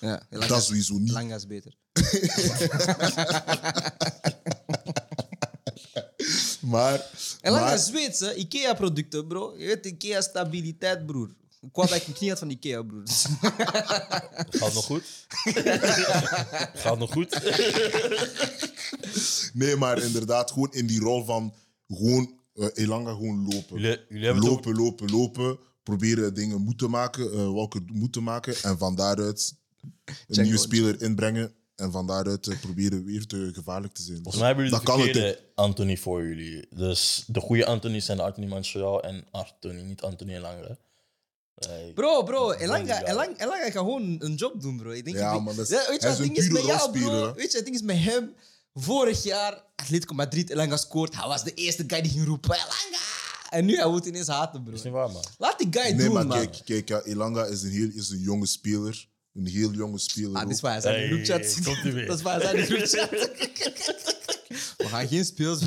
Ja, 0.00 0.26
Elanga 0.30 0.46
Dat 0.46 0.58
is- 0.58 0.66
sowieso 0.66 0.98
niet. 0.98 1.10
Elanga 1.10 1.34
is 1.34 1.46
beter. 1.46 1.74
Maar, 6.60 7.10
En 7.40 7.52
lang 7.52 7.64
maar 7.64 7.72
als 7.72 7.86
Zweedse, 7.86 8.34
Ikea-producten, 8.34 9.26
bro. 9.26 9.54
Je 9.58 9.66
weet, 9.66 9.86
Ikea-stabiliteit, 9.86 11.06
broer. 11.06 11.34
Ik 11.60 11.68
ik 11.92 12.06
een 12.06 12.12
knie 12.12 12.30
had 12.30 12.38
van 12.38 12.50
Ikea, 12.50 12.82
broer. 12.82 13.02
Gaat 14.60 14.74
nog 14.74 14.84
goed? 14.84 15.02
Gaat 16.82 16.98
nog 16.98 17.12
goed? 17.12 17.40
nee, 19.54 19.76
maar 19.76 20.02
inderdaad, 20.02 20.50
gewoon 20.50 20.72
in 20.72 20.86
die 20.86 21.00
rol 21.00 21.24
van 21.24 21.54
gewoon 21.88 22.40
eh, 22.54 22.66
Elanga 22.74 23.10
gewoon 23.12 23.42
lopen. 23.42 23.80
Jullie, 23.80 24.00
jullie 24.08 24.24
hebben 24.24 24.42
het 24.44 24.52
ook- 24.52 24.64
lopen, 24.64 24.82
lopen, 24.82 25.10
lopen. 25.10 25.58
Proberen 25.82 26.34
dingen 26.34 26.60
moe 26.60 26.74
te 26.74 26.88
maken, 26.88 27.32
eh 27.32 27.52
Walker 27.52 27.80
moe 27.92 28.10
te 28.10 28.20
maken. 28.20 28.54
En 28.62 28.78
van 28.78 28.94
daaruit 28.96 29.54
een 30.06 30.14
Check 30.28 30.44
nieuwe 30.44 30.58
speler 30.58 31.02
inbrengen. 31.02 31.54
En 31.76 31.92
van 31.92 32.06
daaruit 32.06 32.46
eh, 32.46 32.60
proberen 32.60 33.04
weer 33.04 33.26
te 33.26 33.50
gevaarlijk 33.52 33.94
te 33.94 34.02
zijn. 34.02 34.16
Volgens 34.16 34.36
mij 34.36 34.46
hebben 34.46 34.64
jullie 34.64 34.84
Dat 34.84 34.96
de 35.14 35.18
het, 35.20 35.42
Anthony 35.54 35.96
voor 35.96 36.26
jullie. 36.26 36.66
Dus 36.74 37.24
de 37.26 37.40
goede 37.40 37.66
Anthony 37.66 38.00
zijn 38.00 38.20
Anthony 38.20 38.46
Montreal 38.46 39.02
en 39.02 39.24
Anthony, 39.30 39.80
niet 39.82 40.02
Anthony 40.02 40.38
Lange. 40.38 40.78
Nee. 41.68 41.92
Bro, 41.92 42.22
bro, 42.22 42.52
Elanga. 42.52 43.04
Elanga, 43.06 43.38
Elanga 43.38 43.62
gaat 43.64 43.72
gewoon 43.72 44.16
een 44.18 44.34
job 44.34 44.60
doen, 44.60 44.76
bro. 44.76 44.90
Ik 44.90 45.04
denk, 45.04 45.16
Ja, 45.16 45.32
ik 45.34 45.40
man, 45.42 45.56
dat 45.56 45.64
is- 45.64 45.70
Ja, 45.70 45.84
weet 45.88 46.02
je 46.02 46.08
het 46.08 46.18
een 46.18 46.24
ding 46.24 46.36
is 46.36 46.48
met 46.50 46.64
jou, 46.64 46.90
bro? 46.98 47.34
Weet 47.34 47.50
je, 47.50 47.56
het 47.56 47.64
ding 47.66 47.76
is 47.76 47.82
met 47.82 47.98
hem. 47.98 48.34
Vorig 48.74 49.22
jaar, 49.22 49.64
Atletico 49.76 50.14
Madrid, 50.14 50.50
Elanga 50.50 50.76
scoort. 50.76 51.16
Hij 51.16 51.28
was 51.28 51.44
de 51.44 51.54
eerste 51.54 51.84
guy 51.86 52.00
die 52.02 52.10
ging 52.10 52.26
roepen, 52.26 52.50
Elanga! 52.54 53.00
En 53.50 53.64
nu, 53.64 53.76
hij 53.76 53.86
wordt 53.88 54.06
ineens 54.06 54.26
haten, 54.26 54.64
Dat 54.64 54.74
is 54.74 54.80
bro. 54.80 54.90
niet 54.90 54.98
waar, 55.00 55.10
man. 55.12 55.24
Laat 55.38 55.58
die 55.58 55.68
guy 55.70 55.82
Nee, 55.92 56.04
doen, 56.04 56.12
maar 56.14 56.26
man. 56.26 56.36
kijk, 56.38 56.60
kijk 56.64 56.88
ja, 56.88 57.02
Elanga 57.02 57.44
is 57.44 57.62
een, 57.62 57.70
heel, 57.70 57.88
is 57.94 58.10
een 58.10 58.18
jonge 58.20 58.46
speler. 58.46 59.08
Een 59.34 59.46
heel 59.46 59.70
jonge 59.70 59.98
speler. 59.98 60.36
Ah, 60.36 60.42
dit 60.42 60.50
is 60.50 60.56
ook. 60.56 60.62
waar 60.62 60.72
hij 60.72 60.80
zei 60.80 60.94
in 60.94 61.00
Hey, 61.00 61.24
groepchat. 61.24 61.64
komt 61.64 61.84
ie 61.84 61.92
weer. 61.92 62.06
Dat 62.06 62.16
is 62.16 62.22
waar 62.22 62.42
hij 62.42 62.42
zei 62.42 62.62
in 62.62 62.68
de 62.68 62.76
groepchat. 62.76 63.10
We 64.76 64.86
gaan 64.88 65.08
geen 65.08 65.24
speels 65.24 65.60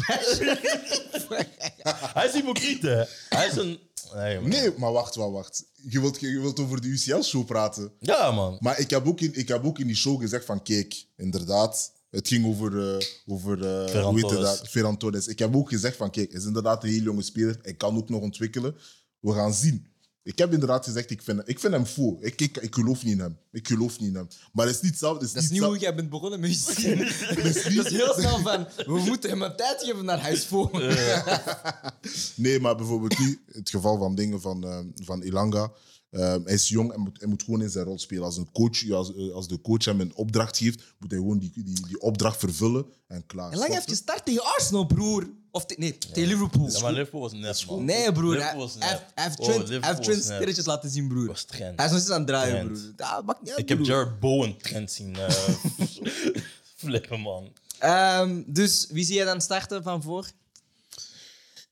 Hij 2.13 2.25
is 2.27 2.33
hypocriet, 2.33 2.81
hè? 2.81 3.03
Hij 3.29 3.47
is 3.47 3.55
een. 3.55 3.79
Nee, 4.13 4.39
man. 4.39 4.49
Nee, 4.49 4.71
maar 4.77 4.91
wacht, 4.91 5.15
wacht, 5.15 5.31
wacht. 5.31 5.63
Je 5.89 6.01
wilt, 6.01 6.19
je 6.19 6.39
wilt 6.39 6.59
over 6.59 6.81
de 6.81 6.87
UCL-show 6.87 7.45
praten. 7.45 7.91
Ja, 7.99 8.31
man. 8.31 8.57
Maar 8.59 8.79
ik 8.79 8.89
heb, 8.89 9.07
ook 9.07 9.21
in, 9.21 9.33
ik 9.33 9.47
heb 9.47 9.65
ook 9.65 9.79
in 9.79 9.87
die 9.87 9.95
show 9.95 10.21
gezegd 10.21 10.45
van, 10.45 10.63
kijk, 10.63 11.05
inderdaad, 11.17 11.91
het 12.15 12.27
ging 12.27 12.45
over, 12.45 12.97
eh 12.97 13.05
over 13.25 13.65
eh, 13.65 13.89
Ferran 13.89 14.11
hoe 14.11 14.21
heet 14.21 14.29
het 14.29 14.39
Torres. 14.39 14.59
dat? 14.59 14.69
Ferran 14.69 14.97
Torres. 14.97 15.27
Ik 15.27 15.39
heb 15.39 15.55
ook 15.55 15.69
gezegd 15.69 15.97
van, 15.97 16.11
kijk, 16.11 16.31
hij 16.31 16.39
is 16.39 16.45
inderdaad 16.45 16.83
een 16.83 16.89
heel 16.89 17.01
jonge 17.01 17.21
speler. 17.21 17.59
Hij 17.61 17.73
kan 17.73 17.97
ook 17.97 18.09
nog 18.09 18.21
ontwikkelen. 18.21 18.75
We 19.19 19.33
gaan 19.33 19.53
zien. 19.53 19.85
Ik 20.23 20.37
heb 20.37 20.53
inderdaad 20.53 20.85
gezegd, 20.85 21.09
ik 21.09 21.21
vind, 21.21 21.41
ik 21.45 21.59
vind 21.59 21.73
hem 21.73 21.85
faux. 21.85 22.21
Ik, 22.21 22.41
ik, 22.41 22.57
ik 22.57 22.73
geloof 22.75 23.03
niet 23.03 23.13
in 23.13 23.19
hem. 23.19 23.37
Ik 23.51 23.67
geloof 23.67 23.99
niet 23.99 24.09
in 24.09 24.15
hem. 24.15 24.27
Maar 24.53 24.65
het 24.65 24.75
is 24.75 24.81
niet 24.81 24.91
hetzelfde. 24.91 25.19
Het 25.19 25.27
is 25.27 25.33
Dat 25.33 25.43
is 25.43 25.49
niet 25.49 25.59
niet 25.59 25.69
hoe 25.69 25.79
jij 25.79 25.95
bent 25.95 26.09
begonnen 26.09 26.39
met 26.39 26.49
je 26.49 26.73
zin. 26.73 26.97
Dat 27.35 27.45
is 27.45 27.89
heel 27.89 28.13
snel 28.13 28.39
van, 28.39 28.67
we 28.85 28.99
moeten 29.05 29.29
hem 29.29 29.41
een 29.41 29.55
tijd 29.55 29.83
geven 29.83 30.05
naar 30.05 30.19
huis 30.19 30.45
voor. 30.45 30.69
Nee, 32.35 32.59
maar 32.59 32.75
bijvoorbeeld 32.75 33.19
nu, 33.19 33.41
het 33.51 33.69
geval 33.69 33.97
van 33.97 34.15
dingen 34.15 34.41
van, 34.41 34.63
eh, 34.63 34.79
van 34.95 35.23
Ilanga. 35.23 35.71
Eh, 36.15 36.35
hij 36.43 36.53
is 36.53 36.69
jong 36.69 36.93
en 36.93 36.99
moet, 36.99 37.19
hij 37.19 37.27
moet 37.27 37.43
gewoon 37.43 37.61
in 37.61 37.69
zijn 37.69 37.85
rol 37.85 37.99
spelen. 37.99 38.23
Als, 38.23 38.37
een 38.37 38.51
coach, 38.51 38.89
als, 38.91 39.15
eh, 39.15 39.31
als 39.33 39.47
de 39.47 39.61
coach 39.61 39.85
hem 39.85 39.99
een 40.01 40.15
opdracht 40.15 40.57
geeft, 40.57 40.83
moet 40.99 41.11
hij 41.11 41.19
gewoon 41.19 41.39
die, 41.39 41.51
die, 41.53 41.63
die 41.87 42.01
opdracht 42.01 42.39
vervullen 42.39 42.85
en 43.07 43.25
klaar. 43.25 43.51
En 43.51 43.57
lang 43.57 43.71
heeft 43.73 43.83
je? 43.85 43.89
gestart 43.89 44.25
tegen 44.25 44.43
Arsenal, 44.43 44.85
broer. 44.85 45.29
Of 45.51 45.65
te- 45.65 45.75
nee, 45.77 45.97
tegen 45.97 46.29
Liverpool. 46.29 46.69
Ja, 46.71 46.79
maar 46.81 46.91
Liverpool 46.91 47.21
was 47.21 47.33
net, 47.33 47.65
man. 47.67 47.85
Nee, 47.85 48.11
broer. 48.11 48.33
Hij, 48.41 49.01
heeft- 49.15 49.39
Oh, 49.39 49.45
Trent, 49.99 50.23
sterretjes 50.23 50.65
laten 50.65 50.89
zien, 50.89 51.07
broer. 51.07 51.27
was 51.27 51.43
trend. 51.43 51.75
Hij 51.77 51.85
is 51.85 51.91
nog 51.91 51.99
steeds 52.01 52.13
aan 52.15 52.19
het 52.19 52.27
draaien, 52.27 52.65
broer. 52.67 52.91
Dat 52.95 53.25
maakt 53.25 53.41
niet 53.41 53.49
uit, 53.49 53.59
Ik 53.59 53.69
heb. 53.69 53.79
Jared 53.85 54.19
Bowen 54.19 54.57
trend 54.57 54.91
zien 54.91 55.15
eh, 55.15 55.29
flippen, 56.75 57.19
man. 57.19 57.51
Ehm, 57.79 58.41
dus 58.45 58.87
wie 58.89 59.05
zie 59.05 59.15
je 59.17 59.25
dan 59.25 59.41
starten 59.41 59.83
van 59.83 60.01
voor? 60.01 60.27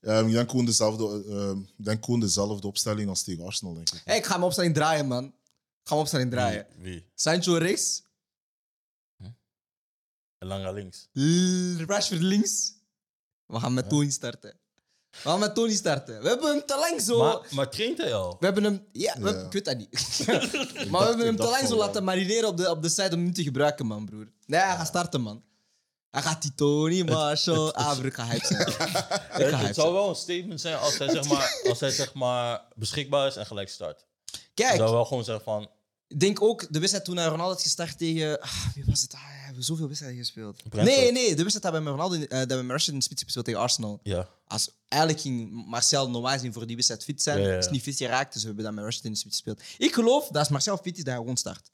Ehm, 0.04 0.26
ik 0.26 0.32
denk 0.32 0.50
gewoon, 0.50 0.64
dezelfde, 0.64 1.24
ehm, 1.28 1.58
ik 1.58 1.84
denk 1.84 2.04
gewoon 2.04 2.20
dezelfde 2.20 2.66
opstelling 2.66 3.08
als 3.08 3.22
tegen 3.22 3.44
Arsenal, 3.44 3.74
denk 3.74 3.90
ik. 3.90 4.00
Hey, 4.04 4.16
ik 4.16 4.24
ga 4.24 4.32
mijn 4.32 4.44
opstelling 4.44 4.74
draaien, 4.74 5.06
man. 5.06 5.24
Ik 5.24 5.32
ga 5.82 5.88
mijn 5.88 6.00
opstelling 6.00 6.30
draaien. 6.30 6.66
Wie? 6.78 7.06
Sancho 7.14 7.54
rechts, 7.56 8.02
Lange 10.38 10.72
links. 10.72 11.08
L- 11.12 11.84
Rashford 11.86 12.20
links. 12.20 12.72
We 13.46 13.60
gaan 13.60 13.74
met 13.74 13.88
Tony 13.88 14.10
starten. 14.10 14.58
We 15.10 15.18
gaan 15.18 15.38
met 15.38 15.54
Tony 15.54 15.74
starten. 15.74 16.22
We 16.22 16.28
hebben 16.28 16.50
hem 16.50 16.66
te 16.66 16.76
lang 16.78 17.00
zo... 17.00 17.18
Maar, 17.18 17.46
maar 17.50 17.70
traint 17.70 17.98
hij 17.98 18.14
al? 18.14 18.36
We 18.40 18.44
hebben 18.44 18.64
hem... 18.64 18.84
Ja, 18.92 19.14
we- 19.20 19.30
Ja. 19.30 19.44
ik 19.46 19.52
weet 19.52 19.64
dat 19.64 19.76
niet. 19.78 19.90
maar 20.90 21.00
we 21.00 21.06
hebben 21.08 21.26
hem 21.26 21.36
te 21.36 21.42
lang 21.42 21.66
zo 21.68 21.76
laten 21.76 22.04
marineren 22.04 22.48
op 22.48 22.56
de, 22.56 22.70
op 22.70 22.82
de 22.82 22.88
site 22.88 23.02
om 23.08 23.10
hem 23.10 23.22
niet 23.22 23.34
te 23.34 23.42
gebruiken, 23.42 23.86
man, 23.86 24.04
broer. 24.06 24.32
Nee, 24.46 24.60
hij 24.60 24.76
gaat 24.76 24.86
starten, 24.86 25.20
man. 25.20 25.42
Hij 26.14 26.22
gaat 26.22 26.42
die 26.42 26.54
Tony, 26.54 27.02
Marshall... 27.02 27.70
Ah, 27.70 27.92
broer, 27.92 28.06
ik 28.06 28.14
ga 28.14 28.26
hype 28.26 28.46
zijn. 28.46 28.60
Ik 29.42 29.48
ga 29.48 29.58
Het, 29.58 29.74
zou 29.74 29.92
wel 29.92 30.08
een 30.08 30.14
statement 30.14 30.60
zijn 30.60 30.78
als 30.78 30.98
hij, 30.98 31.08
zeg 31.08 31.28
maar, 31.28 31.60
als 31.70 31.80
hij 31.80 31.90
zeg 31.90 32.14
maar, 32.14 32.62
beschikbaar 32.74 33.26
is 33.26 33.36
en 33.36 33.46
gelijk 33.46 33.68
start. 33.68 34.04
Ik 34.32 34.40
Kijk, 34.54 34.76
zou 34.76 34.90
wel 34.90 35.04
gewoon 35.04 35.24
zeggen 35.24 35.44
van... 35.44 35.68
ik 36.08 36.20
denk 36.20 36.42
ook 36.42 36.66
de 36.70 36.78
wedstrijd 36.78 37.04
toen 37.04 37.16
hij 37.16 37.26
Ronaldo 37.26 37.52
had 37.52 37.62
gestart 37.62 37.98
tegen... 37.98 38.40
Ah, 38.40 38.66
wie 38.74 38.84
was 38.86 39.02
het? 39.02 39.14
Ah, 39.14 39.20
we 39.20 39.44
hebben 39.44 39.64
zoveel 39.64 39.86
wedstrijden 39.86 40.18
gespeeld. 40.18 40.62
Brentford. 40.68 40.96
Nee, 40.96 41.12
nee, 41.12 41.34
de 41.34 41.42
wedstrijd 41.42 41.74
dat 41.74 41.82
met 41.82 41.92
Ronaldo... 41.92 42.26
dat 42.26 42.48
met 42.48 42.70
Rashford 42.70 42.86
in 42.88 42.98
de 42.98 43.04
spits 43.04 43.22
gespeeld 43.22 43.44
tegen 43.44 43.60
Arsenal. 43.60 44.00
Ja. 44.02 44.28
Als, 44.46 44.70
eigenlijk 44.88 45.22
ging 45.22 45.66
Marcel 45.66 46.10
normaal 46.10 46.32
gezien 46.32 46.52
voor 46.52 46.66
die 46.66 46.76
wedstrijd 46.76 47.04
fit 47.04 47.22
zijn. 47.22 47.40
Ja, 47.40 47.48
ja. 47.48 47.56
Is 47.56 47.68
niet 47.68 47.82
fit 47.82 47.96
geraakt, 47.96 48.32
dus 48.32 48.42
we 48.42 48.46
hebben 48.46 48.64
dat 48.64 48.74
met 48.74 48.84
Rashford 48.84 49.06
in 49.06 49.12
de 49.12 49.18
spits 49.18 49.34
gespeeld. 49.36 49.62
Ik 49.78 49.94
geloof 49.94 50.26
dat 50.26 50.36
als 50.36 50.48
Marcel 50.48 50.76
fit 50.76 50.96
is, 50.96 51.04
dat 51.04 51.06
hij 51.06 51.16
gewoon 51.16 51.36
start. 51.36 51.70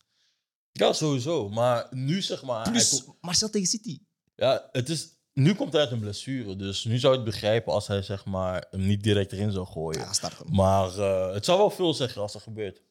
ja, 0.73 0.93
sowieso. 0.93 1.49
Maar 1.49 1.87
nu 1.91 2.23
zeg 2.23 2.43
maar... 2.43 2.71
Plus 2.71 3.03
Marcel 3.21 3.51
tegen 3.51 3.69
City. 3.69 3.99
Ja, 4.41 4.69
het 4.73 4.89
is, 4.89 5.09
nu 5.33 5.55
komt 5.55 5.73
hij 5.73 5.83
uit 5.83 5.91
een 5.91 6.01
blessure. 6.01 6.57
Dus 6.57 6.85
nu 6.85 6.99
zou 6.99 7.13
je 7.13 7.21
het 7.21 7.31
begrijpen 7.31 7.73
als 7.73 7.87
hij 7.87 8.03
zeg 8.03 8.25
maar, 8.25 8.67
hem 8.71 8.87
niet 8.87 9.03
direct 9.03 9.33
erin 9.33 9.53
zou 9.53 9.67
gooien. 9.67 10.01
Ja, 10.01 10.13
start 10.13 10.39
hem. 10.39 10.55
Maar 10.55 10.99
eh, 10.99 11.35
het 11.35 11.45
zou 11.45 11.59
wel 11.59 11.71
veel 11.71 11.95
zeggen 11.95 12.23
als 12.23 12.33
dat 12.33 12.43
gebeurt. 12.43 12.83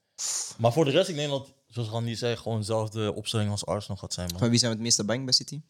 Maar 0.57 0.73
voor 0.73 0.85
de 0.85 0.91
rest, 0.91 1.09
ik 1.09 1.15
denk 1.15 1.29
dat, 1.29 1.53
zoals 1.67 1.89
Randy 1.89 2.15
zei, 2.15 2.35
gewoon 2.35 2.59
dezelfde 2.59 3.13
opstelling 3.15 3.51
als 3.51 3.65
Arsenal 3.65 3.97
gaat 3.97 4.13
zijn, 4.13 4.27
man. 4.29 4.39
Van 4.39 4.49
wie 4.49 4.59
zijn 4.59 4.71
we 4.71 4.77
het 4.77 4.85
meeste 4.85 5.03
bang 5.03 5.23
bij 5.23 5.33
City? 5.33 5.62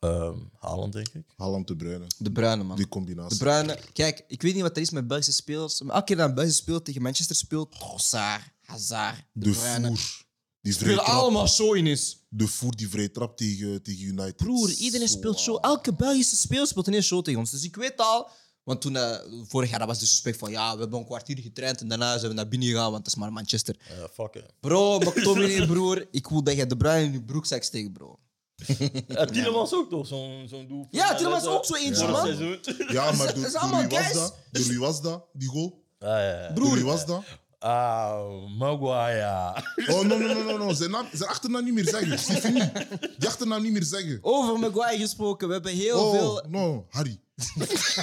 Ehm 0.00 0.36
Haaland, 0.58 0.92
denk 0.92 1.08
ik. 1.08 1.24
Haaland 1.36 1.66
de 1.66 1.76
Bruyne. 1.76 2.06
De 2.18 2.32
Bruine, 2.32 2.62
man. 2.64 2.76
Die 2.76 2.84
De 2.84 2.90
combinatie. 2.90 3.38
Bruine. 3.38 3.78
Kijk, 3.92 4.24
ik 4.28 4.42
weet 4.42 4.54
niet 4.54 4.62
wat 4.62 4.76
er 4.76 4.82
is 4.82 4.90
met 4.90 5.06
Belgische 5.06 5.32
spelers. 5.32 5.82
Maar 5.82 5.94
elke 5.94 6.06
keer 6.06 6.16
dat 6.16 6.28
een 6.28 6.34
Belgische 6.34 6.60
speelt 6.62 6.84
tegen 6.84 7.02
Manchester 7.02 7.36
speelt, 7.36 7.72
Trossard, 7.72 8.42
Hazard, 8.62 9.16
De, 9.32 9.50
de 9.50 9.50
Bruyne. 9.50 9.86
voer. 9.86 10.24
Die 10.62 10.72
Spelen 10.72 10.94
trap. 10.94 11.06
allemaal 11.06 11.48
zo 11.48 11.72
in 11.72 11.86
is. 11.86 12.16
De 12.28 12.46
voer 12.46 12.76
die 12.76 12.88
vrij 12.88 13.08
trap 13.08 13.36
tegen, 13.36 13.82
tegen 13.82 14.02
United. 14.04 14.36
Broer, 14.36 14.70
iedereen 14.72 15.08
Zo, 15.08 15.16
speelt 15.16 15.40
zo. 15.40 15.56
Elke 15.56 15.94
Belgische 15.94 16.36
speler 16.36 16.66
speelt 16.66 16.86
ineens 16.86 17.08
zo 17.08 17.22
tegen 17.22 17.40
ons. 17.40 17.50
Dus 17.50 17.64
ik 17.64 17.76
weet 17.76 17.96
al... 17.96 18.28
Want 18.64 18.80
toen, 18.80 18.96
eh, 18.96 19.18
vorig 19.48 19.70
jaar, 19.70 19.78
dat 19.78 19.88
was 19.88 19.98
de 19.98 20.06
suspect 20.06 20.38
van... 20.38 20.50
Ja, 20.50 20.74
we 20.74 20.80
hebben 20.80 20.98
een 20.98 21.04
kwartier 21.04 21.38
getraind 21.38 21.80
en 21.80 21.88
daarna 21.88 22.18
zijn 22.18 22.30
we 22.30 22.36
naar 22.36 22.48
binnen 22.48 22.68
gegaan, 22.68 22.90
want 22.90 23.04
dat 23.04 23.12
is 23.14 23.18
maar 23.20 23.32
Manchester. 23.32 23.76
Eh 23.88 24.04
fuck 24.12 24.34
it. 24.34 24.44
Bro, 24.60 24.98
McTominay, 24.98 25.66
broer. 25.72 26.06
Ik 26.10 26.28
wil 26.28 26.42
dat 26.42 26.56
je 26.56 26.66
De 26.66 26.76
Bruyne 26.76 27.04
in 27.06 27.12
je 27.12 27.22
broekzak 27.22 27.62
steekt, 27.62 27.92
bro. 27.92 28.18
Ja, 29.08 29.24
Tielemans 29.24 29.74
ook 29.74 29.90
toch, 29.90 30.06
zo'n 30.06 30.46
zo'n 30.48 30.68
doel. 30.68 30.86
Ja, 30.90 31.14
Tielemans 31.14 31.44
ook 31.46 31.64
zo 31.64 31.74
eentje, 31.74 32.08
man. 32.08 32.28
het. 32.28 32.74
Ja, 32.88 33.12
maar 33.12 33.26
Dat 33.26 33.34
door, 33.34 33.46
is 33.46 33.52
door 33.52 33.60
allemaal 33.60 33.80
wie 33.88 33.98
was 33.98 34.12
dat? 34.12 34.34
Door 34.50 34.64
wie 34.66 34.78
was 34.78 35.02
dat, 35.02 35.24
die 35.32 35.48
goal? 35.48 35.84
Ah, 35.98 36.08
ja, 36.08 36.42
ja. 36.42 36.50
Door 36.50 36.74
wie 36.74 36.84
was 36.84 37.06
dat? 37.06 37.22
Ah, 37.62 38.24
Maguire. 38.58 39.62
Oh, 39.88 40.02
no, 40.02 40.18
no, 40.18 40.26
no, 40.26 40.42
no, 40.42 40.56
no. 40.58 40.72
Zijn, 40.72 40.90
naam, 40.90 41.06
zijn 41.12 41.30
achternaam 41.30 41.64
niet 41.64 41.74
meer 41.74 41.88
zeggen. 41.88 42.18
Fini. 42.18 42.70
Die 43.18 43.28
achternaam 43.28 43.62
niet 43.62 43.72
meer 43.72 43.84
zeggen. 43.84 44.18
Over 44.22 44.58
Maguire 44.58 44.98
gesproken. 45.02 45.46
We 45.48 45.52
hebben 45.54 45.72
heel 45.72 45.98
Oh, 45.98 46.10
veel... 46.10 46.44
no, 46.48 46.86
Harry. 46.90 47.20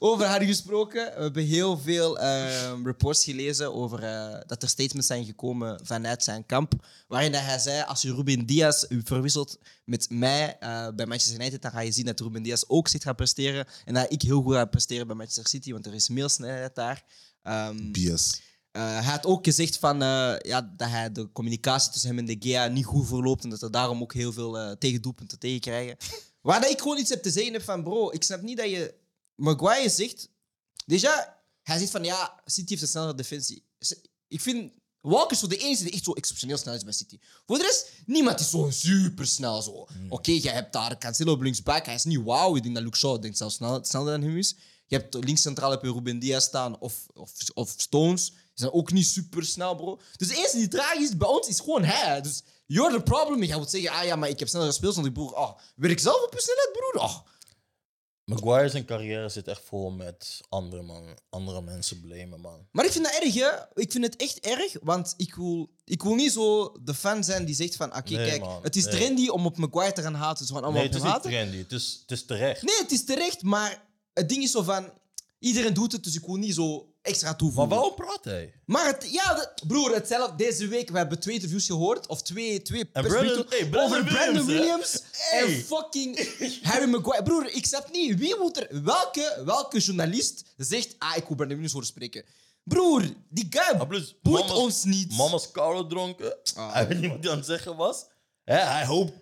Over 0.00 0.26
Harry 0.26 0.46
gesproken. 0.46 1.04
We 1.16 1.22
hebben 1.22 1.44
heel 1.44 1.78
veel 1.78 2.18
ehm, 2.18 2.84
reports 2.86 3.24
gelezen 3.24 3.74
over 3.74 4.02
eh, 4.02 4.40
dat 4.46 4.62
er 4.62 4.68
statements 4.68 5.06
zijn 5.06 5.24
gekomen 5.24 5.80
vanuit 5.82 6.22
zijn 6.24 6.46
kamp. 6.46 6.72
Waarin 7.08 7.32
dat 7.32 7.40
hij 7.40 7.58
zei: 7.58 7.82
Als 7.82 8.02
je 8.02 8.14
Ruben 8.14 8.46
Diaz 8.46 8.84
u 8.88 9.00
verwisselt 9.04 9.58
met 9.84 10.06
mij 10.10 10.56
eh, 10.60 10.88
bij 10.94 11.06
Manchester 11.06 11.40
United, 11.40 11.62
dan 11.62 11.70
ga 11.70 11.80
je 11.80 11.92
zien 11.92 12.04
dat 12.06 12.20
Ruben 12.20 12.42
Diaz 12.42 12.64
ook 12.66 12.88
zich 12.88 13.02
gaat 13.02 13.16
presteren. 13.16 13.66
En 13.84 13.94
dat 13.94 14.06
ik 14.12 14.22
heel 14.22 14.42
goed 14.42 14.54
ga 14.54 14.64
presteren 14.64 15.06
bij 15.06 15.16
Manchester 15.16 15.46
City, 15.48 15.72
want 15.72 15.86
er 15.86 15.94
is 15.94 16.08
meer 16.08 16.30
snelheid 16.30 16.74
daar. 16.74 17.04
BS. 17.92 18.40
eh, 18.70 18.82
hij 18.82 19.02
had 19.02 19.26
ook 19.26 19.44
gezegd 19.44 19.78
van, 19.78 20.02
eh, 20.02 20.34
ja, 20.38 20.72
dat 20.76 20.88
hij 20.88 21.12
de 21.12 21.32
communicatie 21.32 21.92
tussen 21.92 22.10
hem 22.10 22.18
en 22.18 22.24
de 22.24 22.36
Gea 22.38 22.66
niet 22.66 22.84
goed 22.84 23.06
verloopt 23.06 23.44
en 23.44 23.50
dat 23.50 23.62
er 23.62 23.70
daarom 23.70 24.02
ook 24.02 24.14
heel 24.14 24.32
veel 24.32 24.58
eh 24.58 24.70
tegendoelpunten 24.70 25.38
tegen 25.38 25.60
krijgen. 25.60 25.96
Waar 26.48 26.60
dat 26.60 26.70
ik 26.70 26.78
gewoon 26.80 26.98
iets 26.98 27.10
heb 27.10 27.22
te 27.22 27.30
zeggen 27.30 27.52
heb 27.52 27.62
van, 27.62 27.82
bro, 27.82 28.10
ik 28.10 28.22
snap 28.22 28.42
niet 28.42 28.56
dat 28.56 28.70
je... 28.70 28.94
Maguire 29.34 29.88
zegt... 29.88 30.28
Déjà, 30.92 31.36
hij 31.62 31.78
zegt 31.78 31.90
van, 31.90 32.04
ja, 32.04 32.40
City 32.44 32.70
heeft 32.70 32.82
een 32.82 32.88
snellere 32.88 33.14
defensie. 33.14 33.64
Ik 34.28 34.40
vind... 34.40 34.72
Walker 35.00 35.32
is 35.32 35.38
zo 35.38 35.46
de 35.46 35.56
enige 35.56 35.82
die 35.82 35.92
echt 35.92 36.04
zo 36.04 36.12
exceptioneel 36.12 36.56
snel 36.56 36.74
is 36.74 36.84
bij 36.84 36.92
City. 36.92 37.18
Voor 37.46 37.58
de 37.58 37.64
rest, 37.64 37.92
niemand 38.06 38.40
is 38.40 38.50
zo 38.50 38.70
super 38.70 39.26
snel. 39.26 39.62
Zo. 39.62 39.86
Oké, 40.08 40.30
jij 40.30 40.52
hebt 40.52 40.72
daar 40.72 40.98
Cancelo 40.98 41.32
op 41.32 41.40
linksback. 41.40 41.84
Hij 41.86 41.94
is 41.94 42.04
niet 42.04 42.22
wauw. 42.22 42.56
Ik 42.56 42.62
denk 42.62 42.74
dat 42.74 42.84
Luke 42.84 42.96
Shaw 42.96 43.22
denkt 43.22 43.36
zelfs 43.36 43.54
snel, 43.54 43.84
sneller 43.84 44.20
dan 44.20 44.28
hem 44.28 44.36
is. 44.36 44.56
Je 44.88 44.96
hebt 44.96 45.14
links 45.14 45.42
centraal 45.42 45.70
heb 45.70 45.82
je 45.82 45.92
Ruben 45.92 46.18
Diaz 46.18 46.44
staan 46.44 46.78
of, 46.78 47.06
of, 47.14 47.32
of 47.54 47.74
Stones. 47.76 48.30
Die 48.30 48.40
zijn 48.54 48.72
ook 48.72 48.92
niet 48.92 49.06
super 49.06 49.44
snel, 49.44 49.74
bro. 49.74 50.00
Dus 50.16 50.28
de 50.28 50.36
enige 50.36 50.56
die 50.56 50.68
traag 50.68 50.94
is 50.94 51.16
bij 51.16 51.28
ons 51.28 51.48
is 51.48 51.60
gewoon 51.60 51.84
hij. 51.84 52.20
Dus 52.20 52.42
you're 52.66 52.96
the 52.96 53.02
problem. 53.02 53.42
Jij 53.42 53.56
moet 53.56 53.70
zeggen, 53.70 53.90
ah 53.90 54.04
ja, 54.04 54.16
maar 54.16 54.28
ik 54.28 54.38
heb 54.38 54.48
snellere 54.48 54.72
speels 54.72 54.94
dan 54.94 55.04
die 55.04 55.12
broer. 55.12 55.32
Oh, 55.34 55.58
werk 55.76 56.00
zelf 56.00 56.22
op 56.22 56.34
je 56.34 56.40
snelheid, 56.40 56.72
broer. 56.72 57.02
Oh. 57.02 57.16
Maguire 58.28 58.68
zijn 58.68 58.84
carrière 58.84 59.28
zit 59.28 59.48
echt 59.48 59.62
vol 59.64 59.90
met 59.90 60.40
andere, 60.48 60.82
man, 60.82 61.18
andere 61.30 61.62
mensen 61.62 62.00
blamen, 62.00 62.40
man. 62.40 62.66
Maar 62.70 62.84
ik 62.84 62.92
vind 62.92 63.04
dat 63.04 63.22
erg, 63.22 63.34
hè? 63.34 63.50
Ik 63.74 63.92
vind 63.92 64.04
het 64.04 64.16
echt 64.16 64.40
erg, 64.40 64.76
want 64.82 65.14
ik 65.16 65.34
wil, 65.34 65.70
ik 65.84 66.02
wil 66.02 66.14
niet 66.14 66.32
zo 66.32 66.72
de 66.82 66.94
fan 66.94 67.24
zijn 67.24 67.44
die 67.44 67.54
zegt 67.54 67.76
van... 67.76 67.96
Oké, 67.96 68.12
Nee, 68.12 68.28
kijk, 68.28 68.40
man, 68.40 68.62
het 68.62 68.76
is 68.76 68.84
nee. 68.84 68.94
trendy 68.94 69.28
om 69.28 69.46
op 69.46 69.56
Maguire 69.56 69.92
te 69.92 70.02
gaan 70.02 70.14
haten. 70.14 70.46
Zo 70.46 70.54
van 70.54 70.62
allemaal 70.62 70.82
Nee, 70.82 70.90
het 70.92 71.02
is 71.02 71.12
niet 71.12 71.22
trendy. 71.22 71.56
Het 71.56 71.72
is, 71.72 71.98
het 72.00 72.10
is 72.10 72.24
terecht. 72.24 72.62
Nee, 72.62 72.78
het 72.78 72.92
is 72.92 73.04
terecht, 73.04 73.42
maar 73.42 73.87
het 74.18 74.28
ding 74.28 74.42
is 74.42 74.50
zo 74.50 74.62
van... 74.62 74.90
Iedereen 75.40 75.74
doet 75.74 75.92
het, 75.92 76.04
dus 76.04 76.14
ik 76.14 76.26
wil 76.26 76.34
niet 76.36 76.54
zo 76.54 76.92
extra 77.02 77.28
Maar 77.28 77.36
toevoegen. 77.38 77.68
waarom 77.68 77.94
praat 77.94 78.24
hij? 78.24 78.52
Maar 78.66 78.86
het, 78.86 79.08
ja, 79.10 79.34
de- 79.34 79.66
broer, 79.66 79.94
hetzelfde. 79.94 80.36
Deze 80.36 80.66
week, 80.68 80.90
we 80.90 80.96
hebben 80.98 81.18
twee 81.20 81.34
interviews 81.34 81.66
gehoord. 81.66 82.06
Of 82.06 82.22
twee, 82.22 82.62
twee 82.62 82.88
En 82.92 83.06
Brandon- 83.06 83.46
hey, 83.48 83.68
Brandon 83.68 83.98
over 83.98 84.04
Brandon 84.04 84.46
Williams, 84.46 84.92
hè? 84.92 84.98
Williams 85.00 85.02
Hey. 85.12 85.42
en 85.54 85.64
fucking 85.64 86.18
Harry 86.62 86.88
Maguire. 86.90 87.22
Broer, 87.22 87.46
ik 87.54 87.66
snap 87.66 87.92
niet. 87.92 88.18
Wie 88.18 88.36
moet 88.38 88.56
er... 88.56 88.82
Welke, 88.84 89.42
welke 89.44 89.78
journalist 89.78 90.44
zegt... 90.56 90.94
Ah, 90.98 91.16
ik 91.16 91.24
wil 91.26 91.36
Brandon 91.36 91.46
Williams 91.48 91.72
horen 91.72 91.86
spreken. 91.88 92.24
Broer, 92.64 93.02
die 93.28 93.46
guy 93.50 93.78
Ah, 93.80 93.88
plus, 93.88 94.14
boeit 94.22 94.44
mama's- 94.46 94.58
ons 94.62 94.84
niet. 94.84 95.16
Mama's 95.16 95.50
Carlo 95.50 95.86
dronken. 95.86 96.36
Ah. 96.54 96.72
Hij 96.72 96.86
weet 96.88 97.00
niet 97.00 97.10
wat 97.10 97.22
hij 97.22 97.30
aan 97.32 97.36
het 97.38 97.46
zeggen 97.46 97.76
was. 97.76 98.04
Hè, 98.44 98.56
hij 98.58 98.84
hoopt 98.86 99.12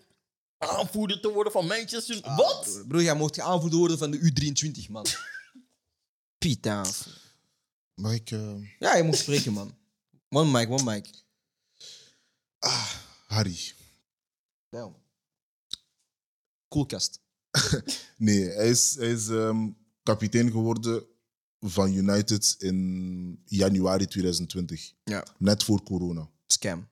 aanvoerder 0.59 1.21
te 1.21 1.29
worden 1.33 1.53
van 1.53 1.67
Manchester. 1.67 2.23
Ah, 2.23 2.37
wat? 2.37 2.83
Broer, 2.89 3.03
jij 3.03 3.15
mocht 3.17 3.41
aanvoerder 3.41 3.79
worden 3.79 3.99
van 3.99 4.11
de 4.11 4.19
U23, 4.19 4.91
man. 4.91 5.07
Piet. 6.39 6.65
Mag 7.95 8.13
ik... 8.15 8.31
eh, 8.31 8.79
Ja, 8.79 8.97
je 8.97 9.03
moet 9.03 9.17
spreken, 9.17 9.53
man. 9.53 9.77
One 10.29 10.51
mic, 10.59 10.71
one 10.71 10.83
mic. 10.95 11.11
Harry. 13.27 13.73
Damn. 14.71 14.97
Koelkast. 16.69 17.21
Nee, 18.19 18.45
hij 18.45 18.69
is, 18.71 18.95
hij 18.95 19.11
is 19.11 19.29
ehm, 19.29 19.69
kapitein 20.03 20.51
geworden 20.51 21.07
van 21.61 21.93
United 21.93 22.55
in 22.59 23.43
januari 23.45 24.07
2020. 24.07 24.93
Ja. 25.05 25.27
Net 25.39 25.65
voor 25.65 25.83
corona. 25.83 26.31
Scam. 26.47 26.89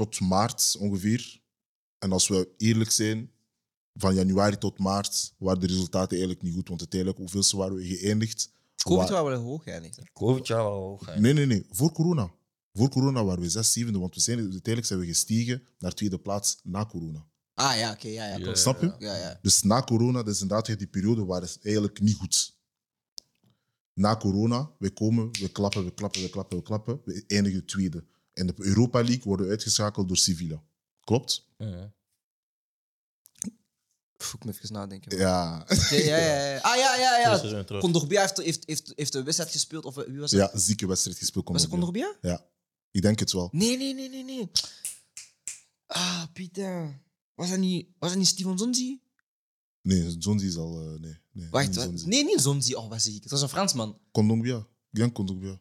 Tot 0.00 0.20
maart 0.20 0.76
ongeveer. 0.78 1.40
En 1.98 2.12
als 2.12 2.28
we 2.28 2.48
eerlijk 2.56 2.90
zijn, 2.90 3.30
van 3.94 4.14
januari 4.14 4.58
tot 4.58 4.78
maart 4.78 5.34
waren 5.38 5.60
de 5.60 5.66
resultaten 5.66 6.10
eigenlijk 6.10 6.42
niet 6.42 6.54
goed. 6.54 6.68
Want 6.68 6.80
uiteindelijk, 6.80 7.20
hoeveelste 7.20 7.56
waren 7.56 7.74
we 7.76 7.86
geëindigd? 7.86 8.52
Covid 8.84 9.08
Wa- 9.08 9.22
waren 9.22 9.38
we 9.42 9.48
hoog 9.48 9.66
eigenlijk. 9.66 10.10
Covid 10.12 10.46
jaar 10.46 10.62
wel 10.62 10.72
hoog. 10.72 11.06
hè. 11.06 11.20
Nee, 11.20 11.32
nee, 11.32 11.46
nee. 11.46 11.66
Voor 11.70 11.92
corona. 11.92 12.30
Voor 12.72 12.88
corona 12.88 13.24
waren 13.24 13.40
we 13.42 13.50
zes, 13.50 13.72
zevende. 13.72 13.98
Want 13.98 14.14
we 14.14 14.20
zijn, 14.20 14.38
uiteindelijk 14.38 14.86
zijn 14.86 15.00
we 15.00 15.06
gestigen 15.06 15.62
naar 15.78 15.94
tweede 15.94 16.18
plaats 16.18 16.60
na 16.62 16.86
corona. 16.86 17.26
Ah 17.54 17.76
ja, 17.76 17.92
oké, 17.92 18.08
ja, 18.08 18.36
ja. 18.36 18.54
Snap 18.54 18.80
je? 18.80 18.94
Ja, 18.98 19.16
ja. 19.16 19.38
Dus 19.42 19.62
na 19.62 19.82
corona, 19.82 20.22
dus 20.22 20.40
inderdaad, 20.40 20.78
die 20.78 20.86
periode 20.86 21.24
waar 21.24 21.40
het 21.40 21.58
eigenlijk 21.62 22.00
niet 22.00 22.16
goed. 22.16 22.58
Na 23.94 24.16
corona, 24.16 24.70
we 24.78 24.90
komen, 24.90 25.30
we 25.40 25.48
klappen, 25.48 25.84
we 25.84 25.94
klappen, 25.94 26.22
we 26.22 26.30
klappen, 26.30 26.56
we 26.56 26.62
klappen. 26.62 27.00
We 27.04 27.24
eindigen 27.26 27.64
tweede. 27.66 28.04
In 28.32 28.46
de 28.46 28.54
Europa 28.56 29.00
League 29.02 29.22
worden 29.22 29.46
we 29.46 29.52
uitgeschakeld 29.52 30.08
door 30.08 30.16
Sevilla. 30.16 30.62
Klopt? 31.00 31.48
Pff, 34.16 34.34
ik 34.34 34.44
moet 34.44 34.54
even 34.56 34.72
nadenken. 34.72 35.18
Ja. 35.18 35.60
Oké, 35.60 35.94
ja, 35.94 36.16
ja, 36.16 36.50
ja. 36.50 36.58
Ah 36.58 36.76
ja, 36.76 36.96
ja, 36.96 37.18
ja. 37.18 37.78
Kondogbia 37.78 38.20
heeft, 38.20 38.36
heeft, 38.36 38.66
heeft, 38.66 38.92
heeft 38.96 39.14
een 39.14 39.24
wedstrijd 39.24 39.50
gespeeld. 39.50 39.84
Of 39.84 39.96
eh, 39.96 40.06
wie 40.06 40.18
was 40.20 40.30
het? 40.30 40.40
ja, 40.40 40.58
zieke 40.58 40.86
wedstrijd 40.86 41.18
gespeeld. 41.18 41.48
Was 41.48 41.60
het 41.62 41.70
Kondogbia. 41.70 42.04
Kondogbia? 42.04 42.30
Ja, 42.30 42.46
ik 42.90 43.02
denk 43.02 43.18
het 43.18 43.32
wel. 43.32 43.48
Nee, 43.52 43.76
nee, 43.76 43.94
nee, 43.94 44.08
nee, 44.08 44.24
nee. 44.24 44.50
Ah, 45.86 46.24
Pieter. 46.32 47.00
Was 47.34 47.50
dat 47.50 47.58
niet, 47.58 47.88
was 47.98 48.08
dat 48.08 48.18
niet 48.18 48.26
Steven 48.28 48.58
Zonzi? 48.58 49.00
Nee, 49.82 50.14
Zonzi 50.18 50.46
is 50.46 50.56
al... 50.56 50.80
eh, 50.80 51.00
nee, 51.00 51.18
nee, 51.32 51.48
Wacht, 51.50 51.90
niet 51.90 52.06
nee, 52.06 52.24
niet 52.24 52.40
Zonzi. 52.40 52.74
Oh, 52.74 52.88
wat 52.88 53.02
zeg 53.02 53.14
ik? 53.14 53.22
Het 53.22 53.30
was 53.30 53.42
een 53.42 53.48
Fransman. 53.48 53.98
Kondogbia. 54.12 54.56
Ik 54.58 54.98
denk 54.98 55.14
Kondogbia. 55.14 55.60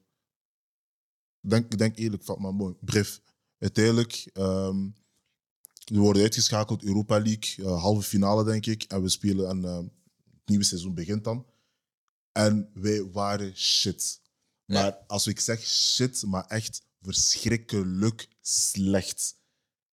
Ik 1.50 1.56
denk, 1.56 1.72
ik 1.72 1.78
denk 1.78 1.98
eerlijk 1.98 2.24
van, 2.24 2.42
maar 2.42 2.54
mooi. 2.54 2.76
Bref. 2.82 3.22
Uiteindelijk, 3.60 4.30
ehm, 4.34 4.88
we 5.86 5.98
worden 6.00 6.22
uitgeschakeld, 6.22 6.84
Europa 6.84 7.20
League, 7.20 7.66
eh, 7.66 7.82
halve 7.82 8.02
finale 8.02 8.44
denk 8.44 8.66
ik. 8.66 8.84
En 8.84 9.02
we 9.02 9.10
spelen 9.10 9.50
en 9.50 9.64
het 9.64 9.92
nieuwe 10.46 10.64
seizoen 10.64 10.94
begint 10.94 11.24
dan. 11.24 11.46
En 12.32 12.70
wij 12.74 13.10
waren 13.12 13.58
shit. 13.58 14.22
Maar 14.66 14.98
als 15.08 15.28
ik 15.28 15.40
zeg 15.40 15.66
shit, 15.66 16.24
maar 16.26 16.46
echt 16.46 16.82
verschrikkelijk 17.02 18.30
slecht. 18.42 19.36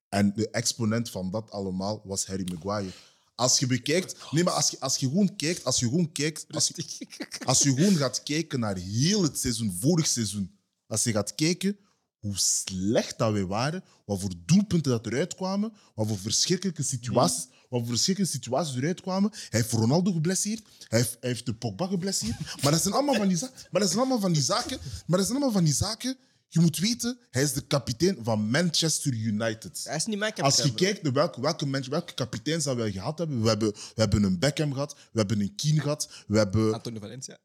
En 0.08 0.32
de 0.34 0.50
exponent 0.50 1.10
van 1.10 1.30
dat 1.30 1.50
allemaal 1.50 2.02
was 2.04 2.26
Harry 2.26 2.52
Maguire. 2.52 2.92
Als 3.34 3.58
je 3.58 3.66
bekijkt, 3.66 4.16
nee, 4.30 4.44
maar 4.44 4.52
als 4.52 4.70
je, 4.70 4.80
als 4.80 4.96
je 4.96 5.06
gewoon 5.08 5.36
kijkt, 5.36 5.64
als 5.64 5.80
je 5.80 5.86
gewoon 5.86 6.12
kijkt, 6.12 6.46
als 6.50 6.68
je, 6.68 7.06
als 7.44 7.62
je 7.62 7.74
gewoon 7.74 7.96
gaat 7.96 8.22
kijken 8.22 8.60
naar 8.60 8.76
heel 8.76 9.22
het 9.22 9.38
seizoen, 9.38 9.76
vorig 9.80 10.06
seizoen, 10.06 10.55
als 10.86 11.04
je 11.04 11.12
gaat 11.12 11.34
kijken 11.34 11.76
hoe 12.18 12.36
slecht 12.36 13.18
dat 13.18 13.32
wij 13.32 13.44
waren, 13.44 13.84
wat 14.04 14.20
voor 14.20 14.32
doelpunten 14.44 14.92
dat 14.92 15.06
eruit 15.06 15.34
kwamen, 15.34 15.72
wat 15.94 16.06
voor 16.06 16.18
verschrikkelijke 16.18 16.82
situaties, 16.82 17.46
wat 17.68 17.80
voor 17.80 17.86
verschrikkelijke 17.88 18.36
situaties 18.36 18.76
eruit 18.76 19.00
kwamen. 19.00 19.30
Hij 19.32 19.60
heeft 19.60 19.72
Ronaldo 19.72 20.12
geblesseerd, 20.12 20.62
hij 20.88 20.98
heeft, 20.98 21.16
hij 21.20 21.30
heeft 21.30 21.46
de 21.46 21.54
Pogba 21.54 21.86
geblesseerd. 21.86 22.62
Maar 22.62 22.72
dat 22.72 22.82
zijn 22.82 22.94
allemaal 22.94 23.14
van 23.14 23.28
die, 23.28 23.38
maar 23.70 23.80
dat 23.80 23.88
zijn 23.88 24.00
allemaal 24.00 24.20
van 24.20 24.32
die 24.32 24.42
zaken. 24.42 24.78
Maar 25.06 25.18
dat 25.18 25.26
zijn 25.26 25.38
allemaal 25.38 25.54
van 25.54 25.64
die 25.64 25.74
zaken. 25.74 26.16
Je 26.48 26.60
moet 26.60 26.78
weten, 26.78 27.18
hij 27.30 27.42
is 27.42 27.52
de 27.52 27.60
kapitein 27.60 28.18
van 28.22 28.50
Manchester 28.50 29.12
United. 29.12 29.80
Hij 29.84 29.96
is 29.96 30.04
niet 30.06 30.18
mijn 30.18 30.34
Als 30.34 30.56
je 30.56 30.62
kapitein, 30.62 30.90
kijkt 30.90 31.02
naar 31.04 31.12
welke, 31.12 31.40
welke, 31.40 31.66
mensen, 31.66 31.92
welke 31.92 32.14
kapiteins 32.14 32.64
dat 32.64 32.76
wij 32.76 32.92
gehad 32.92 33.18
hebben, 33.18 33.42
we 33.42 33.48
hebben, 33.48 33.72
we 33.72 33.80
hebben 33.94 34.22
een 34.22 34.38
Beckham 34.38 34.72
gehad, 34.72 34.96
we 35.12 35.18
hebben 35.18 35.40
een 35.40 35.54
Keane 35.54 35.80
gehad, 35.80 36.10
we 36.26 36.38
hebben... 36.38 36.74
Antonio 36.74 37.00
Valencia. 37.00 37.38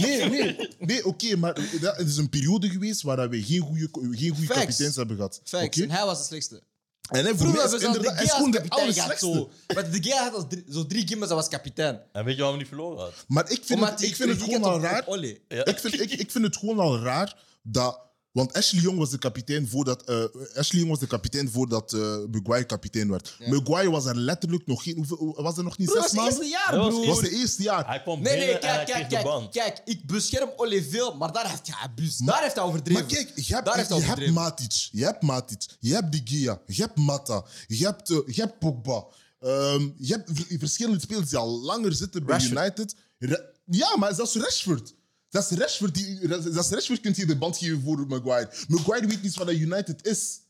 Nee, 0.00 0.28
nee, 0.28 0.68
nee 0.78 1.04
oké, 1.06 1.36
maar 1.36 1.54
dat- 1.80 1.96
het 1.96 2.08
is 2.08 2.16
een 2.16 2.28
periode 2.28 2.68
geweest 2.68 3.02
waar 3.02 3.28
we 3.28 3.42
geen 3.42 3.60
goede 3.60 3.88
geen 4.16 4.34
goede 4.34 4.46
kapiteins 4.46 4.96
hebben 4.96 5.16
gehad. 5.16 5.40
Facts. 5.44 5.66
Oké? 5.66 5.82
En 5.82 5.90
hij 5.90 6.04
was 6.04 6.18
de 6.18 6.24
slechtste. 6.24 6.62
En 7.10 7.24
hij, 7.24 7.34
voor 7.34 7.38
Vroeger 7.38 7.60
hebben 7.60 7.80
ze 7.80 7.84
zelfs 7.86 7.98
de 7.98 8.04
Gea 8.04 8.34
gewoon 8.34 8.42
als 8.42 8.62
de 8.62 8.68
kapitein 8.68 8.92
gehad. 8.92 9.18
Zo. 9.18 9.50
Maar 9.74 9.90
de 9.90 10.02
Gea 10.02 10.22
had 10.22 10.34
als 10.34 10.44
drie, 10.48 10.64
zo 10.70 10.86
drie 10.86 11.16
dat 11.18 11.28
was 11.28 11.48
kapitein. 11.48 12.00
En 12.12 12.24
weet 12.24 12.34
je 12.34 12.40
waarom 12.40 12.58
hij 12.58 12.68
verloren 12.68 12.98
had? 12.98 13.24
Maar 13.28 13.50
ik 13.50 13.64
vind 13.64 13.70
Omdat 13.70 13.88
het, 13.90 13.98
die 13.98 14.08
ik 14.08 14.16
vind 14.16 14.30
het 14.30 14.42
gewoon 14.42 14.62
al 14.62 14.80
raar. 14.80 15.04
Ja. 15.48 15.64
Ik 15.64 15.78
vind, 15.78 16.00
ik, 16.00 16.10
ik 16.12 16.30
vind 16.30 16.44
het 16.44 16.56
gewoon 16.56 16.78
al 16.78 16.98
raar 16.98 17.36
dat. 17.62 18.08
Want 18.32 18.52
Ashley 18.52 18.82
Young 18.82 18.98
was 18.98 19.10
de 19.10 19.18
kapitein 19.18 19.68
voordat. 19.68 20.02
eh 20.08 20.24
Ashley 20.54 20.78
Young 20.80 20.88
was 20.88 20.98
de 20.98 21.06
kapitein 21.06 21.50
voordat 21.50 21.92
eh 21.92 22.00
Maguire 22.30 22.64
kapitein 22.66 23.10
werd. 23.10 23.36
Maguire 23.46 23.90
was 23.90 24.06
er 24.06 24.16
letterlijk 24.16 24.66
nog 24.66 24.82
geen. 24.82 24.96
Hoeveel, 24.96 25.34
was 25.42 25.56
er 25.56 25.64
nog 25.64 25.78
niet 25.78 25.88
Broer, 25.90 26.02
zes 26.02 26.10
dat 26.12 26.20
was 26.24 26.34
het 26.34 26.38
maanden? 26.40 26.50
eerste 26.50 26.72
jaar, 26.72 26.74
Dat 26.82 26.84
was 26.84 26.94
broer. 26.94 27.06
was 27.14 27.20
het 27.20 27.30
eerste 27.40 27.62
jaar. 27.62 27.86
Hij 27.86 28.02
kwam 28.02 28.20
Nee, 28.22 28.36
nee, 28.38 28.58
kijk, 28.58 28.86
kijk, 28.86 29.08
kijk. 29.08 29.24
band. 29.24 29.52
Kijk, 29.52 29.80
ik 29.84 30.06
bescherm 30.06 30.50
Ollie 30.56 30.82
veel, 30.84 31.16
maar 31.16 31.32
daar 31.32 31.50
heeft 31.50 31.66
hij 31.66 31.76
abused. 31.82 32.26
Daar 32.26 32.42
heeft 32.42 32.54
hij 32.54 32.64
overdreven. 32.64 33.02
Maar 33.02 33.12
kijk, 33.12 33.32
je 33.38 33.54
hebt, 33.54 33.66
Daar 33.66 33.76
heeft 33.76 33.88
hij 33.88 33.98
je 33.98 34.04
hebt. 34.04 34.30
Matic, 34.30 34.88
je 34.92 35.04
hebt 35.04 35.22
Matic, 35.22 35.66
je 35.80 35.94
hebt 35.94 36.12
De 36.12 36.20
Gea, 36.24 36.60
je 36.66 36.82
hebt 36.82 36.96
Mata, 36.96 37.44
je 37.66 37.84
hebt, 37.84 38.10
eh, 38.10 38.16
je 38.26 38.40
hebt 38.40 38.58
Pogba. 38.58 39.04
Ehm, 39.40 39.88
je 39.96 40.12
hebt 40.12 40.30
verschillende 40.58 41.00
spelers 41.00 41.28
die 41.28 41.38
al 41.38 41.60
langer 41.60 41.94
zitten 41.94 42.24
bij 42.24 42.36
Rashford. 42.36 42.58
United. 42.60 42.94
Ra- 43.18 43.44
ja, 43.64 43.96
maar 43.96 44.14
zelfs 44.14 44.34
Rashford. 44.36 44.94
Zelfs 45.30 45.50
Rashford, 45.50 45.94
die, 45.94 46.18
zelfs 46.52 46.68
Rashford 46.70 47.00
kunt 47.00 47.16
je 47.16 47.26
de 47.26 47.36
band 47.36 47.56
geven 47.56 47.82
voor 47.82 48.06
Maguire. 48.06 48.50
Maguire 48.68 49.06
weet 49.06 49.22
niet 49.22 49.34
wat 49.36 49.46
dat 49.46 49.56
United 49.56 50.06
is. 50.06 50.40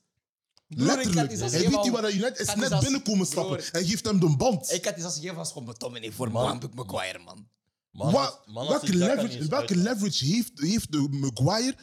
Letterlijk. 0.68 1.30
Hij 1.38 1.50
weet 1.50 1.82
niet 1.82 1.90
wat 1.92 2.02
dat 2.02 2.12
United 2.12 2.38
is. 2.40 2.54
net 2.54 2.80
binnenkomen 2.80 3.26
stappen. 3.26 3.60
Hij 3.72 3.84
geeft 3.84 4.04
hem 4.04 4.20
de 4.20 4.36
band. 4.36 4.72
Ik 4.72 4.84
had 4.84 4.92
die 4.94 5.02
zelfs 5.02 5.16
gegeven 5.18 5.38
als 5.38 5.52
gewoon 5.52 5.68
McTominay 5.68 6.12
voor 6.12 6.30
Man. 6.30 6.58
man, 6.58 6.70
Maguire, 6.74 7.18
man. 7.18 7.48
Man, 7.92 8.12
Wa- 8.12 8.24
als- 8.24 8.36
man, 8.46 8.56
als 8.66 8.68
welke 8.68 8.94
leverage, 8.94 9.48
welke 9.48 9.76
leverage 9.76 10.24
heeft, 10.24 10.50
heeft 10.54 10.92
de 10.92 11.08
Maguire... 11.10 11.74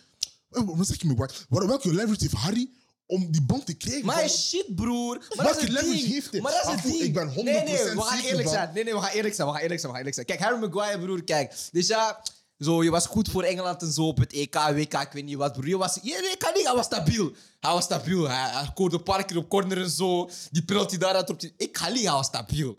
eh, 0.51 0.61
Wat 0.65 0.87
zeg 0.87 1.01
je 1.01 1.07
Maguire? 1.07 1.33
Wel- 1.49 1.67
Welke 1.67 1.93
leverage 1.93 2.21
heeft 2.21 2.33
Harry 2.33 2.69
om 3.05 3.31
die 3.31 3.41
band 3.41 3.65
te 3.65 3.73
krijgen? 3.73 4.05
Maar 4.05 4.15
van- 4.15 4.23
is 4.23 4.47
shit, 4.49 4.75
broer. 4.75 5.17
Maar 5.17 5.45
dat 5.45 5.45
Welke 5.45 5.61
is 5.61 5.69
leverage 5.69 5.97
ding. 6.01 6.13
heeft 6.13 6.31
hij? 6.31 6.41
Maar 6.41 6.51
dat 6.51 6.61
is 6.75 6.81
het 6.81 6.91
ding. 6.91 7.01
ik 7.03 7.13
ben 7.13 7.25
Nee, 7.27 7.35
100% 7.35 7.43
nee, 7.43 7.95
we 7.95 8.01
gaan 8.01 8.19
eerlijk 8.23 8.47
zijn. 8.49 8.73
Nee, 8.73 8.83
nee, 8.83 8.93
we 8.93 8.99
gaan 8.99 9.11
eerlijk 9.11 9.35
zijn. 9.35 9.47
We 9.47 9.53
gaan 9.53 9.61
eerlijk 9.63 9.79
zijn. 9.79 9.91
We 9.91 9.97
gaan 9.97 10.07
eerlijk 10.07 10.13
zijn. 10.15 10.25
Kijk, 10.25 10.39
Harry 10.39 10.59
Maguire, 10.59 10.99
broer, 11.05 11.23
kijk. 11.23 11.53
Dus 11.71 11.87
ja, 11.87 12.21
zo, 12.59 12.83
je 12.83 12.89
was 12.89 13.05
goed 13.05 13.29
voor 13.29 13.43
Engeland 13.43 13.81
en 13.81 13.91
zo 13.91 14.07
op 14.07 14.17
het 14.17 14.33
EK, 14.33 14.55
WK, 14.55 14.93
ik 14.93 15.11
weet 15.11 15.25
niet 15.25 15.35
wat, 15.35 15.53
broer. 15.53 15.67
Je 15.67 15.77
was, 15.77 15.99
ja, 16.01 16.19
nee, 16.19 16.37
kan 16.37 16.53
niet, 16.53 16.65
hij 16.65 16.75
was 16.75 16.85
stabiel. 16.85 17.31
Hij 17.59 17.71
was 17.71 17.83
stabiel. 17.83 18.27
Hij, 18.27 18.49
hij 18.49 18.65
scoorde 18.71 19.01
een 19.05 19.37
op 19.37 19.49
corner 19.49 19.81
en 19.81 19.89
zo. 19.89 20.29
Die 20.51 20.63
penalty 20.63 20.97
daar, 20.97 21.13
dat 21.13 21.29
op 21.29 21.41
Ik 21.57 21.77
ga 21.77 21.89
niet, 21.89 22.03
hij 22.03 22.11
was 22.11 22.25
stabiel. 22.25 22.77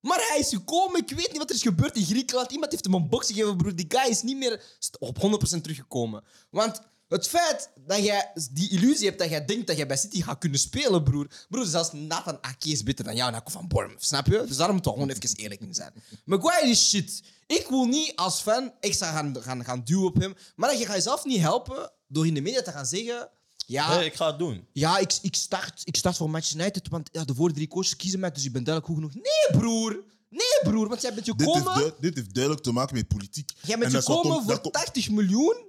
Maar 0.00 0.26
hij 0.28 0.38
is 0.38 0.48
gekomen, 0.48 1.00
ik 1.00 1.10
weet 1.10 1.28
niet 1.28 1.38
wat 1.38 1.48
er 1.48 1.54
is 1.54 1.62
gebeurd 1.62 1.96
in 1.96 2.04
Griekenland. 2.04 2.52
Iemand 2.52 2.72
heeft 2.72 2.84
hem 2.84 2.94
een 2.94 3.08
box 3.08 3.26
gegeven, 3.26 3.56
broer. 3.56 3.76
Die 3.76 3.86
guy 3.88 4.10
is 4.10 4.22
niet 4.22 4.36
meer 4.36 4.62
op 4.98 5.16
100% 5.56 5.60
teruggekomen. 5.60 6.24
Want 6.50 6.80
het 7.10 7.28
feit 7.28 7.70
dat 7.86 8.04
jij 8.04 8.32
die 8.50 8.70
illusie 8.70 9.06
hebt 9.06 9.18
dat 9.18 9.28
jij 9.30 9.44
denkt 9.44 9.66
dat 9.66 9.76
jij 9.76 9.86
bij 9.86 9.96
City 9.96 10.22
gaat 10.22 10.38
kunnen 10.38 10.58
spelen, 10.58 11.02
broer. 11.02 11.26
Broer, 11.48 11.66
zelfs 11.66 11.92
Nathan 11.92 12.38
Ake 12.40 12.68
is 12.68 12.82
beter 12.82 13.04
dan 13.04 13.16
jou 13.16 13.32
en 13.32 13.38
komt 13.42 13.52
van 13.52 13.68
Bournemouth, 13.68 14.04
snap 14.04 14.26
je? 14.26 14.44
Dus 14.46 14.56
daar 14.56 14.72
moeten 14.72 14.92
we 14.92 14.98
gewoon 14.98 15.14
even 15.16 15.36
eerlijk 15.36 15.60
in 15.60 15.74
zijn. 15.74 15.92
Maguire 16.24 16.68
is 16.68 16.88
shit. 16.88 17.22
Ik 17.46 17.66
wil 17.68 17.84
niet 17.84 18.12
als 18.16 18.40
fan 18.40 18.72
extra 18.80 19.12
gaan, 19.12 19.36
gaan, 19.40 19.64
gaan 19.64 19.80
duwen 19.84 20.04
op 20.06 20.14
hem. 20.20 20.34
Maar 20.56 20.70
dat 20.70 20.78
je 20.78 20.84
gaat 20.86 20.94
jezelf 20.94 21.24
niet 21.24 21.40
helpen 21.40 21.90
door 22.08 22.26
in 22.26 22.34
de 22.34 22.40
media 22.40 22.62
te 22.62 22.70
gaan 22.72 22.86
zeggen... 22.86 23.28
Ja, 23.66 23.96
Nee, 23.96 24.04
ik 24.04 24.14
ga 24.14 24.26
het 24.26 24.38
doen. 24.38 24.66
ja 24.72 24.98
ik, 24.98 25.12
ik, 25.22 25.34
start, 25.34 25.80
ik 25.84 25.96
start 25.96 26.16
voor 26.16 26.30
Manchester 26.30 26.60
United, 26.60 26.88
want 26.88 27.08
ja, 27.12 27.24
de 27.24 27.34
vorige 27.34 27.54
drie 27.54 27.68
coaches 27.68 27.96
kiezen 27.96 28.20
mij, 28.20 28.30
dus 28.32 28.44
ik 28.44 28.52
ben 28.52 28.64
duidelijk 28.64 28.94
goed 28.94 29.04
genoeg. 29.10 29.24
Nee, 29.24 29.60
broer. 29.60 30.04
Nee, 30.28 30.72
broer, 30.72 30.88
want 30.88 31.02
jij 31.02 31.14
bent 31.14 31.26
Dit 31.26 31.40
heeft, 31.40 31.56
gekomen, 31.58 31.82
du- 31.82 31.92
dit 32.00 32.14
heeft 32.14 32.34
duidelijk 32.34 32.64
te 32.64 32.72
maken 32.72 32.94
met 32.94 33.08
politiek. 33.08 33.50
jij 33.62 33.78
bent 33.78 33.94
En 33.94 34.02
zal 34.02 34.16
gekomen 34.16 34.36
kom- 34.36 34.44
voor 34.44 34.52
dat 34.52 34.62
kom- 34.62 34.72
80 34.72 35.10
miljoen 35.10 35.68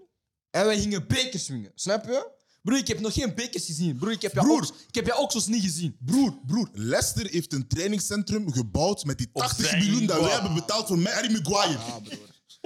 en 0.51 0.65
wij 0.65 0.79
gingen 0.79 1.07
bekers 1.07 1.45
swingen. 1.45 1.71
Snap 1.75 2.05
je? 2.05 2.39
Broer, 2.61 2.77
ik 2.77 2.87
heb 2.87 2.99
nog 2.99 3.13
geen 3.13 3.35
bekers 3.35 3.65
gezien. 3.65 3.97
Broer, 3.97 4.11
ik 4.11 4.21
heb 4.21 4.33
jou 4.33 4.45
Broer. 4.47 4.61
ook, 4.61 4.75
ik 4.87 4.95
heb 4.95 5.05
jou 5.05 5.19
ook 5.19 5.31
zo's 5.31 5.47
niet 5.47 5.63
gezien. 5.63 5.97
Broer, 5.99 6.37
broer, 6.45 6.69
Leicester 6.73 7.27
heeft 7.29 7.53
een 7.53 7.67
trainingscentrum 7.67 8.51
gebouwd 8.51 9.03
met 9.05 9.17
die 9.17 9.29
80 9.33 9.65
zijn 9.65 9.79
miljoen 9.79 10.05
dat 10.05 10.21
wij 10.21 10.31
hebben 10.31 10.53
betaald 10.53 10.87
voor 10.87 11.03
Harry 11.03 11.31
Maguire. 11.31 11.79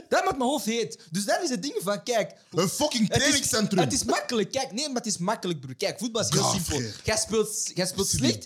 Dat 0.10 0.24
maakt 0.24 0.38
mijn 0.38 0.50
hoofd 0.50 0.66
heet. 0.66 1.08
Dus 1.12 1.26
dat 1.26 1.42
is 1.44 1.50
het 1.50 1.62
ding 1.62 1.76
van, 1.84 2.04
kijk... 2.04 2.36
Een 2.52 2.70
fucking 2.70 3.08
Het 3.08 3.12
is, 3.12 3.18
trainingscentrum. 3.18 3.80
het 3.80 3.94
is 3.94 4.04
makkelijk, 4.04 4.52
kijk. 4.52 4.72
Nee, 4.72 4.88
maar 4.88 4.96
het 4.96 5.06
is 5.06 5.18
makkelijk, 5.18 5.60
broer. 5.60 5.76
Kijk, 5.76 6.00
voetbal 6.00 6.22
is 6.22 6.30
heel 6.30 6.50
simpel. 6.50 6.82
Jij 7.04 7.18
speelt, 7.18 7.72
jij 7.74 7.86
speelt 7.86 8.08
slecht. 8.08 8.44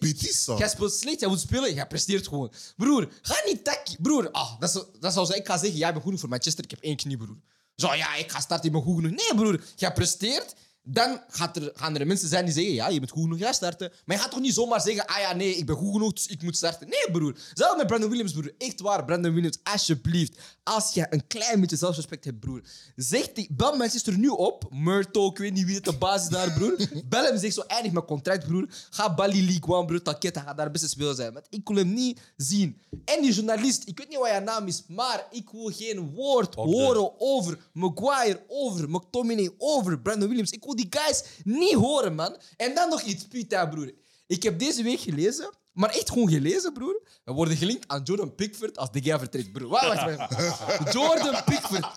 Jij 0.57 0.69
speelt 0.69 0.93
slecht, 0.93 1.19
jij 1.19 1.29
moet 1.29 1.39
spelen, 1.39 1.73
jij 1.73 1.87
presteert 1.87 2.27
gewoon. 2.27 2.51
Broer, 2.77 3.09
ga 3.21 3.35
niet 3.45 3.63
tak... 3.63 3.83
Broer, 3.99 4.31
ah, 4.31 4.59
dat, 4.59 4.75
is, 4.75 4.83
dat 4.99 5.13
zou 5.13 5.25
zijn. 5.25 5.39
Ik 5.39 5.47
ga 5.47 5.57
zeggen, 5.57 5.77
jij 5.77 5.91
bent 5.93 6.03
goed 6.03 6.19
voor 6.19 6.29
Manchester, 6.29 6.63
ik 6.63 6.71
heb 6.71 6.81
één 6.81 6.95
knie, 6.95 7.17
broer. 7.17 7.37
Zo, 7.79 7.93
ja, 7.95 8.15
ik 8.15 8.31
ga 8.31 8.39
starten, 8.39 8.65
ik 8.65 8.71
ben 8.71 8.81
goed. 8.81 9.01
Nee, 9.01 9.35
broer, 9.35 9.63
jij 9.75 9.93
presteert. 9.93 10.55
Dan 10.83 11.21
gaat 11.27 11.55
er, 11.55 11.71
gaan 11.73 11.97
er 11.97 12.07
mensen 12.07 12.29
zijn 12.29 12.45
die 12.45 12.53
zeggen, 12.53 12.73
ja, 12.73 12.89
je 12.89 12.99
bent 12.99 13.11
goed 13.11 13.23
genoeg, 13.23 13.39
ga 13.39 13.51
starten. 13.51 13.91
Maar 14.05 14.15
je 14.15 14.21
gaat 14.21 14.31
toch 14.31 14.39
niet 14.39 14.53
zomaar 14.53 14.81
zeggen, 14.81 15.05
ah 15.05 15.19
ja, 15.19 15.33
nee, 15.33 15.55
ik 15.55 15.65
ben 15.65 15.75
goed 15.75 15.91
genoeg, 15.91 16.13
dus 16.13 16.27
ik 16.27 16.41
moet 16.41 16.55
starten. 16.55 16.89
Nee, 16.89 17.11
broer. 17.11 17.35
Zelfs 17.53 17.77
met 17.77 17.87
Brandon 17.87 18.09
Williams, 18.09 18.31
broer. 18.31 18.53
Echt 18.57 18.81
waar, 18.81 19.05
Brandon 19.05 19.33
Williams, 19.33 19.57
alsjeblieft. 19.63 20.37
Als 20.63 20.93
je 20.93 21.05
een 21.09 21.27
klein 21.27 21.59
beetje 21.59 21.75
zelfrespect 21.75 22.25
hebt, 22.25 22.39
broer. 22.39 22.61
Zeg 22.95 23.31
die, 23.31 23.47
bel 23.51 23.75
Manchester 23.75 24.17
nu 24.17 24.27
op. 24.27 24.67
Murto, 24.69 25.27
ik 25.27 25.37
weet 25.37 25.53
niet 25.53 25.65
wie 25.65 25.75
het 25.75 25.85
de 25.85 25.97
basis 25.97 26.27
is 26.27 26.33
daar, 26.33 26.53
broer. 26.53 26.77
Bel 27.09 27.23
hem, 27.23 27.37
zeg 27.37 27.53
zo, 27.53 27.61
eindig 27.61 27.91
mijn 27.91 28.05
contract, 28.05 28.47
broer. 28.47 28.67
Ga 28.89 29.13
Bali 29.13 29.45
League 29.45 29.75
One, 29.75 29.85
broer. 29.85 30.01
Taketa 30.01 30.41
gaat 30.41 30.57
daar 30.57 30.71
beste 30.71 30.87
speler 30.87 31.15
zijn. 31.15 31.33
Want 31.33 31.45
ik 31.49 31.67
wil 31.67 31.77
hem 31.77 31.93
niet 31.93 32.21
zien. 32.37 32.81
En 33.05 33.21
die 33.21 33.33
journalist, 33.33 33.87
ik 33.87 33.97
weet 33.97 34.09
niet 34.09 34.17
wat 34.17 34.29
jouw 34.29 34.43
naam 34.43 34.67
is, 34.67 34.83
maar 34.87 35.27
ik 35.31 35.49
wil 35.49 35.71
geen 35.73 36.13
woord 36.13 36.55
horen 36.55 37.19
over 37.19 37.57
Maguire, 37.73 38.43
over 38.47 38.89
McTominay, 38.89 39.49
over 39.57 39.99
Brandon 39.99 40.27
Williams. 40.27 40.51
Ik 40.51 40.63
die 40.75 40.87
guys 40.89 41.23
niet 41.43 41.73
horen, 41.73 42.15
man. 42.15 42.37
En 42.57 42.75
dan 42.75 42.89
nog 42.89 43.01
iets, 43.01 43.27
Pita, 43.27 43.65
broer. 43.65 43.93
Ik 44.27 44.43
heb 44.43 44.59
deze 44.59 44.83
week 44.83 44.99
gelezen, 44.99 45.49
maar 45.79 45.89
echt 45.89 46.09
gewoon 46.09 46.29
gelezen, 46.29 46.73
broer. 46.73 47.01
We 47.23 47.31
worden 47.31 47.57
gelinkt 47.57 47.87
aan 47.87 48.03
Jordan 48.03 48.35
Pickford 48.35 48.77
als 48.77 48.91
de 48.91 49.01
Gea 49.01 49.19
vertrekt, 49.19 49.51
broer. 49.51 49.69
Wacht, 49.69 49.85
wacht, 49.85 50.17
wacht. 50.17 50.93
Jordan 50.93 51.43
Pickford. 51.43 51.87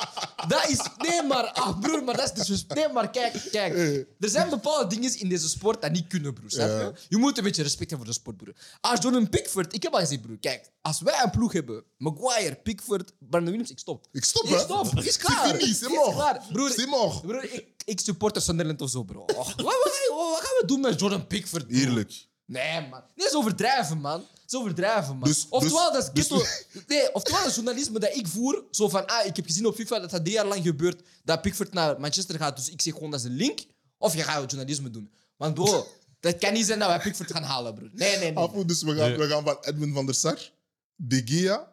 Dat 0.49 0.69
is... 0.69 0.79
Nee, 1.09 1.23
maar... 1.23 1.45
Ah, 1.45 1.81
broer, 1.81 2.05
maar 2.05 2.17
dat 2.17 2.39
is 2.39 2.47
dus... 2.47 2.67
Nee, 2.67 2.89
maar 2.89 3.11
kijk, 3.11 3.49
kijk. 3.51 3.75
Er 4.19 4.29
zijn 4.29 4.51
bepaalde 4.51 4.87
dingen 4.87 5.19
in 5.19 5.29
deze 5.29 5.49
sport 5.49 5.83
dat 5.83 5.93
niet 5.93 6.07
kunnen, 6.07 6.35
broer. 6.35 6.51
Snap 6.51 6.69
je? 6.69 6.93
Je 7.09 7.17
moet 7.17 7.39
een 7.39 7.45
beetje 7.45 7.63
respect 7.63 7.91
hebben 7.91 8.07
voor 8.07 8.15
de 8.15 8.21
sport, 8.21 8.37
broer. 8.37 8.55
Als 8.81 9.03
Jordan 9.03 9.29
Pickford... 9.29 9.75
Ik 9.75 9.83
heb 9.83 9.93
al 9.93 10.01
gezegd, 10.01 10.23
broer. 10.23 10.39
Kijk, 10.41 10.71
als 10.83 11.01
wij 11.01 11.21
een 11.25 11.31
ploeg 11.31 11.53
hebben... 11.53 11.85
Maguire, 11.97 12.55
Pickford, 12.55 13.13
Brandon 13.19 13.51
Williams, 13.51 13.71
ik 13.71 13.79
stop. 13.79 14.07
Ik 14.13 14.25
stop, 14.25 14.45
Ik 14.45 14.51
hè? 14.51 14.59
stop. 14.59 15.01
Is 15.05 15.17
klaar. 15.17 15.61
Is 15.61 15.79
klaar. 15.79 16.43
Broer. 16.53 17.21
Broer, 17.23 17.45
ik, 17.45 17.67
ik 17.85 18.01
supporter 18.01 18.43
Sunderland 18.43 18.81
of 18.81 18.91
zo, 18.91 19.03
bro. 19.03 19.21
Och, 19.21 19.55
wat, 19.55 19.57
wat, 19.57 19.75
wat 20.09 20.41
gaan 20.41 20.57
we 20.61 20.63
doen 20.67 20.81
met 20.81 21.01
Jordan 21.01 21.27
Pickford, 21.27 21.67
bro? 21.67 21.77
Eerlijk. 21.77 22.31
Nee, 22.53 22.89
man. 22.89 23.03
Nee, 23.15 23.27
is 23.27 23.35
overdrijven, 23.35 23.99
man. 24.01 24.27
Is 24.47 24.55
overdrijven, 24.55 25.17
man. 25.17 25.29
Dus- 25.29 25.47
oftewel, 25.49 25.93
dus- 25.93 26.05
dat 26.05 26.17
is 26.17 26.23
ghetto... 26.23 26.45
Nee, 26.87 27.15
oftewel, 27.15 27.45
dat 27.45 27.55
journalisme 27.55 27.99
dat 27.99 28.15
ik 28.17 28.27
voer, 28.27 28.65
zo 28.71 28.89
van, 28.89 29.07
ah, 29.07 29.27
ik 29.27 29.37
heb 29.37 29.47
gezien 29.47 29.67
op 29.67 29.75
FIFA 29.75 29.99
dat 29.99 30.11
dat 30.11 30.21
drie 30.25 30.35
jaar 30.35 30.47
lang 30.47 30.63
gebeurt, 30.63 31.03
dat 31.25 31.43
Pickford 31.43 31.73
naar 31.73 32.01
Manchester 32.01 32.37
gaat, 32.39 32.57
dus 32.57 32.69
ik 32.69 32.83
zeg 32.83 32.93
gewoon, 32.95 33.11
dat 33.11 33.21
is 33.21 33.27
een 33.27 33.37
link. 33.37 33.61
Of 33.99 34.15
je 34.15 34.23
gaat 34.23 34.51
journalisme 34.51 34.91
doen. 34.91 35.13
Want 35.37 35.55
bro, 35.55 35.87
dat 36.21 36.39
kan 36.39 36.53
niet 36.53 36.67
zijn 36.67 36.79
dat 36.79 36.89
wij 36.89 37.01
Pickford 37.01 37.33
gaan 37.33 37.43
halen, 37.43 37.75
bro. 37.75 37.89
Nee, 37.93 38.19
nee, 38.19 38.33
nee. 38.33 38.45
Afu, 38.45 38.65
dus 38.65 38.83
we 38.83 38.97
gaan, 38.97 39.09
Nee. 39.09 39.17
we 39.19 39.29
gaan 39.29 39.45
van 39.45 39.57
Edwin 39.61 39.93
van 39.93 40.07
der 40.07 40.15
Sar, 40.15 40.51
De 40.97 41.23
Gea, 41.25 41.73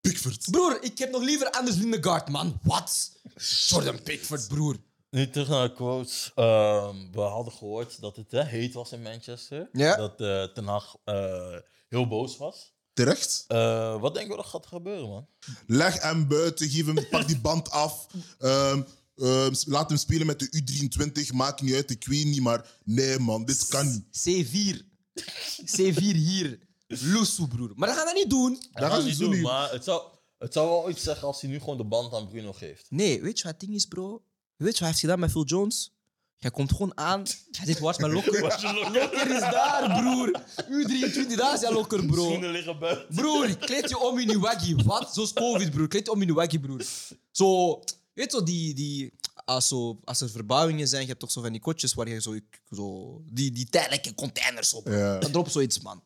Pickford. 0.00 0.50
Broer, 0.50 0.82
ik 0.82 0.98
heb 0.98 1.10
nog 1.10 1.22
liever 1.22 1.50
Anders 1.50 1.76
Lindegaard, 1.76 2.28
man. 2.28 2.58
Wat? 2.62 3.12
Jordan 3.66 4.02
Pickford, 4.02 4.48
broer. 4.48 4.76
Nu 5.12 5.30
terug 5.30 5.48
naar 5.48 5.68
de 5.68 5.74
quotes. 5.74 6.30
Ehm, 6.34 6.96
we 7.12 7.20
hadden 7.20 7.52
gehoord 7.52 8.00
dat 8.00 8.16
het 8.16 8.30
hè, 8.30 8.44
heet 8.44 8.72
was 8.72 8.92
in 8.92 9.02
Manchester. 9.02 9.68
Ja. 9.72 9.96
Dat 9.96 10.20
eh 10.20 10.44
Ten 10.44 10.66
Hag 10.66 10.96
eh, 11.04 11.56
heel 11.88 12.08
boos 12.08 12.36
was. 12.36 12.72
Terecht. 12.92 13.44
Eh, 13.48 14.00
wat 14.00 14.14
denk 14.14 14.30
je 14.30 14.36
dat 14.36 14.46
gaat 14.46 14.66
gebeuren, 14.66 15.08
man? 15.08 15.26
Leg 15.66 16.02
hem 16.02 16.28
buiten, 16.28 16.68
geef 16.68 16.86
hem, 16.86 17.08
pak 17.08 17.26
die 17.26 17.40
band 17.40 17.70
af. 17.70 18.06
Ehm, 18.38 18.82
ehm, 19.16 19.54
laat 19.66 19.88
hem 19.88 19.98
spelen 19.98 20.26
met 20.26 20.38
de 20.38 20.62
U23, 20.62 21.32
maakt 21.32 21.62
niet 21.62 21.74
uit, 21.74 21.90
ik 21.90 22.06
weet 22.06 22.24
niet, 22.24 22.40
maar 22.40 22.78
nee 22.84 23.18
man, 23.18 23.44
dit 23.44 23.66
kan 23.66 23.86
niet. 23.90 24.04
C4. 24.04 24.82
C4 25.76 26.16
hier. 26.16 26.58
Lusso, 26.86 27.46
broer. 27.46 27.72
Maar 27.74 27.88
dat 27.88 27.96
gaan 27.96 28.06
we 28.06 28.12
niet 28.12 28.30
doen. 28.30 28.62
Dat 28.72 28.90
gaan 28.90 29.00
ze 29.00 29.08
niet 29.08 29.18
doen 29.18 29.40
maar 29.40 29.72
het 29.72 29.84
zou, 29.84 30.02
het 30.38 30.52
zou 30.52 30.68
wel 30.68 30.90
iets 30.90 31.02
zeggen 31.02 31.26
als 31.26 31.40
hij 31.40 31.50
nu 31.50 31.58
gewoon 31.58 31.76
de 31.76 31.84
band 31.84 32.12
aan 32.12 32.28
Bruno 32.28 32.52
geeft. 32.52 32.90
Nee, 32.90 33.22
weet 33.22 33.38
je 33.38 33.44
wat 33.44 33.52
het 33.52 33.60
ding 33.60 33.74
is, 33.74 33.86
bro? 33.86 34.22
Weet 34.62 34.78
je 34.78 34.78
wat 34.78 34.78
hij 34.78 34.88
heeft 34.88 35.00
gedaan 35.00 35.18
met 35.18 35.30
Phil 35.30 35.44
Jones? 35.44 35.92
Jij 36.36 36.50
komt 36.50 36.70
gewoon 36.70 36.96
aan. 36.98 37.22
Hij 37.50 37.66
zegt, 37.66 37.78
waar 37.78 37.92
is 37.92 37.98
mijn 37.98 38.12
lokker? 38.18 38.40
lokker 38.40 39.30
is 39.30 39.40
daar, 39.40 40.00
broer. 40.00 40.42
U23, 40.64 41.34
daar 41.36 41.54
is 41.54 41.60
jouw 41.60 41.72
lokker, 41.72 42.06
bro. 42.06 42.24
Schoenen 42.24 42.50
liggen 42.50 42.78
buiten. 42.78 43.14
Broer, 43.14 43.56
kleed 43.56 43.88
je 43.88 43.98
om 43.98 44.18
in 44.18 44.28
je 44.28 44.38
waggy. 44.38 44.74
Wat? 44.74 45.14
Zo 45.14 45.22
is 45.22 45.32
COVID, 45.32 45.70
broer. 45.70 45.88
Kleed 45.88 46.06
je 46.06 46.12
om 46.12 46.20
in 46.22 46.26
je 46.26 46.34
waggy, 46.34 46.58
broer. 46.58 46.84
Zo, 47.30 47.78
weet 48.14 48.32
je 48.32 48.38
zo, 48.38 48.42
die... 48.42 48.74
die 48.74 49.12
als, 49.44 49.68
zo, 49.68 49.98
als 50.04 50.20
er 50.20 50.30
verbouwingen 50.30 50.88
zijn, 50.88 51.02
je 51.02 51.08
hebt 51.08 51.20
toch 51.20 51.30
zo 51.30 51.40
van 51.40 51.52
die 51.52 51.60
kotjes 51.60 51.94
waar 51.94 52.08
je 52.08 52.20
zo... 52.20 52.36
zo 52.70 53.20
die, 53.30 53.52
die 53.52 53.68
tijdelijke 53.68 54.14
containers 54.14 54.74
op. 54.74 54.86
Ja. 54.88 55.18
Dan 55.18 55.30
drop 55.30 55.48
zoiets, 55.48 55.80
man. 55.80 56.02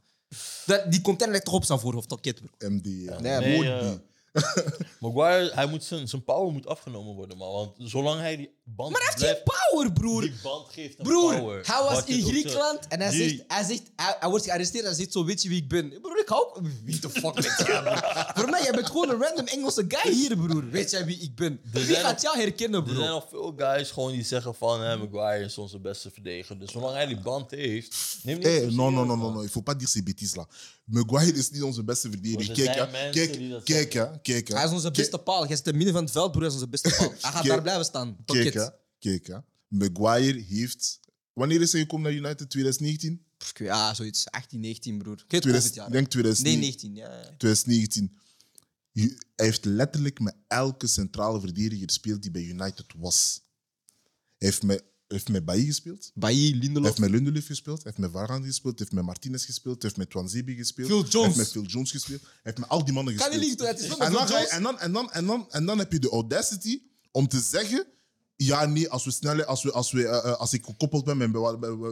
Dat, 0.66 0.90
die 0.92 1.01
container 1.01 1.35
ligt 1.35 1.45
toch 1.45 1.55
op 1.55 1.64
zijn 1.64 1.79
voorhoofd, 1.79 2.09
toch, 2.09 2.21
kid, 2.21 2.40
bro. 2.40 2.69
MD. 2.69 2.85
ja. 2.85 3.21
Nee, 3.21 3.59
Nee. 3.59 3.99
Maguire, 5.01 5.55
hij 5.55 5.66
moet 5.66 5.85
zijn, 5.85 6.09
zijn 6.09 6.25
power 6.25 6.53
moet 6.53 6.66
afgenomen 6.66 7.14
worden, 7.14 7.37
man. 7.37 7.53
Want 7.53 7.75
zolang 7.79 8.20
hij 8.20 8.37
die 8.37 8.56
band 8.68 8.90
Maar 8.92 9.00
hij 9.00 9.11
heeft 9.14 9.24
geen 9.26 9.42
blijft, 9.44 9.70
power, 9.70 9.92
broer. 9.92 10.20
die 10.20 10.35
band 10.42 10.66
geeft 10.70 10.96
hem 10.96 11.07
Broer, 11.07 11.38
power. 11.38 11.66
hij 11.66 11.83
was 11.83 11.94
Wat 11.94 12.09
je 12.09 12.14
in 12.14 12.24
ook 12.24 12.29
Griekenland 12.31 12.87
en 12.88 13.00
hij 13.00 13.11
Die- 13.11 13.29
zegt, 13.29 13.42
hij, 13.48 13.64
zegt 13.64 13.83
hij, 13.96 14.16
hij 14.20 14.29
wordt 14.29 14.44
gearresteerd 14.44 14.83
en 14.85 14.88
hij 14.90 14.98
zegt 14.98 15.12
zo, 15.12 15.24
weet 15.24 15.42
je 15.42 15.48
wie 15.48 15.62
ik 15.62 15.68
ben? 15.68 16.00
Broer, 16.02 16.20
ik 16.20 16.29
hou 16.29 16.46
ook... 16.46 16.61
Wie 16.85 17.00
de 17.00 17.11
fuck 17.11 17.35
ben 17.35 17.42
jij, 17.42 17.83
broer? 17.83 18.31
Voor 18.35 18.50
mij, 18.50 18.62
jij 18.62 18.72
bent 18.72 18.87
gewoon 18.87 19.11
een 19.11 19.20
random 19.22 19.46
Engelse 19.46 19.85
guy 19.88 20.12
hier, 20.12 20.37
broer. 20.37 20.70
Weet 20.70 20.90
jij 20.90 21.05
wie 21.05 21.18
ik 21.18 21.35
ben? 21.35 21.61
Wie 21.72 21.85
zijn 21.85 22.05
gaat 22.05 22.22
jou 22.22 22.38
herkennen, 22.38 22.85
Er 22.88 22.94
zijn 22.94 23.09
nog 23.11 23.26
veel 23.31 23.55
guys 23.57 23.90
gewoon 23.90 24.12
die 24.12 24.24
zeggen 24.24 24.55
van 24.55 24.81
hè, 24.83 24.96
Maguire 24.96 25.44
is 25.44 25.59
onze 25.59 25.79
beste 25.79 26.11
verdediger. 26.11 26.59
Dus 26.59 26.72
zolang 26.72 26.94
hij 26.94 27.07
die 27.07 27.20
band 27.20 27.50
heeft, 27.50 27.96
neem 28.22 28.37
niet 28.37 28.46
Hey, 28.46 28.59
zo 28.61 28.66
Eh, 28.66 28.72
non, 28.72 28.76
non, 28.76 28.87
serieus, 28.92 28.96
non, 28.96 29.07
non, 29.07 29.18
man. 29.18 29.33
non, 29.33 29.42
il 29.42 29.48
faut 29.48 29.64
pas 29.64 29.76
dire 29.76 29.90
ces 29.90 30.02
bêtises 30.02 30.35
là. 30.37 30.46
Maguire 30.85 31.33
is 31.38 31.50
niet 31.50 31.62
onze 31.62 31.85
beste 31.85 32.09
verdediger. 32.11 32.48
Er 32.50 32.55
Kijk, 32.64 32.74
zijn 32.76 32.87
hè. 32.87 32.92
mensen 32.92 33.38
die 33.38 33.48
kijk, 33.48 33.50
dat 33.50 33.62
kijk, 33.62 33.92
hè. 33.92 34.20
kijk, 34.22 34.48
hè. 34.48 34.55
Hij 34.55 34.64
is 34.64 34.70
onze 34.70 34.90
beste 34.90 35.18
paal. 35.18 35.46
Jij 35.46 35.57
zit 35.57 35.66
in 35.66 35.72
het 35.72 35.74
midden 35.76 35.94
van 35.94 36.02
het 36.05 36.12
veld, 36.12 36.31
broer. 36.31 36.42
Hij 36.42 36.50
is 36.50 36.55
onze 36.57 36.68
beste 36.68 36.94
paal. 36.98 37.09
Hij 37.09 37.16
gaat 37.20 37.33
Kijk. 37.33 37.46
daar 37.46 37.62
blijven 37.62 37.85
staan. 37.85 38.16
Tot 38.24 38.37
Kijk. 38.37 38.55
Kijk, 38.98 39.26
hè. 39.26 39.37
Maguire 39.68 40.38
heeft... 40.40 41.00
Wanneer 41.32 41.61
is 41.61 41.72
hij 41.72 41.80
gekomen 41.80 42.04
naar 42.12 42.20
United? 42.20 42.50
2019? 42.50 43.24
Pff, 43.37 43.50
ik 43.50 43.59
weet- 43.59 43.68
Ja, 43.68 43.94
zoiets. 43.94 44.30
18, 44.30 44.61
19, 44.61 44.98
broer. 44.98 45.12
Ik 45.12 45.18
weet 45.18 45.30
het 45.30 45.42
2000, 45.42 45.74
jaar. 45.74 45.87
ik 45.87 45.92
denk 45.92 46.09
2019. 46.09 46.92
Nee, 46.92 47.04
19. 47.06 47.16
Ja, 47.16 47.30
ja. 47.30 47.37
2019. 47.37 48.18
Je- 48.92 49.16
Hij 49.37 49.46
heeft 49.46 49.64
letterlijk 49.64 50.20
met 50.20 50.35
elke 50.48 50.87
centrale 50.87 51.40
verdediger 51.40 51.87
gespeeld 51.88 52.22
die 52.22 52.30
bij 52.30 52.42
United 52.44 52.85
was. 52.96 53.40
Hij 54.38 54.48
heeft 54.48 54.62
met, 54.62 54.78
hij 54.78 54.87
heeft 55.16 55.28
met 55.28 55.44
Bailly 55.44 55.64
gespeeld. 55.64 56.11
Bailly, 56.14 56.48
Hij 56.50 56.59
Lindelof. 56.59 56.87
heeft 56.88 56.98
met 57.00 57.11
Lindelöf 57.11 57.46
gespeeld. 57.46 57.82
Hij 57.82 57.92
heeft 57.96 57.98
met 58.12 58.20
Varane 58.20 58.46
gespeeld. 58.46 58.78
Hij 58.78 58.82
heeft 58.88 58.92
met 58.98 59.04
Martinez 59.06 59.44
gespeeld. 59.44 59.74
Hij 59.82 59.85
heeft 59.85 59.96
met 59.96 60.11
Twanzebe 60.11 60.54
gespeeld. 60.54 60.88
Phil 60.88 61.00
Hij 61.00 61.11
Jones. 61.11 61.26
heeft 61.26 61.38
met 61.38 61.50
Phil 61.50 61.62
Jones 61.72 61.90
gespeeld. 61.90 62.20
Hij 62.22 62.30
heeft 62.42 62.59
met 62.59 62.68
al 62.68 62.85
die 62.85 62.94
mannen 62.94 63.14
Kan 63.16 63.26
gespeeld. 63.26 63.48
niet 63.50 63.61
het 63.61 63.78
is 63.78 63.85
en, 63.96 64.12
dan 64.12 64.26
je- 64.28 64.48
en, 64.48 64.62
dan, 64.62 64.78
en, 64.78 64.92
dan, 64.92 65.12
en, 65.12 65.26
dan, 65.26 65.50
en 65.50 65.66
dan 65.66 65.78
heb 65.78 65.92
je 65.92 65.98
de 65.98 66.11
audacity 66.11 66.82
om 67.11 67.28
te 67.28 67.40
zeggen... 67.40 67.87
Ja, 68.37 68.64
nee, 68.64 68.88
als, 68.88 69.05
we 69.05 69.11
snelheid, 69.11 69.46
als, 69.46 69.62
we, 69.62 69.72
als, 69.72 69.92
we, 69.92 70.07
eh, 70.09 70.31
eh, 70.31 70.37
als, 70.38 70.53
ik 70.53 70.64
gekoppeld 70.64 71.05
ben 71.05 71.16
met, 71.16 71.33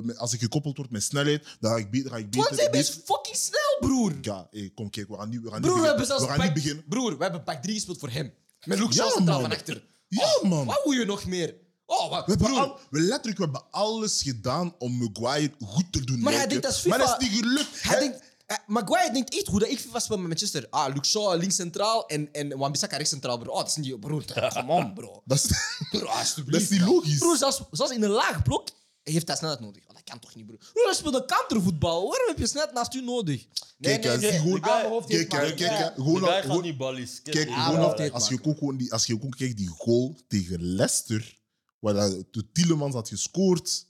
met- 0.05 0.19
als 0.19 0.33
ik 0.33 0.41
gekoppeld 0.41 0.77
word 0.77 0.91
met 0.91 1.03
snelheid, 1.03 1.45
dan 1.61 1.71
ga 1.73 1.77
ik 1.79 1.91
beter... 1.91 2.11
Ga 2.11 2.17
ik 2.17 2.31
beter, 2.31 2.47
Twanzebe 2.47 2.79
is 2.79 2.89
beter- 2.89 3.03
fucking 3.05 3.37
snel, 3.37 3.77
broer. 3.81 4.13
Ja, 4.23 4.49
hey, 4.51 4.71
kom 4.75 4.91
kijk, 4.91 5.09
we 5.09 5.17
gaan 5.17 5.29
niet, 5.29 5.41
we 5.43 5.51
gaan 5.51 5.61
Broer, 5.61 5.73
niet 5.75 5.83
we 5.83 5.89
hebben 5.89 6.07
beginnen. 6.07 6.07
zelfs 6.07 6.23
We 6.23 6.29
gaan 6.29 6.37
pak, 6.37 6.45
niet 6.45 6.55
beginnen. 6.55 6.85
Broer, 6.89 7.17
we 7.17 7.23
hebben 7.23 7.43
pak 7.43 7.63
3 7.63 7.75
gespeeld 7.75 7.99
voor 7.99 8.11
hem. 8.11 8.33
Met 8.65 8.79
Luke 8.79 8.95
Ja, 8.95 9.09
centraal 9.11 9.41
van 9.41 9.51
achter. 9.53 9.85
Ja, 10.09 10.35
Oh, 10.43 10.49
man. 10.49 10.67
Wat 10.67 10.81
wil 10.85 10.93
je 10.93 11.05
nog 11.05 11.25
meer? 11.27 11.55
Oh, 11.87 12.11
wat, 12.11 12.27
We 12.27 12.31
hebben, 12.33 12.47
broer. 12.51 12.61
al, 12.61 12.79
we 12.91 13.01
letterlijk, 13.01 13.39
we 13.39 13.45
hebben 13.45 13.63
alles 13.71 14.23
gedaan 14.23 14.75
om 14.79 14.93
Maguire 14.99 15.53
goed 15.61 15.93
te 15.93 16.05
doen 16.05 16.21
Maar 16.21 16.33
hij 16.33 16.47
denkt 16.47 16.63
dat 16.63 16.73
is 16.73 16.83
Maar 16.85 16.99
FIFA. 16.99 17.11
dat 17.13 17.23
is 17.23 17.29
niet 17.29 17.39
gelukt. 17.39 17.83
Hij 17.83 17.99
denkt, 17.99 18.19
eh, 18.21 18.25
Maguire 18.67 19.13
denkt 19.13 19.35
echt 19.35 19.47
hoe 19.47 19.59
dat 19.61 19.69
ik 19.69 19.79
FIFA 19.79 19.99
speel 19.99 20.19
met 20.19 20.29
Manchester. 20.29 20.67
Ah, 20.71 20.95
Luke 20.95 21.07
Shaw 21.07 21.39
links 21.41 21.55
centraal 21.55 22.07
en, 22.07 22.33
en 22.33 22.59
Wan-Bissaka 22.59 22.97
rechts 22.97 23.11
centraal, 23.11 23.39
bro. 23.39 23.51
Oh, 23.53 23.59
dat 23.59 23.67
is 23.69 23.77
niet... 23.77 24.01
Broer, 24.01 24.25
come 24.53 24.73
on, 24.73 24.95
bro. 24.95 25.23
Dat 25.25 25.45
is, 25.45 25.51
Bro, 25.91 26.07
alsjeblieft. 26.07 26.51
dat 26.53 26.61
is 26.61 26.69
niet 26.79 26.89
logisch. 26.89 27.19
Broer, 27.19 27.37
zelfs, 27.37 27.61
zelfs 27.71 27.93
in 27.93 28.03
een 28.03 28.11
laag 28.11 28.43
blok 28.43 28.69
heeft 29.03 29.27
hij 29.29 29.37
snelheid 29.37 29.61
nodig. 29.61 29.83
Oh, 29.89 29.95
dat 29.95 30.05
kan 30.05 30.19
toch 30.19 30.35
niet, 30.35 30.47
broer? 30.47 30.59
Broer, 30.73 30.85
hij 30.85 30.95
speelt 30.95 31.15
een 31.15 31.27
countervoetbal. 31.27 32.09
Waarom 32.09 32.29
heb 32.29 32.39
je 32.39 32.47
snelheid 32.47 32.75
naast 32.75 32.95
u 32.95 33.01
nodig? 33.05 33.45
Nee, 33.79 33.99
Kijk, 33.99 34.21
nee, 34.21 34.31
nee. 34.31 34.61
Ah, 34.63 34.81
gewoon- 34.81 35.07
kijk, 35.07 35.29
kijk. 35.57 35.93
Gewoon 35.95 36.21
Die 36.23 36.31
gewoon- 36.33 36.63
niet 36.63 36.77
ballies. 36.77 37.23
Kijk, 37.23 37.51
gewoon 37.51 37.81
dat 37.97 38.13
als, 38.13 38.29
je 38.29 38.39
ook 38.45 38.59
gewoon 38.59 38.77
die, 38.77 38.93
als 38.93 39.07
je 39.07 39.15
ook 39.23 39.37
kijkt, 39.37 39.57
die 39.57 39.69
goal 39.69 40.17
tegen 40.29 40.63
Leicester, 40.63 41.39
waar 41.79 41.95
dat, 41.95 42.25
de 42.31 42.51
Tielemans 42.53 42.95
had 42.95 43.09
gescoord. 43.09 43.87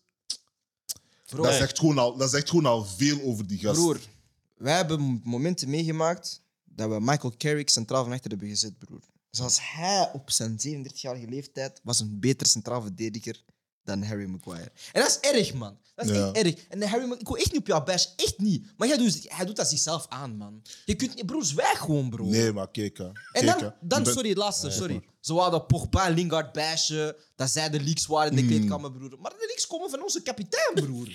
Bro, 1.26 1.42
Dat 1.42 1.54
zegt, 1.54 1.78
gewoon 1.78 1.98
al, 1.98 2.16
dat 2.16 2.30
zegt 2.30 2.48
gewoon 2.48 2.66
al 2.66 2.84
veel 2.84 3.20
over 3.22 3.46
die 3.46 3.58
gast. 3.58 3.74
broer, 3.80 4.00
wij 4.54 4.76
hebben 4.76 5.20
momenten 5.24 5.70
meegemaakt 5.70 6.42
dat 6.64 6.90
we 6.90 7.00
Michael 7.00 7.34
Carrick 7.36 7.68
centraal 7.68 8.02
van 8.02 8.12
achter 8.12 8.30
hebben 8.30 8.48
gezet, 8.48 8.78
broer. 8.78 9.02
Zoals 9.30 9.58
hij 9.60 10.10
op 10.12 10.30
zijn 10.30 10.52
37-jarige 10.52 11.26
leeftijd 11.28 11.80
was 11.82 12.00
een 12.00 12.20
beter 12.20 12.46
centraal 12.46 12.82
verdediger 12.82 13.44
dan 13.84 14.02
Harry 14.02 14.26
Maguire. 14.26 14.72
En 14.92 15.02
dat 15.02 15.20
is 15.22 15.30
erg, 15.30 15.54
man. 15.54 15.78
Dat 15.94 16.04
is 16.10 16.16
Ja. 16.16 16.32
echt 16.32 16.44
erg. 16.46 16.54
En 16.68 16.82
Harry 16.82 16.94
Maguire, 17.00 17.20
ik 17.20 17.26
wil 17.28 17.36
echt 17.36 17.52
niet 17.52 17.60
op 17.60 17.66
jou 17.66 17.84
bash, 17.84 18.06
echt 18.16 18.38
niet. 18.38 18.66
Maar 18.76 18.88
jij 18.88 18.96
doet, 18.96 19.24
hij 19.28 19.44
doet 19.46 19.56
dat 19.56 19.68
zichzelf 19.68 20.06
aan, 20.08 20.36
man. 20.36 20.62
Je 20.84 20.94
kunt 20.94 21.14
niet, 21.14 21.26
broer, 21.26 21.44
zwijg 21.44 21.78
gewoon, 21.78 22.10
bro. 22.10 22.24
Nee, 22.24 22.52
maar 22.52 22.70
kijk. 22.70 22.98
hè. 22.98 23.08
En 23.32 23.46
dan, 23.46 23.72
dan 23.80 24.06
sorry, 24.06 24.28
het 24.28 24.38
laatste, 24.38 24.70
sorry. 24.70 25.02
Zo 25.20 25.36
hadden 25.38 25.66
Pogba 25.66 26.08
Lingard 26.08 26.52
bashen, 26.52 27.16
dat 27.36 27.50
zij 27.50 27.70
de 27.70 27.80
leaks 27.80 28.06
waren 28.06 28.30
in 28.30 28.36
de 28.36 28.42
Hmm. 28.42 28.50
kleedkamer, 28.50 28.92
broer. 28.92 29.16
Maar 29.20 29.30
de 29.30 29.44
leaks 29.46 29.66
komen 29.66 29.90
van 29.90 30.02
onze 30.02 30.22
kapitein, 30.22 30.74
broer. 30.74 31.08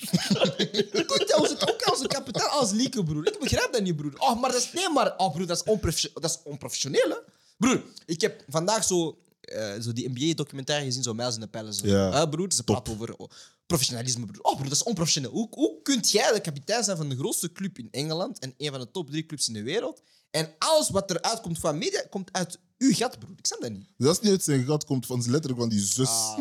Je 0.72 1.04
kunt 1.08 1.36
onze, 1.36 1.68
ook 1.74 1.92
onze 1.92 2.08
kapitein 2.08 2.50
als 2.50 2.72
leaker, 2.72 3.04
broer. 3.04 3.28
Ik 3.28 3.40
begrijp 3.40 3.72
dat 3.74 3.82
niet, 3.82 3.96
broer. 3.96 4.14
Oh, 4.18 4.42
maar 4.42 4.52
dat 4.52 4.62
is, 4.62 4.72
nee, 4.74 4.90
maar, 4.90 5.14
oh, 5.18 5.34
broer, 5.34 5.48
dat 5.48 5.58
is, 5.58 5.72
onprofesio- 5.72 6.10
dat 6.14 6.24
is 6.30 6.40
onprofessioneel, 6.44 7.10
hè. 7.10 7.16
Broer, 7.58 7.84
ik 8.06 8.22
heb 8.22 8.44
vandaag 8.48 8.84
zo, 8.84 9.18
eh, 9.42 9.80
zo 9.80 9.94
die 9.94 10.10
NBA-documentaire 10.10 10.86
gezien, 10.86 11.04
zo 11.04 11.14
Miles 11.14 11.36
in 11.36 11.42
the 11.42 11.48
Palace. 11.48 11.88
Ja. 11.88 12.12
Eh, 12.12 12.30
broer, 12.30 12.52
ze 12.54 12.64
praten 12.64 12.94
over 12.94 13.16
oh, 13.16 13.30
professionalisme, 13.66 14.26
broer. 14.26 14.44
Oh, 14.44 14.54
broer, 14.54 14.64
dat 14.70 14.78
is 14.78 14.84
onprofessioneel. 14.84 15.32
Hoe, 15.32 15.48
hoe 15.52 15.82
kunt 15.82 16.12
jij 16.12 16.34
de 16.34 16.42
kapitein 16.42 16.84
zijn 16.84 16.98
van 16.98 17.10
de 17.10 17.16
grootste 17.16 17.52
club 17.52 17.78
in 17.78 17.88
Engeland 17.92 18.40
en 18.40 18.54
een 18.58 18.70
van 18.70 18.80
de 18.80 18.92
top 18.92 19.10
drie 19.10 19.26
clubs 19.26 19.48
in 19.48 19.54
de 19.54 19.64
wereld 19.64 20.02
en 20.32 20.56
alles 20.58 20.90
wat 20.90 21.10
eruit 21.10 21.42
komt 21.42 21.60
van 21.60 21.78
media, 21.78 22.04
komt 22.10 22.34
uit 22.34 22.60
uw 22.78 22.94
gat, 22.94 23.20
broer. 23.20 23.38
Ik 23.38 23.46
snap 23.46 23.62
dat 23.62 23.72
niet. 23.72 23.88
Dat 23.98 24.16
is 24.16 24.22
niet 24.22 24.32
uit 24.32 24.44
zijn 24.44 24.66
gat, 24.66 24.86
komt 24.86 25.06
van, 25.06 25.24
letterlijk 25.28 25.60
van 25.60 25.70
die 25.70 25.80
zus. 25.80 26.10
Ah. 26.10 26.38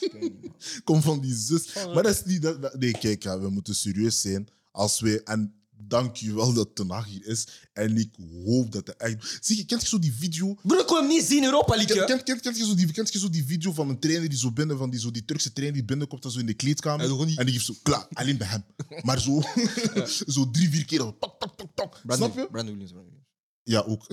Komt 0.84 1.04
van 1.04 1.20
die 1.20 1.34
zus. 1.34 1.74
Maar 1.74 2.02
dat 2.02 2.14
is 2.14 2.24
niet... 2.24 2.42
Dat, 2.42 2.62
dat- 2.62 2.78
nee, 2.78 2.90
kijk, 2.90 3.22
hè, 3.22 3.40
we 3.40 3.48
moeten 3.50 3.74
serieus 3.74 4.20
zijn. 4.20 4.48
Als 4.70 5.00
wij... 5.00 5.22
En 5.22 5.59
dank 5.90 6.16
je 6.16 6.34
wel 6.34 6.52
dat 6.52 6.74
Ten 6.74 6.90
Hag 6.90 7.06
hier 7.06 7.26
is. 7.26 7.46
En 7.72 7.96
ik 7.96 8.14
hoop 8.44 8.72
dat 8.72 8.86
hij 8.96 8.96
echt... 9.10 9.38
Zie 9.40 9.56
je, 9.56 9.64
kent 9.64 9.82
je 9.82 9.88
zo 9.88 9.98
die 9.98 10.12
video... 10.12 10.54
Broer, 10.62 10.80
ik 10.80 10.88
hem 10.88 11.06
niet 11.06 11.24
zien 11.24 11.38
in 11.38 11.44
Europa 11.44 11.76
League. 11.76 12.04
Kent 12.22 12.56
je 12.56 12.64
zo 12.64 12.74
die, 12.74 12.92
kent 12.92 13.12
je 13.12 13.18
zo 13.18 13.30
die 13.30 13.44
video 13.44 13.72
van 13.72 13.88
een 13.88 13.98
trainer 13.98 14.28
die 14.28 14.38
zo 14.38 14.52
binnen, 14.52 14.78
van 14.78 14.90
die, 14.90 15.00
zo 15.00 15.10
die 15.10 15.24
Turkse 15.24 15.52
trainer 15.52 15.76
die 15.78 15.86
binnenkomt 15.86 16.24
en 16.24 16.30
zo 16.30 16.38
in 16.38 16.46
de 16.46 16.54
kleedkamer? 16.54 17.26
Niet- 17.26 17.38
En 17.38 17.44
die 17.46 17.54
geeft 17.54 17.66
zo, 17.66 17.74
klaar, 17.82 18.06
alleen 18.12 18.36
bij 18.36 18.46
hem. 18.46 18.64
Maar 19.06 19.20
zo, 19.20 19.42
zo 20.34 20.50
drie, 20.50 20.70
vier 20.70 20.84
keer. 20.84 20.98
Tok, 20.98 21.16
tok, 21.38 21.54
tok, 21.74 22.00
Snap 22.08 22.34
je? 22.36 22.48
Brandon 22.50 22.72
Williams, 22.72 22.92
Brandon 22.92 22.92
Williams. 22.92 23.28
Ja, 23.62 23.80
ook. 23.80 24.06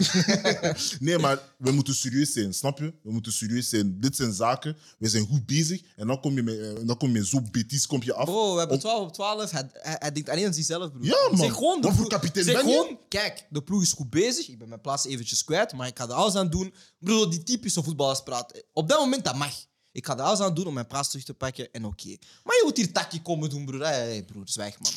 nee, 1.00 1.18
maar 1.18 1.40
we 1.58 1.72
moeten 1.72 1.96
serieus 1.96 2.32
zijn, 2.34 2.54
snap 2.54 2.78
je? 2.80 2.94
We 3.04 3.12
moeten 3.12 3.32
serieus 3.32 3.70
zijn. 3.70 4.00
Dit 4.00 4.16
zijn 4.16 4.34
zaken, 4.34 4.78
we 5.00 5.08
zijn 5.10 5.26
goed 5.26 5.46
bezig. 5.46 5.82
En 5.96 6.08
dan 6.08 6.20
kom 6.22 6.34
je 6.36 6.44
met, 6.44 6.60
eh, 6.60 6.86
dan 6.88 6.98
kom 6.98 7.16
je 7.16 7.26
zo 7.28 7.42
betis 7.52 7.88
kom 7.88 8.04
je 8.04 8.14
af. 8.14 8.26
Bro, 8.26 8.52
we 8.54 8.58
hebben 8.60 8.76
Op- 8.76 8.82
12 8.82 9.08
op 9.08 9.14
12. 9.14 9.52
Hij, 9.52 9.70
hij, 9.72 9.96
hij 10.00 10.12
denkt 10.12 10.30
alleen 10.30 10.46
aan 10.46 10.54
zichzelf, 10.54 10.92
broer. 10.92 11.06
Ja, 11.06 11.28
man. 11.30 11.38
Zeg 11.38 11.54
gewoon, 11.54 11.82
de 11.82 11.92
ploeg- 11.94 12.08
kapitein 12.08 12.46
zeg 12.46 12.60
gewoon, 12.60 13.00
kijk, 13.10 13.46
de 13.50 13.62
ploeg 13.62 13.82
is 13.82 13.92
goed 13.94 14.10
bezig. 14.10 14.48
Ik 14.50 14.58
ben 14.58 14.68
mijn 14.70 14.82
plaats 14.82 15.06
eventjes 15.06 15.44
kwijt, 15.44 15.74
maar 15.74 15.88
ik 15.88 15.98
ga 15.98 16.04
er 16.04 16.14
alles 16.14 16.36
aan 16.36 16.50
doen. 16.50 16.74
Broer, 17.00 17.30
die 17.30 17.44
typische 17.44 17.84
voetballers 17.84 18.24
praten. 18.24 18.64
Op 18.74 18.90
dat 18.90 19.00
moment, 19.00 19.26
dat 19.26 19.36
mag. 19.36 19.54
Ik 19.92 20.06
ga 20.06 20.14
er 20.18 20.22
alles 20.24 20.40
aan 20.40 20.54
doen 20.54 20.68
om 20.68 20.74
mijn 20.74 20.88
plaats 20.88 21.10
terug 21.10 21.26
te 21.26 21.34
pakken 21.34 21.72
en 21.72 21.86
oké. 21.86 22.08
Maar 22.44 22.56
je 22.56 22.62
moet 22.66 22.78
hier 22.78 22.92
takje 22.92 23.22
komen 23.22 23.50
doen, 23.50 23.66
broer. 23.66 23.84
Hey, 23.86 24.24
broer, 24.24 24.44
zwijg, 24.48 24.80
man. 24.80 24.92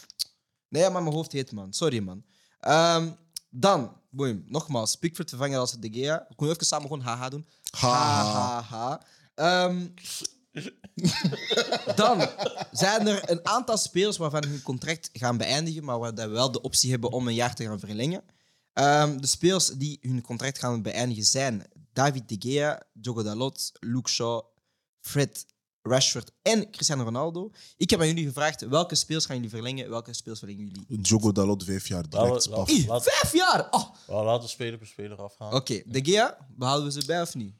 Nee, 0.68 0.90
maar 0.90 1.02
mijn 1.02 1.14
hoofd 1.14 1.32
heet, 1.32 1.52
man. 1.52 1.72
Sorry, 1.72 1.98
man. 1.98 2.24
Ehm, 2.60 3.10
dan, 3.50 3.96
boeim, 4.10 4.44
nogmaals, 4.46 4.96
Pickford 4.96 5.28
vervangen 5.28 5.58
als 5.58 5.72
de 5.72 5.92
Gea. 5.92 6.24
We 6.28 6.34
kunnen 6.34 6.54
even 6.54 6.66
samen 6.66 6.88
gewoon 6.88 7.04
haha 7.04 7.28
doen. 7.28 7.46
Ha, 7.70 8.24
ha. 8.24 8.62
ha. 8.62 9.02
Ehm, 9.34 9.86
dan 11.96 12.28
zijn 12.72 13.06
er 13.06 13.30
een 13.30 13.46
aantal 13.46 13.76
spelers 13.76 14.16
waarvan 14.16 14.44
hun 14.44 14.62
contract 14.62 15.10
gaan 15.12 15.36
beëindigen, 15.36 15.84
maar 15.84 15.98
waar 15.98 16.14
dat 16.14 16.26
we 16.28 16.32
wel 16.32 16.52
de 16.52 16.60
optie 16.60 16.90
hebben 16.90 17.12
om 17.12 17.28
een 17.28 17.34
jaar 17.34 17.54
te 17.54 17.64
gaan 17.64 17.78
verlengen. 17.78 18.22
Ehm, 18.72 19.20
de 19.20 19.26
spelers 19.26 19.66
die 19.66 19.98
hun 20.00 20.22
contract 20.22 20.58
gaan 20.58 20.82
beëindigen 20.82 21.24
zijn 21.24 21.66
David 21.92 22.28
De 22.28 22.36
Gea, 22.38 22.82
Diogo 22.92 23.22
Dalot, 23.22 23.72
Luke 23.80 24.10
Shaw, 24.10 24.44
Fred 25.00 25.46
Rashford 25.82 26.30
en 26.42 26.70
Cristiano 26.70 27.02
Ronaldo. 27.04 27.50
Ik 27.76 27.90
heb 27.90 28.00
aan 28.00 28.06
jullie 28.06 28.26
gevraagd 28.26 28.60
welke 28.68 28.94
spelers 28.94 29.24
gaan 29.26 29.34
jullie 29.36 29.50
verlengen, 29.50 29.90
welke 29.90 30.12
spelers 30.12 30.38
verlengen 30.40 30.66
jullie? 30.66 31.00
Diogo 31.02 31.32
Dalot, 31.32 31.64
vijf 31.64 31.88
jaar 31.88 32.08
direct. 32.08 32.46
Ih, 32.68 32.86
laat- 32.88 33.02
vijf 33.02 33.32
jaar! 33.32 33.68
Oh. 33.70 33.94
Laten 34.24 34.42
we 34.42 34.48
speler 34.48 34.78
per 34.78 34.86
speler 34.86 35.22
afgaan. 35.22 35.54
Oké, 35.54 35.82
De 35.86 36.04
Gea, 36.04 36.46
behouden 36.56 36.92
we 36.92 37.00
ze 37.00 37.06
bij 37.06 37.20
of 37.22 37.34
niet? 37.34 37.54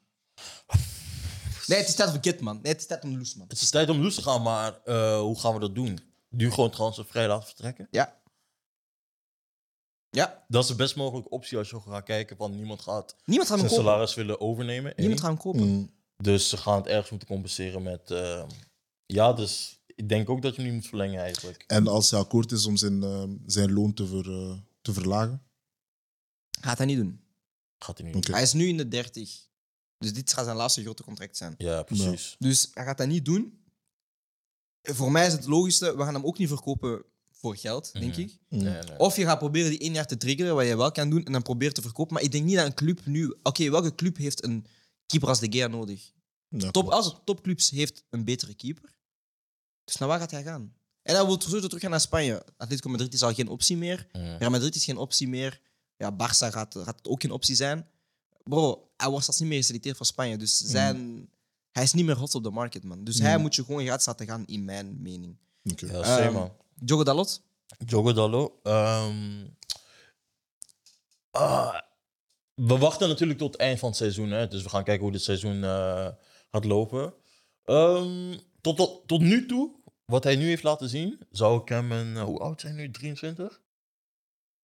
Nee, 1.67 1.79
het 1.79 1.89
is 1.89 1.95
tijd 1.95 2.11
voor 2.11 2.19
Git, 2.21 2.41
man. 2.41 2.59
Nee, 2.63 2.73
het 2.73 2.81
is 2.81 2.87
tijd 2.87 3.05
om 3.05 3.17
loes, 3.17 3.35
man. 3.35 3.47
Het 3.49 3.61
is 3.61 3.71
tijd 3.71 3.89
om 3.89 4.01
los 4.03 4.15
te 4.15 4.23
gaan, 4.23 4.43
maar 4.43 4.81
eh, 4.85 5.21
hoe 5.21 5.39
gaan 5.41 5.55
we 5.55 5.61
dat 5.61 5.75
doen? 5.75 5.99
Nu 6.29 6.51
gewoon 6.51 6.71
transfervrij 6.71 7.29
laten 7.29 7.47
vertrekken? 7.47 7.89
Ja. 7.91 8.19
Ja, 10.11 10.45
Dat 10.49 10.63
is 10.63 10.69
de 10.69 10.75
best 10.75 10.97
mogelijke 10.97 11.29
optie 11.31 11.59
als 11.59 11.71
je 11.71 11.81
gaat 11.81 12.05
kijken 12.05 12.37
van 12.37 12.57
niemand 12.57 12.81
gaat 12.81 13.17
niemand 13.25 13.49
gaat 13.49 13.59
hem 13.59 13.69
zijn 13.69 13.81
kopen. 13.81 13.93
salaris 13.93 14.15
willen 14.15 14.41
overnemen. 14.41 14.93
Niemand 14.97 15.21
gaat 15.21 15.29
hem 15.31 15.39
kopen. 15.39 15.61
Mm. 15.69 15.91
Dus 16.21 16.49
ze 16.49 16.57
gaan 16.57 16.77
het 16.77 16.87
ergens 16.87 17.11
moeten 17.11 17.29
compenseren 17.29 17.83
met... 17.83 18.11
eh, 18.11 18.43
ja, 19.07 19.33
dus 19.33 19.81
ik 19.87 20.09
denk 20.09 20.29
ook 20.31 20.43
dat 20.43 20.55
je 20.55 20.61
hem 20.63 20.71
niet 20.71 20.81
moet 20.81 20.89
verlengen 20.89 21.21
eigenlijk. 21.21 21.65
En 21.67 21.87
als 21.87 22.11
hij 22.11 22.21
akkoord 22.21 22.53
is 22.53 22.67
om 22.67 22.77
zijn, 22.77 23.03
eh, 23.03 23.25
zijn 23.47 23.73
loon 23.73 23.95
te, 23.95 24.07
ver, 24.07 24.31
eh, 24.33 24.53
te 24.83 24.93
verlagen? 24.93 25.43
Gaat 26.61 26.79
hij 26.79 26.87
niet 26.87 26.97
doen. 26.97 27.21
Gaat 27.79 27.99
hij 27.99 28.11
niet 28.13 28.23
doen. 28.27 28.35
Hij 28.35 28.43
is 28.43 28.53
nu 28.53 28.67
in 28.69 28.77
de 28.77 28.89
30. 28.89 29.49
Dus 29.99 30.13
dit 30.13 30.33
gaat 30.33 30.45
zijn 30.45 30.57
laatste 30.57 30.83
grote 30.83 31.03
contract 31.03 31.37
zijn. 31.37 31.55
Ja, 31.59 31.83
precies. 31.83 32.37
Dus 32.39 32.71
hij 32.75 32.85
gaat 32.85 32.99
dat 32.99 33.07
niet 33.09 33.25
doen. 33.25 33.59
Voor 34.83 35.13
mij 35.13 35.27
is 35.27 35.33
het 35.33 35.47
logischste, 35.47 35.97
we 35.97 36.03
gaan 36.03 36.15
hem 36.15 36.25
ook 36.25 36.39
niet 36.39 36.49
verkopen 36.49 37.03
voor 37.31 37.57
geld, 37.57 37.93
denk 37.93 38.13
Mhm. 38.13 38.21
ik. 38.21 38.39
Mm. 38.49 38.63
Nee, 38.63 38.83
nee. 38.83 38.99
Of 38.99 39.17
je 39.17 39.25
gaat 39.25 39.39
proberen 39.39 39.71
die 39.71 39.79
één 39.79 39.93
jaar 39.93 40.07
te 40.07 40.17
triggeren, 40.17 40.55
wat 40.55 40.67
je 40.67 40.77
wel 40.77 40.93
kan 40.93 41.11
doen, 41.11 41.25
en 41.25 41.33
dan 41.33 41.43
probeert 41.43 41.75
te 41.75 41.83
verkopen. 41.83 42.15
Maar 42.15 42.23
ik 42.23 42.33
denk 42.33 42.45
niet 42.45 42.57
dat 42.57 42.67
een 42.67 42.75
club 42.75 43.07
nu... 43.07 43.35
Oké, 43.43 43.71
welke 43.71 43.95
club 43.95 44.17
heeft 44.17 44.45
een 44.45 44.67
keeper 45.11 45.29
als 45.29 45.41
De 45.41 45.47
Gea 45.53 45.67
nodig? 45.67 46.13
Ja, 46.49 46.71
Top, 46.71 46.89
als 46.89 47.07
het 47.07 47.27
topclubs 47.27 47.71
heeft 47.71 48.05
een 48.11 48.25
betere 48.25 48.55
keeper. 48.55 48.99
Dus 49.85 49.97
naar 49.97 50.09
waar 50.09 50.19
gaat 50.19 50.31
hij 50.31 50.43
gaan? 50.43 50.75
En 51.03 51.15
hij 51.15 51.25
wil 51.27 51.41
sowieso 51.41 51.67
terug 51.67 51.83
gaan 51.83 51.91
naar 51.91 52.01
Spanje. 52.01 52.45
Atletico 52.57 52.89
Madrid 52.89 53.15
is 53.15 53.23
al 53.23 53.35
geen 53.35 53.49
optie 53.49 53.77
meer. 53.77 54.07
Mhm. 54.13 54.37
Real 54.37 54.51
Madrid 54.51 54.75
is 54.75 54.85
geen 54.85 54.97
optie 54.97 55.29
meer. 55.29 55.61
Ja, 55.97 56.13
Barça 56.13 56.49
gaat, 56.53 56.75
gaat 56.79 56.97
het 56.97 57.09
ook 57.09 57.21
geen 57.21 57.31
optie 57.31 57.55
zijn. 57.55 57.89
Bro, 58.43 58.91
hij 58.97 59.09
wordt 59.09 59.25
zelfs 59.25 59.41
niet 59.41 59.49
meer 59.49 59.59
geselecteerd 59.59 59.97
voor 59.97 60.07
Spanje. 60.07 60.37
Dus 60.37 60.57
zijn, 60.59 61.29
hij 61.71 61.83
is 61.83 61.93
niet 61.93 62.05
meer 62.05 62.17
hot 62.17 62.35
op 62.35 62.43
de 62.43 62.51
market, 62.51 62.85
man. 62.85 63.05
Dus 63.05 63.19
hij 63.19 63.37
Mm. 63.37 63.43
moet 63.43 63.55
je 63.55 63.65
gewoon 63.65 63.85
gratis 63.85 64.07
laten 64.07 64.27
gaan, 64.27 64.47
in 64.47 64.65
mijn 64.65 65.03
mening. 65.03 65.37
Oké. 65.73 65.87
Ja, 65.87 66.03
same, 66.05 66.31
man. 66.31 66.53
Diogo 66.75 67.03
Dalot? 67.05 67.43
Diogo 67.79 68.13
Dallo. 68.13 68.61
ehm, 68.63 69.47
ah, 71.31 71.81
we 72.67 72.79
wachten 72.79 73.09
natuurlijk 73.09 73.39
tot 73.39 73.53
het 73.53 73.61
eind 73.61 73.79
van 73.79 73.89
het 73.89 73.99
seizoen. 73.99 74.31
Hè? 74.31 74.49
Dus 74.49 74.63
we 74.63 74.69
gaan 74.69 74.85
kijken 74.85 75.03
hoe 75.03 75.13
dit 75.13 75.23
seizoen 75.23 75.65
eh, 75.65 76.09
gaat 76.51 76.65
lopen. 76.65 77.15
Ehm, 77.65 78.39
tot, 78.61 78.77
tot, 78.77 79.09
tot 79.09 79.21
nu 79.21 79.47
toe, 79.47 79.81
wat 80.05 80.25
hij 80.25 80.37
nu 80.37 80.47
heeft 80.47 80.63
laten 80.63 80.89
zien, 80.89 81.21
zou 81.31 81.61
ik 81.63 81.69
hem 81.69 81.93
een... 81.93 82.17
eh, 82.17 82.23
hoe 82.23 82.39
oud 82.39 82.61
zijn 82.61 82.75
nu? 82.75 82.91
23? 82.91 83.63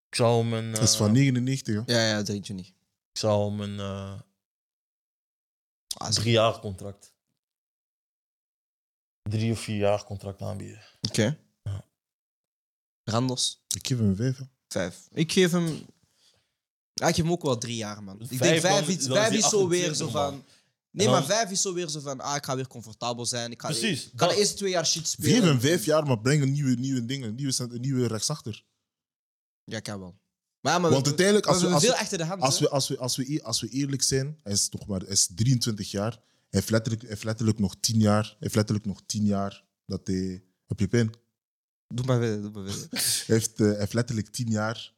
Ik 0.09 0.15
zou 0.15 0.43
hem 0.45 0.53
een... 0.53 0.73
Dat 0.73 0.83
is 0.83 0.93
eh, 0.93 0.99
van 0.99 1.13
99, 1.13 1.75
hè? 1.75 1.93
Ja, 1.93 2.09
ja, 2.09 2.23
23. 2.23 2.67
Ik 2.67 3.19
zou 3.19 3.51
hem 3.51 3.61
een 3.61 3.79
eh 3.79 4.21
Ah, 5.99 6.11
drie 6.11 6.33
jaar 6.33 6.59
contract. 6.61 7.15
Drie 9.23 9.53
of 9.53 9.61
vier 9.61 9.77
jaar 9.77 10.05
contract 10.05 10.41
aanbieden. 10.43 10.83
Oké. 11.09 11.39
Ja. 11.63 11.85
Randos? 13.05 13.65
Ik 13.75 13.87
geef 13.87 13.99
hem 13.99 14.09
een 14.09 14.17
vijf. 14.17 14.39
hè. 14.39 14.45
Vijf. 14.69 15.09
Ik 15.13 15.33
geef 15.33 15.51
hem... 15.51 15.87
Ja, 17.01 17.09
ik 17.09 17.15
geef 17.15 17.25
hem 17.25 17.33
ook 17.33 17.43
wel 17.43 17.59
drie 17.59 17.77
jaar, 17.77 18.03
man. 18.03 18.21
Ik 18.21 18.27
Vijf, 18.29 18.41
denk 18.41 18.61
vijf, 18.61 18.85
dan- 18.87 18.95
is, 18.97 19.05
dan 19.05 19.13
is 19.17 19.19
vijf 19.19 19.29
hij 19.29 19.39
is 19.39 19.49
zo 19.49 19.69
weer 19.69 19.89
28, 19.89 19.97
zo 19.97 20.05
man. 20.05 20.13
van... 20.13 20.45
Nee, 20.91 21.07
En 21.07 21.13
dan- 21.13 21.21
maar 21.21 21.37
vijf 21.37 21.51
is 21.51 21.61
zo 21.63 21.75
weer 21.75 21.89
zo 21.89 22.01
van... 22.01 22.21
Ah, 22.21 22.37
ik 22.37 22.45
ga 22.45 22.57
weer 22.57 22.67
comfortabel 22.67 23.27
zijn. 23.27 23.51
Ik 23.51 23.61
ga, 23.61 23.69
Precies, 23.69 24.05
Ik 24.05 24.11
ga 24.17 24.27
de 24.29 24.37
eerste 24.37 24.55
twee 24.57 24.71
jaar 24.71 24.87
shit 24.87 25.07
spelen. 25.09 25.35
Geef 25.35 25.43
hem 25.45 25.61
vijf 25.61 25.85
jaar, 25.85 26.07
maar 26.07 26.19
breng 26.21 26.43
een 26.43 26.53
nieuwe, 26.53 26.75
nieuwe 26.75 27.05
dingen. 27.05 27.35
Nieuwe, 27.35 27.53
cent- 27.53 27.81
nieuwe 27.81 28.07
rechtsachter. 28.07 28.65
Ja, 29.65 29.81
kan 29.81 29.99
wel. 29.99 30.19
Maar, 30.61 30.73
ja, 30.73 30.79
maar 30.79 30.91
Want 30.91 31.03
we- 31.03 31.09
uiteindelijk, 31.09 31.47
we 31.47 31.53
als 31.53 31.63
we, 31.63 31.69
als, 31.69 31.83
veel 31.85 31.93
we, 31.93 31.99
achter 31.99 32.19
de 32.19 32.25
hand. 32.25 32.43
als, 32.43 32.59
we, 32.59 32.69
als, 32.69 32.89
we, 32.89 32.99
als, 32.99 33.17
we, 33.17 33.41
als 33.43 33.61
we 33.61 33.69
eerlijk 33.69 34.03
zijn, 34.03 34.39
hij 34.43 34.53
is, 34.53 34.69
nog 34.69 34.87
maar, 34.87 35.01
hij 35.01 35.09
is 35.09 35.29
23 35.35 35.91
jaar. 35.91 36.11
Hij 36.13 36.21
heeft 36.61 36.71
letterlijk, 36.71 37.03
hij 37.03 37.11
heeft 37.11 37.25
letterlijk 37.25 37.59
nog 37.59 37.75
10 37.81 37.99
jaar. 38.01 38.25
Hij 38.25 38.37
heeft 38.39 38.55
letterlijk 38.55 38.87
nog 38.87 39.01
10 39.07 39.25
jaar 39.25 39.65
dat 39.87 40.01
hij. 40.07 40.45
Heb 40.67 40.79
je 40.81 40.89
pijn? 40.89 41.11
Doe 41.95 42.07
maar 42.07 42.19
verder, 42.21 42.43
doe 42.43 42.51
maar 42.63 42.73
verder. 42.73 42.89
Hij 43.27 43.37
heeft, 43.37 43.61
eh, 43.61 43.67
hij 43.67 43.79
heeft 43.79 43.93
letterlijk 43.93 44.29
10 44.29 44.49
jaar. 44.51 44.95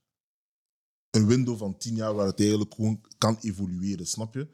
Een 1.19 1.27
window 1.27 1.59
van 1.59 1.77
10 1.77 1.95
jaar 1.95 2.14
waar 2.14 2.27
het 2.27 2.41
eigenlijk 2.41 2.75
gewoon 2.75 3.01
kan 3.19 3.39
evolueren, 3.41 4.07
snap 4.07 4.35
je? 4.35 4.49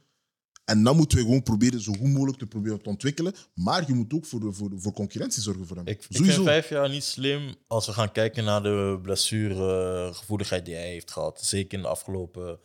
En 0.65 0.83
dan 0.83 0.97
moeten 0.97 1.19
we 1.19 1.25
gewoon 1.25 1.43
proberen 1.43 1.81
zo 1.81 1.93
goed 1.93 2.09
mogelijk 2.09 2.39
te 2.39 2.47
proberen 2.47 2.83
te 2.83 2.89
ontwikkelen. 2.89 3.35
Maar 3.55 3.85
je 3.87 3.95
moet 3.95 4.13
ook 4.15 4.27
voor, 4.27 4.41
de- 4.41 4.53
voor, 4.53 4.71
de- 4.71 4.79
voor 4.81 4.93
concurrentie 4.93 5.43
zorgen 5.43 5.67
voor 5.67 5.77
hem. 5.77 5.87
Ik, 5.87 5.99
ik 5.99 6.07
vind 6.25 6.33
vijf 6.45 6.69
jaar 6.69 6.89
niet 6.91 7.05
slim 7.05 7.55
als 7.67 7.87
we 7.87 7.93
gaan 7.93 8.13
kijken 8.13 8.45
naar 8.45 8.63
de 8.63 8.99
blessuregevoeligheid 9.03 10.65
die 10.65 10.75
hij 10.75 10.89
heeft 10.89 11.11
gehad. 11.11 11.45
Zeker 11.45 11.77
in 11.79 11.83
de 11.85 11.89
afgelopen 11.91 12.59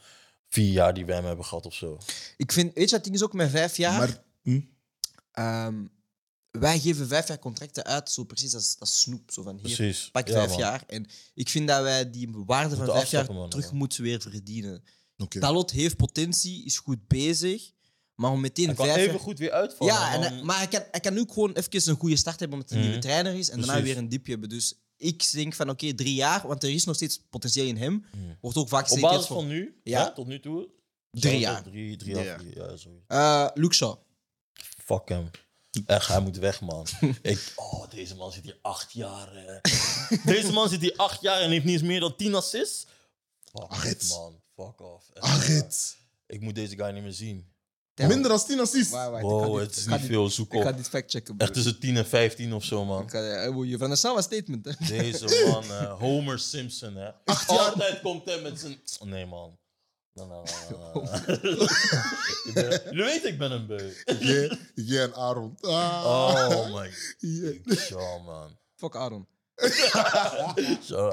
vier 0.50 0.72
jaar 0.72 0.94
die 0.94 1.06
wij 1.06 1.16
hem 1.16 1.26
hebben 1.26 1.46
gehad 1.46 1.66
of 1.66 1.74
zo. 1.74 1.98
Ik 2.38 2.52
vind, 2.52 2.74
weet 2.74 2.90
je, 2.90 2.96
het 2.96 3.04
ding 3.04 3.16
is 3.16 3.24
ook 3.24 3.34
met 3.34 3.50
vijf 3.50 3.78
jaar. 3.78 3.98
Maar 3.98 4.24
hm, 4.44 4.60
ehm, 5.32 5.86
wij 6.52 6.80
geven 6.80 7.08
vijf 7.08 7.28
jaar 7.28 7.40
contracten 7.40 7.84
uit, 7.84 8.12
zo 8.12 8.24
precies 8.24 8.54
als, 8.56 8.76
als 8.80 9.00
snoep. 9.02 9.32
Zo 9.32 9.44
van 9.44 9.54
hier, 9.64 9.76
Precies. 9.76 10.10
pak 10.12 10.30
vijf 10.30 10.56
jaar. 10.56 10.84
En 10.88 11.06
ik 11.34 11.50
vind 11.50 11.68
dat 11.68 11.82
wij 11.82 12.10
die 12.10 12.30
waarde 12.46 12.76
van 12.76 12.86
vijf 12.86 13.12
jaar 13.12 13.34
man. 13.34 13.50
terug 13.50 13.72
moeten 13.72 14.04
weer 14.04 14.22
verdienen. 14.22 14.84
Oké. 15.18 15.40
Dalot 15.40 15.72
heeft 15.72 15.96
potentie, 15.98 16.66
is 16.66 16.78
goed 16.78 17.08
bezig, 17.08 17.72
maar 18.16 18.32
om 18.32 18.40
meteen 18.40 18.66
Hij 18.66 18.76
kan 18.76 18.86
vijf 18.86 18.98
even 18.98 19.12
jaar... 19.12 19.20
goed 19.20 19.40
weer 19.40 19.52
uitvallen. 19.52 19.94
Ja, 19.94 20.14
en, 20.14 20.22
hij- 20.22 20.44
maar 20.44 20.58
hij 20.58 20.68
kan, 20.68 20.84
hij 20.92 21.00
kan 21.00 21.18
ook 21.20 21.34
gewoon 21.34 21.54
even 21.54 21.90
een 21.90 21.96
goede 22.00 22.16
start 22.16 22.40
hebben 22.40 22.58
omdat 22.60 22.74
hij 22.74 22.80
een 22.84 22.86
Mhm. 22.90 23.00
nieuwe 23.00 23.14
trainer 23.14 23.40
is 23.40 23.50
en 23.50 23.58
daarna 23.62 23.82
weer 23.82 23.98
een 23.98 24.10
dipje 24.10 24.32
hebben. 24.32 24.50
Dus 24.50 24.74
ik 24.98 25.32
denk 25.32 25.54
van 25.54 25.70
oké, 25.70 25.94
drie 25.94 26.14
jaar, 26.14 26.48
want 26.48 26.64
er 26.64 26.70
is 26.70 26.84
nog 26.84 26.96
steeds 26.96 27.22
potentieel 27.30 27.66
in 27.68 27.78
hem. 27.78 28.06
Mhm. 28.12 28.34
Wordt 28.42 28.58
ook 28.58 28.68
vaak 28.70 28.92
Op 28.92 29.00
basis 29.00 29.26
van 29.26 29.48
nu, 29.48 29.80
Ja. 29.84 30.00
ja. 30.00 30.12
tot 30.12 30.28
nu 30.28 30.40
toe. 30.40 30.70
Drie 31.12 31.40
jaar. 31.40 31.64
Drie, 31.64 31.98
drie, 31.98 32.14
Drie 32.14 32.26
jaar. 32.26 32.44
jaar. 32.46 32.70
Ja, 32.70 32.78
sorry. 32.78 32.98
Eh. 33.08 33.48
Fuck 34.86 35.10
hem. 35.10 35.30
Echt, 35.86 36.08
hij 36.08 36.20
moet 36.20 36.38
weg, 36.38 36.62
man. 36.62 36.88
ik, 37.22 37.54
oh, 37.56 37.90
deze 37.90 38.16
man 38.16 38.32
zit 38.32 38.44
hier 38.44 38.58
acht 38.62 38.92
jaar. 38.94 39.28
hè. 39.34 39.60
deze 40.34 40.52
man 40.52 40.70
zit 40.70 40.82
hier 40.82 40.94
acht 40.96 41.22
jaar 41.22 41.42
en 41.42 41.50
heeft 41.50 41.66
niet 41.66 41.74
eens 41.74 41.84
meer 41.84 42.00
dan 42.00 42.16
tien 42.16 42.36
assists. 42.36 42.86
Fuck 43.52 44.08
man. 44.10 44.42
Fuck 44.56 44.82
off. 44.82 45.10
Echt. 45.14 45.98
Ik 46.28 46.42
moet 46.42 46.56
deze 46.56 46.76
guy 46.76 46.92
niet 46.94 47.04
meer 47.04 47.14
zien. 47.14 47.48
Minder 48.08 48.30
dan 48.30 48.46
10 48.46 48.60
assists. 48.60 48.94
Ik 48.94 49.22
Wow, 49.22 49.58
dit- 49.58 49.68
het 49.68 49.76
is 49.78 49.84
ik 49.84 49.90
niet 49.90 50.00
dit- 50.00 50.10
veel. 50.10 50.30
Zoek 50.30 50.54
Ik 50.54 50.62
ga 50.62 50.70
op. 50.70 50.78
dit 50.78 50.90
factchecken. 50.90 51.36
Echt 51.38 51.54
tussen 51.54 51.80
10 51.80 51.98
en 51.98 52.06
15 52.06 52.54
of 52.54 52.64
zo, 52.64 52.86
man. 52.86 53.04
Ik 53.04 53.14
eh, 53.14 53.94
Sar 53.94 54.14
was 54.14 54.24
statement. 54.26 54.66
Hè. 54.66 54.72
Deze 54.88 55.46
man, 55.48 55.64
eh, 55.80 56.00
Homer 56.00 56.40
Simpson, 56.40 56.96
hè. 56.96 57.12
Altijd 57.48 58.02
komt 58.02 58.26
hij 58.26 58.42
met 58.42 58.60
zijn... 58.60 58.80
Nee, 59.10 59.26
man. 59.26 59.59
Nee, 60.28 60.28
nee, 60.28 61.38
nee, 62.54 62.68
nee, 62.94 62.94
nee. 62.94 63.22
Ik 63.22 63.38
ben- 63.38 63.52
een 63.52 63.68
beu. 63.68 63.94
Jij 64.20 64.58
jij 64.76 65.04
en 65.04 65.16
Aaron. 65.16 65.58
Ah. 65.62 66.50
Oh 66.52 66.76
my 66.76 66.90
Jij. 67.18 67.62
god, 67.66 68.26
man. 68.26 68.58
Fuck 68.76 68.96
Aaron. 68.96 69.28
Zo, 70.84 71.12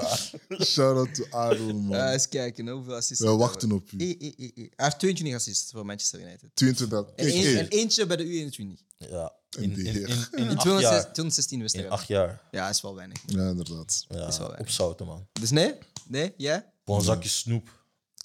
Shout 0.59 0.97
out 0.97 1.15
to 1.15 1.25
Aaron, 1.29 1.75
man. 1.85 1.97
Eh, 1.99 2.11
eens 2.11 2.29
kijken, 2.29 2.65
hè, 2.65 2.71
hoeveel 2.71 2.95
assists. 2.95 3.23
We 3.23 3.35
wachten 3.35 3.71
op 3.71 3.91
u. 3.91 3.97
Eh, 3.97 4.09
eh, 4.09 4.33
eh. 4.37 4.49
Hij 4.55 4.69
heeft 4.75 4.99
22 4.99 5.35
assists 5.35 5.71
voor 5.71 5.85
Manchester 5.85 6.19
United. 6.19 6.49
22. 6.53 7.13
En, 7.15 7.27
hey. 7.27 7.57
en 7.59 7.67
eentje 7.67 8.05
bij 8.05 8.17
de 8.17 8.23
U21. 8.23 8.85
Ja, 8.97 9.33
in, 9.59 9.73
die 9.73 9.85
in, 9.85 9.93
heer. 9.93 10.09
in, 10.09 10.15
in, 10.31 10.37
In 10.37 10.49
acht 10.49 10.59
216 10.59 10.79
jaar. 10.79 11.13
216 11.13 11.55
In 11.55 11.61
wedstrijden. 11.61 11.93
acht 11.93 12.07
jaar. 12.07 12.41
Ja, 12.51 12.69
is 12.69 12.81
wel 12.81 12.95
weinig. 12.95 13.17
Ja, 13.25 13.49
inderdaad. 13.49 14.05
Ja, 14.09 14.27
Is 14.27 14.37
wel 14.37 14.47
weinig. 14.47 14.67
op 14.67 14.73
zouten, 14.73 15.05
man. 15.05 15.27
Dus 15.39 15.49
nee? 15.51 15.73
Nee? 16.07 16.33
Ja? 16.37 16.71
Voor 16.85 16.95
een 16.97 17.03
zakje 17.03 17.29
snoep. 17.29 17.69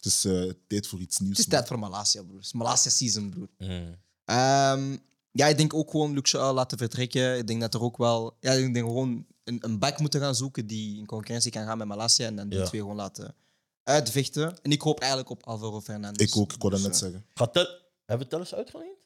Het 0.03 0.13
is 0.13 0.25
eh, 0.25 0.51
tijd 0.67 0.87
voor 0.87 1.01
iets 1.01 1.19
nieuws. 1.19 1.31
Het 1.31 1.39
is 1.39 1.47
man. 1.47 1.57
tijd 1.57 1.69
voor 1.69 1.79
Malasia, 1.79 2.23
broer. 2.23 2.37
Het 2.37 2.45
is 2.45 2.53
Malasia 2.53 2.91
season, 2.91 3.31
broer. 3.31 3.49
Mm. 3.59 3.95
Ehm, 4.25 4.97
ja, 5.33 5.47
ik 5.47 5.57
denk 5.57 5.75
ook 5.75 5.91
gewoon 5.91 6.13
Luke 6.13 6.29
Shaw 6.29 6.55
laten 6.55 6.79
vertrekken. 6.79 7.39
Ik 7.39 7.47
denk 7.47 7.61
dat 7.61 7.75
er 7.75 7.81
ook 7.83 7.97
wel... 7.97 8.37
Ja, 8.41 8.53
ik 8.53 8.75
denk 8.75 8.87
gewoon 8.87 9.27
een, 9.45 9.59
een 9.61 9.79
back 9.79 9.99
moeten 9.99 10.21
gaan 10.21 10.35
zoeken 10.35 10.67
die 10.67 10.99
in 10.99 11.07
concurrentie 11.07 11.51
kan 11.51 11.65
gaan 11.67 11.79
met 11.79 11.87
Malasia 11.87 12.27
en 12.27 12.37
dan 12.37 12.49
die 12.49 12.59
Ja. 12.59 12.65
twee 12.67 12.81
gewoon 12.81 12.97
laten 12.97 13.35
uitvechten. 13.83 14.57
En 14.63 14.71
ik 14.73 14.81
hoop 14.83 14.99
eigenlijk 15.01 15.31
op 15.31 15.43
Alvaro 15.47 15.81
Fernandez. 15.81 16.27
Ik 16.29 16.37
ook, 16.37 16.53
ik 16.53 16.61
wou 16.63 16.73
dat 16.75 16.83
Dus, 16.83 16.89
net 16.93 16.95
eh, 16.97 17.01
zeggen. 17.09 17.27
Gaat 17.35 17.53
Tel- 17.53 17.81
Hebben 18.07 18.27
we 18.27 18.33
Telles 18.33 18.55
uitgeleend? 18.55 18.97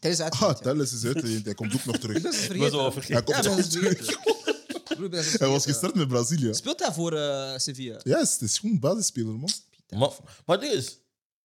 Dat 0.00 0.10
is 0.12 0.18
Ah, 0.18 0.24
uitgeleend, 0.24 0.58
ja. 0.58 0.64
Telles 0.64 0.92
is 0.92 1.04
uitgeleend. 1.04 1.44
Hij 1.44 1.54
komt 1.54 1.74
ook 1.74 1.84
nog 1.84 1.96
terug. 1.96 2.22
Was 2.58 2.70
wel 2.70 2.92
vergeten. 2.92 3.24
Hij 3.24 3.34
Ja, 3.34 3.40
komt 3.40 3.42
ben 3.42 3.56
nog 3.56 3.66
terug. 3.66 4.16
Broer, 4.96 5.10
Hij 5.38 5.48
was 5.48 5.64
gestart 5.64 5.94
met 5.94 6.08
Brazilië. 6.08 6.54
Speelt 6.54 6.78
hij 6.80 6.92
voor 6.92 7.12
eh, 7.12 7.58
Sevilla? 7.58 8.00
Ja, 8.02 8.18
het 8.18 8.40
is 8.40 8.58
gewoon 8.58 8.74
een 8.74 8.80
basisspeler, 8.80 9.34
man. 9.38 9.48
Maar, 9.96 10.10
maar 10.46 10.60
dit 10.60 10.72
is... 10.72 10.98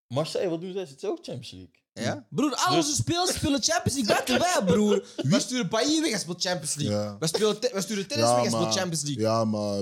Marseille, 0.07 0.49
wat 0.49 0.61
doen 0.61 0.73
zij? 0.73 0.85
Zit 0.85 0.99
ze 0.99 1.07
ook 1.07 1.15
Champions 1.21 1.51
League? 1.51 1.81
Ja? 1.93 2.27
Broer, 2.29 2.55
al 2.55 2.75
Dus- 2.75 2.85
onze 2.85 2.95
spelers 3.01 3.33
spelen 3.35 3.63
Champions 3.63 3.97
League 3.97 4.13
buiten 4.15 4.39
wij, 4.39 4.63
broer. 4.73 5.05
Wij 5.15 5.39
sturen 5.39 5.69
Bailly 5.69 6.01
weg, 6.01 6.09
hij 6.09 6.19
speelt 6.19 6.41
Champions 6.41 6.75
League. 6.75 6.95
Ja. 6.97 7.17
Wij, 7.19 7.27
spelen 7.27 7.59
te- 7.59 7.69
wij 7.73 7.81
sturen 7.81 8.07
tennis 8.07 8.25
weg, 8.25 8.35
hij 8.39 8.47
speelt 8.49 8.73
Champions 8.73 9.01
League. 9.03 9.23
ja, 9.23 9.45
maar 9.45 9.73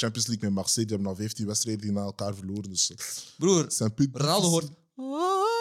Champions 0.00 0.26
League 0.26 0.38
met 0.44 0.52
Marseille, 0.52 0.88
die 0.88 0.96
hebben 0.96 1.06
al 1.06 1.16
15 1.18 1.46
wedstrijden 1.46 1.92
na 1.92 2.00
elkaar 2.02 2.34
verloren. 2.34 2.70
Dus 2.70 2.90
eh, 2.90 2.96
Broer, 3.38 3.62
het 3.62 3.74
zijn 3.74 3.94
punt- 3.94 4.16
Ronaldo 4.16 4.48
hoort... 4.48 4.68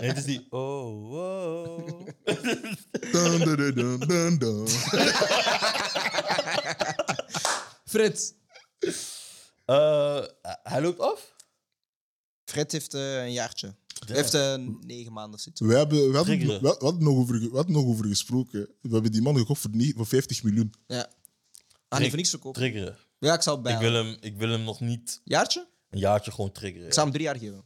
En 0.00 0.08
het 0.08 0.16
is 0.16 0.24
die... 0.24 0.46
Oh, 0.50 1.10
wow. 1.10 2.06
Dun, 3.12 3.38
dun, 3.38 3.56
dun, 3.56 3.74
dun, 3.74 3.98
dun, 3.98 4.38
dun. 4.38 4.68
Fred. 7.84 8.34
Eh, 9.64 10.22
hij 10.62 10.82
loopt 10.82 11.00
af? 11.00 11.34
Fred 12.44 12.72
heeft 12.72 12.94
eh, 12.94 13.22
een 13.22 13.32
jaartje. 13.32 13.74
Hij 14.06 14.16
heeft 14.16 14.34
eh, 14.34 14.54
negen 14.80 15.12
maanden 15.12 15.40
zitten. 15.40 15.66
We, 15.66 15.74
hebben, 15.74 16.10
we, 16.10 16.16
hadden, 16.16 16.38
we, 16.38 16.44
Triggeren. 16.46 16.76
hadden 16.78 17.02
nog 17.02 17.16
over, 17.16 17.40
we 17.40 17.56
hadden 17.56 17.72
nog 17.74 17.84
over 17.84 18.06
gesproken. 18.06 18.68
We 18.80 18.88
hebben 18.92 19.12
die 19.12 19.22
man 19.22 19.36
gekocht 19.36 19.60
voor, 19.60 19.70
nie- 19.70 19.94
voor 19.96 20.06
50 20.06 20.42
miljoen. 20.42 20.74
Ja. 20.86 21.10
Ah, 21.88 21.98
nee, 21.98 22.08
voor 22.08 22.16
niks 22.16 22.30
verkopen. 22.30 22.60
Triggeren. 22.60 22.96
Ja, 23.18 23.34
ik 23.34 23.42
zal 23.42 23.60
bij. 23.60 23.72
Ik 23.74 23.78
wil, 23.78 23.92
hem, 23.92 24.16
ik 24.20 24.36
wil 24.36 24.48
hem 24.48 24.62
nog 24.62 24.80
niet 24.80 25.20
Jaartje? 25.24 25.68
een 25.90 25.98
jaartje 25.98 26.30
gewoon 26.30 26.52
triggeren. 26.52 26.86
Ik 26.86 26.92
zou 26.92 27.04
hem 27.06 27.14
drie 27.14 27.26
jaar 27.26 27.38
geven. 27.38 27.64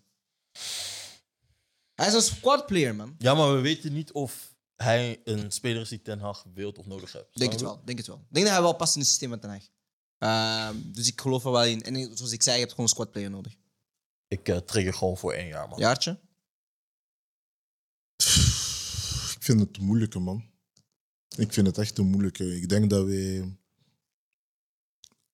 Hij 1.94 2.06
is 2.06 2.12
een 2.12 2.22
squad 2.22 2.66
player, 2.66 2.94
man. 2.94 3.14
Ja, 3.18 3.34
maar 3.34 3.54
we 3.54 3.60
weten 3.60 3.92
niet 3.92 4.12
of 4.12 4.54
hij 4.76 5.20
een 5.24 5.50
speler 5.50 5.80
is 5.80 5.88
die 5.88 6.02
Ten 6.02 6.18
Hag 6.20 6.44
wilt 6.54 6.78
of 6.78 6.86
nodig 6.86 7.12
heeft. 7.12 7.26
Denk 7.32 7.52
het 7.52 7.60
wel, 7.60 7.82
denk 7.84 7.98
het 7.98 8.06
wel. 8.06 8.16
Ik 8.16 8.34
denk 8.34 8.44
dat 8.46 8.54
hij 8.54 8.62
wel 8.64 8.74
past 8.74 8.94
in 8.94 9.00
het 9.00 9.08
systeem 9.08 9.28
van 9.30 9.38
Ten 9.38 9.50
Hag. 9.50 9.62
Ehm, 10.18 10.76
dus 10.84 11.06
ik 11.08 11.20
geloof 11.20 11.44
er 11.44 11.50
wel 11.50 11.64
in. 11.64 11.82
En 11.82 12.16
zoals 12.16 12.32
ik 12.32 12.42
zei, 12.42 12.54
je 12.54 12.60
hebt 12.60 12.70
gewoon 12.70 12.86
een 12.86 12.92
squad 12.92 13.10
player 13.10 13.30
nodig. 13.30 13.56
Ik 14.28 14.48
eh, 14.48 14.56
trigger 14.56 14.94
gewoon 14.94 15.16
voor 15.16 15.32
één 15.32 15.46
jaar, 15.46 15.68
man. 15.68 15.78
Jaartje? 15.78 16.20
Ik 19.36 19.42
vind 19.42 19.60
het 19.60 19.76
een 19.76 19.84
moeilijke, 19.84 20.18
man. 20.18 20.44
Ik 21.36 21.52
vind 21.52 21.66
het 21.66 21.78
echt 21.78 21.98
een 21.98 22.06
moeilijke. 22.06 22.56
Ik 22.56 22.68
denk 22.68 22.90
dat 22.90 23.06
wij 23.06 23.56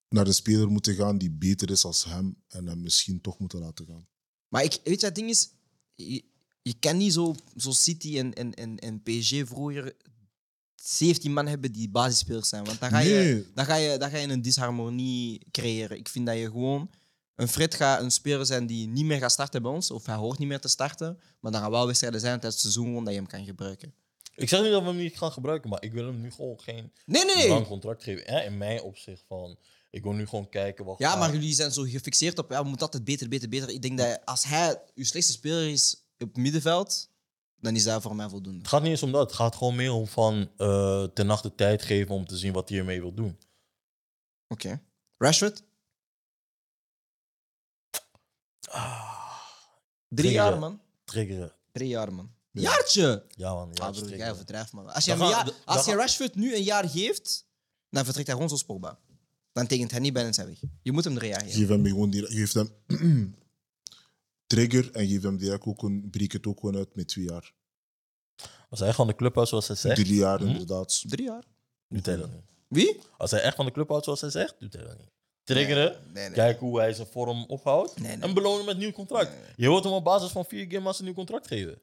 naar 0.09 0.27
een 0.27 0.35
speler 0.35 0.71
moeten 0.71 0.95
gaan 0.95 1.19
die 1.19 1.31
beter 1.31 1.71
is 1.71 1.85
als 1.85 2.05
hem 2.05 2.43
en 2.49 2.67
hem 2.67 2.81
misschien 2.81 3.21
toch 3.21 3.39
moeten 3.39 3.59
laten 3.59 3.87
gaan. 3.87 4.09
Maar 4.49 4.65
ik, 4.65 4.81
weet 4.85 5.01
je, 5.01 5.07
het 5.07 5.15
ding 5.15 5.29
is, 5.29 5.51
je, 5.95 6.25
je 6.63 6.75
kan 6.79 6.97
niet 6.97 7.13
zo, 7.13 7.35
zo 7.57 7.71
City 7.71 8.19
en, 8.19 8.35
en, 8.35 8.55
en, 8.55 8.79
en 8.79 9.03
PSG 9.03 9.47
vroeger 9.47 9.97
17 10.83 11.33
man 11.33 11.47
hebben 11.47 11.73
die 11.73 11.89
basisspelers 11.89 12.49
zijn. 12.49 12.65
Want 12.65 12.81
dan 12.81 12.91
ga, 12.91 12.99
je, 12.99 13.15
Nee. 13.15 13.47
dan, 13.55 13.65
ga 13.65 13.75
je, 13.75 13.99
dan 13.99 14.11
ga 14.11 14.17
je 14.17 14.29
een 14.29 14.43
disharmonie 14.43 15.47
creëren. 15.51 15.99
Ik 15.99 16.09
vind 16.09 16.27
dat 16.27 16.37
je 16.39 16.45
gewoon... 16.45 16.91
Een 17.37 17.49
Fred 17.49 17.75
gaat 17.75 18.01
een 18.03 18.11
speler 18.11 18.47
zijn 18.47 18.67
die 18.67 18.87
niet 18.89 19.05
meer 19.05 19.19
gaat 19.19 19.33
starten 19.33 19.63
bij 19.63 19.71
ons, 19.71 19.91
of 19.91 20.07
hij 20.07 20.15
hoort 20.15 20.39
niet 20.39 20.49
meer 20.49 20.61
te 20.61 20.69
starten, 20.69 21.19
maar 21.41 21.53
dan 21.53 21.61
gaan 21.61 21.71
wel 21.71 21.87
wedstrijden 21.87 22.21
zijn 22.21 22.33
tijdens 22.41 22.55
het 22.55 22.63
seizoen 22.73 22.85
gewoon 22.85 23.05
dat 23.05 23.13
je 23.15 23.19
hem 23.19 23.29
kan 23.29 23.45
gebruiken. 23.45 23.95
Ik 24.35 24.49
zeg 24.49 24.63
niet 24.63 24.71
dat 24.71 24.83
we 24.83 24.89
hem 24.89 24.97
niet 24.97 25.19
gaan 25.19 25.33
gebruiken, 25.33 25.71
maar 25.71 25.83
ik 25.83 25.93
wil 25.93 26.07
hem 26.07 26.21
nu 26.21 26.31
gewoon 26.31 26.61
geen 26.61 26.93
Nee, 27.07 27.25
nee, 27.25 27.49
lang 27.49 27.61
nee. 27.61 27.69
contract 27.69 28.03
geven. 28.03 28.33
Ja, 28.33 28.41
in 28.43 28.57
mijn 28.59 28.83
opzicht 28.83 29.25
van, 29.29 29.59
ik 29.91 30.03
wil 30.03 30.13
nu 30.13 30.27
gewoon 30.27 30.49
kijken 30.49 30.85
wat 30.85 30.99
Ja, 30.99 31.17
maar 31.17 31.33
jullie 31.33 31.55
zijn 31.55 31.73
zo 31.73 31.83
gefixeerd 31.83 32.39
op, 32.39 32.51
ja, 32.51 32.63
we 32.63 32.69
moeten 32.69 32.87
altijd 32.87 33.05
beter, 33.05 33.29
beter, 33.29 33.49
beter. 33.49 33.69
Ik 33.71 33.83
denk 33.83 33.99
dat 33.99 34.21
als 34.25 34.45
hij 34.45 34.83
uw 34.95 35.05
slechtste 35.05 35.33
speler 35.33 35.69
is 35.69 35.97
op 36.19 36.37
middenveld, 36.37 37.09
dan 37.63 37.75
is 37.77 37.85
dat 37.85 38.03
voor 38.03 38.17
mij 38.17 38.29
voldoende. 38.29 38.59
Het 38.59 38.69
gaat 38.69 38.83
niet 38.83 38.91
eens 38.91 39.03
om 39.03 39.13
dat. 39.13 39.27
Het 39.27 39.37
gaat 39.37 39.57
gewoon 39.57 39.77
meer 39.77 39.93
om 39.93 40.07
van 40.07 40.51
eh 40.57 41.05
ten 41.05 41.27
nacht 41.27 41.43
de 41.43 41.55
tijd 41.55 41.83
geven 41.83 42.15
om 42.15 42.27
te 42.27 42.37
zien 42.37 42.53
wat 42.53 42.69
hij 42.69 42.79
ermee 42.79 43.01
wil 43.01 43.15
doen. 43.15 43.39
Oké. 44.49 44.81
Rashford? 45.17 45.63
Drie 50.09 50.31
Triggeren. 50.31 50.33
jaar, 50.51 50.59
man. 50.59 50.81
Triggeren. 51.05 51.53
Drie 51.73 51.89
jaar, 51.89 52.13
man. 52.13 52.31
Ja. 52.51 52.61
Jaartje! 52.63 53.25
Ja, 53.29 53.55
man. 53.55 53.69
Ja, 53.73 53.85
Ah, 53.87 53.93
broer, 53.93 54.17
jij 54.17 54.31
overdrijft, 54.33 54.73
man. 54.73 54.89
Als 54.93 55.05
je, 55.05 55.17
gaan- 55.17 55.29
jaar- 55.29 55.53
als 55.65 55.85
je 55.87 55.95
Rashford 55.95 56.35
nu 56.35 56.55
een 56.57 56.63
jaar 56.63 56.89
geeft, 56.89 57.47
dan 57.91 58.05
vertrekt 58.05 58.29
hij 58.29 58.37
gewoon 58.37 58.59
zo 58.59 58.65
Pogba. 58.67 58.99
Dan 59.53 59.67
tekent 59.67 59.91
hij 59.91 60.01
niet 60.01 60.13
bij 60.13 60.33
zijn 60.33 60.47
weg. 60.47 60.59
Je 60.83 60.93
moet 60.93 61.05
hem 61.05 61.15
drie 61.15 61.29
jaar 61.29 61.41
geven. 61.41 61.59
Geef 61.61 61.69
hem 61.69 61.87
gewoon 61.87 62.11
direct, 62.11 62.33
geef 62.33 62.53
hem 62.53 62.71
trigger 64.53 64.91
en 64.93 65.07
geef 65.09 65.23
hem 65.23 65.37
direct 65.37 65.65
ook 65.65 65.83
een, 65.83 66.09
breek 66.11 66.33
het 66.33 66.47
ook 66.47 66.61
gewoon 66.61 66.77
uit 66.77 66.95
met 66.95 67.09
twee 67.09 67.25
jaar. 67.25 67.53
Als 68.71 68.79
hij 68.81 68.89
echt 68.89 68.97
van 68.97 69.07
de 69.07 69.15
club 69.15 69.35
houdt 69.35 69.49
zoals 69.49 69.67
hij 69.69 69.77
zegt, 69.77 69.97
Drie 69.97 70.15
jaar 70.15 70.39
Hm? 70.39 70.47
inderdaad. 70.47 71.03
Drie 71.09 71.27
jaar. 71.27 71.45
doet 71.89 72.07
hij 72.07 72.17
dat 72.17 72.31
niet. 72.33 72.43
Wie? 72.69 72.99
Als 73.19 73.31
hij 73.31 73.41
echt 73.41 73.57
van 73.57 73.67
de 73.67 73.73
club 73.73 73.89
houdt 73.89 74.05
zoals 74.05 74.21
hij 74.21 74.31
zegt, 74.31 74.55
doet 74.59 74.73
hij 74.73 74.83
dat 74.85 74.99
niet. 74.99 75.11
Triggeren, 75.45 75.97
Nee, 76.13 76.25
nee. 76.25 76.33
kijken 76.33 76.67
hoe 76.67 76.79
hij 76.79 76.93
zijn 76.93 77.07
vorm 77.07 77.45
ophoudt 77.45 78.01
Nee, 78.01 78.17
nee. 78.17 78.27
en 78.29 78.35
belonen 78.35 78.65
met 78.65 78.79
nieuw 78.79 78.91
contract. 78.93 79.33
Je 79.57 79.69
wilt 79.69 79.85
hem 79.85 79.93
op 79.93 80.05
basis 80.05 80.31
van 80.31 80.45
vier 80.45 80.67
games 80.69 80.99
een 80.99 81.05
nieuw 81.05 81.15
contract 81.15 81.47
geven. 81.47 81.83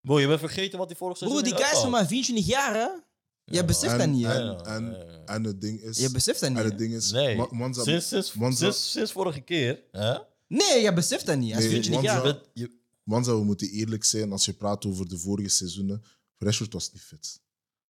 Bro, 0.00 0.20
je 0.20 0.26
bent 0.26 0.40
vergeten 0.40 0.78
wat 0.78 0.88
hij 0.88 0.96
vorig 0.96 1.16
seizoen 1.16 1.40
Broer, 1.40 1.52
die 1.52 1.58
heeft 1.62 1.70
guy 1.72 1.78
is 1.78 1.84
nog 1.90 1.92
maar 1.98 2.06
24 2.06 2.46
jaar, 2.46 2.74
hè? 2.74 2.88
Je 3.44 3.54
Ja, 3.54 3.64
beseft 3.64 3.92
En, 3.92 3.98
dat 3.98 4.08
niet, 4.08 4.26
hè? 4.26 4.62
en, 4.64 4.96
en, 5.26 5.44
het 5.44 5.60
ding 5.60 5.80
is... 5.80 5.98
Je 5.98 6.10
beseft 6.10 6.40
dat 6.40 6.48
niet, 6.48 6.58
En 6.58 6.64
het 6.64 6.78
ding 6.78 6.94
is... 6.94 7.10
Nee, 7.10 7.46
sinds, 7.70 8.08
sinds, 8.56 8.90
sinds 8.90 9.12
vorige 9.12 9.40
keer. 9.40 9.82
Hè? 9.90 10.16
Nee, 10.56 10.82
je 10.82 10.92
beseft 10.92 11.26
dat 11.26 11.38
niet. 11.38 11.50
Is 11.50 11.56
Nee, 11.58 11.68
24 11.68 12.10
want 12.12 12.24
jaar. 12.24 12.34
zo- 12.34 12.40
Je 12.54 12.60
je- 12.62 12.82
Manza, 13.02 13.32
we 13.36 13.44
moeten 13.44 13.68
eerlijk 13.70 14.04
zijn 14.04 14.32
als 14.32 14.44
je 14.44 14.52
praat 14.52 14.86
over 14.86 15.08
de 15.08 15.18
vorige 15.18 15.48
seizoenen. 15.48 16.02
Rashford 16.38 16.72
was 16.72 16.92
niet 16.92 17.02
fit. 17.02 17.40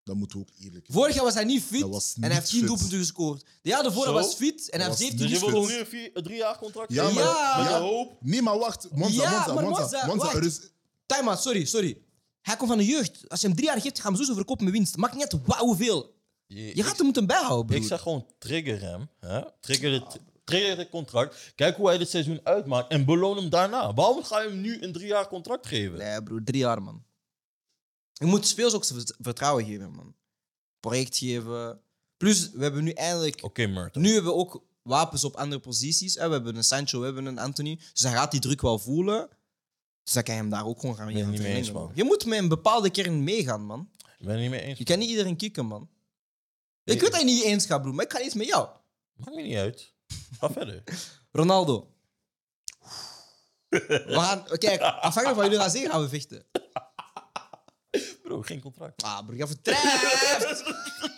Dat 0.05 0.17
moeten 0.17 0.39
we 0.39 0.45
ook 0.45 0.51
eerlijk 0.59 0.87
zijn. 0.87 0.99
Vorig 0.99 1.15
jaar 1.15 1.25
was 1.25 1.35
hij 1.35 1.45
niet 1.45 1.63
fit 1.63 1.83
en 1.83 1.91
hij 2.23 2.31
heeft 2.33 2.41
niet 2.41 2.47
10 2.51 2.59
fit. 2.59 2.67
doelpunten 2.69 2.99
gescoord. 2.99 3.45
De 3.63 3.69
jaar 3.69 3.83
daarvoor 3.83 4.05
Zo? 4.05 4.13
was 4.13 4.35
fit 4.35 4.71
en 4.71 4.81
hij 4.81 4.89
heeft 4.89 5.01
was 5.01 5.09
17 5.09 5.29
dus 5.29 5.39
je 5.41 5.47
hem 5.47 5.67
nu 6.03 6.11
een, 6.15 6.23
drie 6.23 6.37
jaar 6.37 6.59
contract 6.59 6.93
Ja, 6.93 7.03
maar- 7.03 7.15
Met 7.15 7.69
ja. 7.69 7.79
de 7.79 7.85
hoop. 7.85 8.17
Nee, 8.21 8.43
maar 8.43 8.59
wacht. 8.59 8.89
Manza, 8.91 9.23
Ja, 9.23 9.31
Manza, 9.31 9.55
maar 9.55 9.65
Manza, 9.65 9.81
Manza, 9.81 10.07
Manza, 10.07 10.25
wacht. 10.25 10.37
er 10.37 10.45
is... 10.45 10.61
Time 11.07 11.31
out, 11.31 11.41
sorry, 11.43 11.65
sorry. 11.65 11.99
Hij 12.43 12.57
komt 12.57 12.69
van 12.69 12.79
de 12.79 12.85
jeugd. 12.85 13.29
Als 13.29 13.41
je 13.41 13.47
hem 13.47 13.57
drie 13.57 13.69
jaar 13.69 13.81
geeft, 13.81 14.01
gaan 14.01 14.11
we 14.11 14.17
sowieso 14.17 14.35
verkopen 14.37 14.65
met 14.65 14.73
winst. 14.73 14.97
Maakt 14.97 15.15
niet 15.15 15.33
uit 15.33 15.47
wauw 15.47 15.65
hoeveel. 15.65 16.15
Je 16.47 16.83
gaat 16.83 16.97
hem 16.97 17.05
moeten 17.05 17.27
bijhouden, 17.27 17.67
broer. 17.67 17.81
Ik 17.81 17.87
zeg 17.87 18.01
gewoon 18.01 18.27
trigger 18.39 18.81
hem. 18.81 19.09
Hè? 19.21 19.41
Trigger, 19.61 19.93
het, 19.93 20.19
het 20.45 20.89
contract. 20.91 21.53
Kijk 21.55 21.77
hoe 21.77 21.87
hij 21.89 21.99
dit 21.99 22.11
seizoen 22.11 22.41
uitmaakt 22.43 22.91
en 22.91 23.05
beloon 23.05 23.37
hem 23.37 23.49
daarna. 23.49 23.95
Waarom 23.95 24.25
ga 24.25 24.41
je 24.41 24.49
hem 24.49 24.61
nu 24.61 24.83
een 24.83 24.93
drie 24.93 25.07
jaar 25.07 25.29
contract 25.29 25.67
geven? 25.67 25.99
Nee, 25.99 26.23
broer, 26.23 26.45
drie 26.45 26.61
jaar, 26.61 26.83
man. 26.83 27.05
Je 28.13 28.27
moet 28.27 28.47
spelers 28.47 28.75
ook 28.75 28.85
vert- 28.85 29.15
vertrouwen 29.19 29.65
geven, 29.65 29.91
man. 29.91 30.15
Project 30.81 31.17
geven. 31.19 31.81
Plus, 32.17 32.51
we 32.51 32.63
hebben 32.63 32.85
nu 32.85 32.91
eindelijk... 32.91 33.43
Oké, 33.43 33.67
Merton. 33.67 34.03
Nu 34.03 34.13
hebben 34.13 34.33
we 34.33 34.39
ook 34.39 34.65
wapens 34.83 35.25
op 35.25 35.37
andere 35.37 35.61
posities. 35.61 36.15
hè. 36.15 36.27
We 36.27 36.33
hebben 36.35 36.57
een 36.57 36.65
Sancho, 36.65 36.99
we 36.99 37.05
hebben 37.05 37.27
een 37.27 37.39
Anthony. 37.39 37.79
Dus 37.93 38.03
hij 38.03 38.13
gaat 38.13 38.31
die 38.31 38.41
druk 38.41 38.61
wel 38.61 38.79
voelen. 38.79 39.29
Dus 40.05 40.15
dan 40.15 40.23
kan 40.23 40.35
je 40.35 40.41
hem 40.41 40.51
daar 40.51 40.67
ook 40.67 40.81
gewoon 40.81 40.97
gaan 40.97 41.07
het 41.07 41.27
niet 41.31 41.41
mee 41.41 41.55
eens, 41.55 41.73
man. 41.73 41.91
Je 41.95 42.05
moet 42.05 42.27
met 42.27 42.39
een 42.39 42.49
bepaalde 42.49 42.91
kern 42.91 43.25
meegaan, 43.25 43.65
man. 43.65 43.91
Ik 44.19 44.27
ben 44.27 44.29
het 44.31 44.41
niet 44.41 44.51
mee 44.51 44.61
eens. 44.61 44.79
Je 44.79 44.85
kan 44.85 44.99
niet 44.99 45.09
iedereen 45.09 45.37
kicken, 45.37 45.67
man. 45.67 45.89
Ik 46.85 47.01
weet 47.01 47.11
dat 47.11 47.21
je 47.21 47.27
niet 47.27 47.43
eens 47.45 47.67
gaat, 47.67 47.83
broer, 47.83 47.95
maar 47.95 48.05
ik 48.05 48.13
ga 48.13 48.21
iets 48.21 48.35
met 48.35 48.47
jou. 48.47 48.69
Maakt 49.15 49.35
me 49.35 49.43
niet 49.43 49.57
uit. 49.57 49.94
Ga 50.39 50.51
verder. 50.51 50.83
Ronaldo. 51.33 51.89
We 53.69 54.05
gaan, 54.07 54.45
kijk, 54.59 54.81
afhankelijk 54.81 55.35
van 55.35 55.45
jullie 55.45 55.59
gaan 55.59 55.71
zeggen, 55.71 55.91
gaan 55.91 56.01
we 56.03 56.09
vechten. 56.09 56.47
Bro, 58.23 58.43
geen 58.43 58.61
contract. 58.61 59.03
Ah, 59.03 59.37
je 59.37 59.47
vertrijft. 59.47 60.65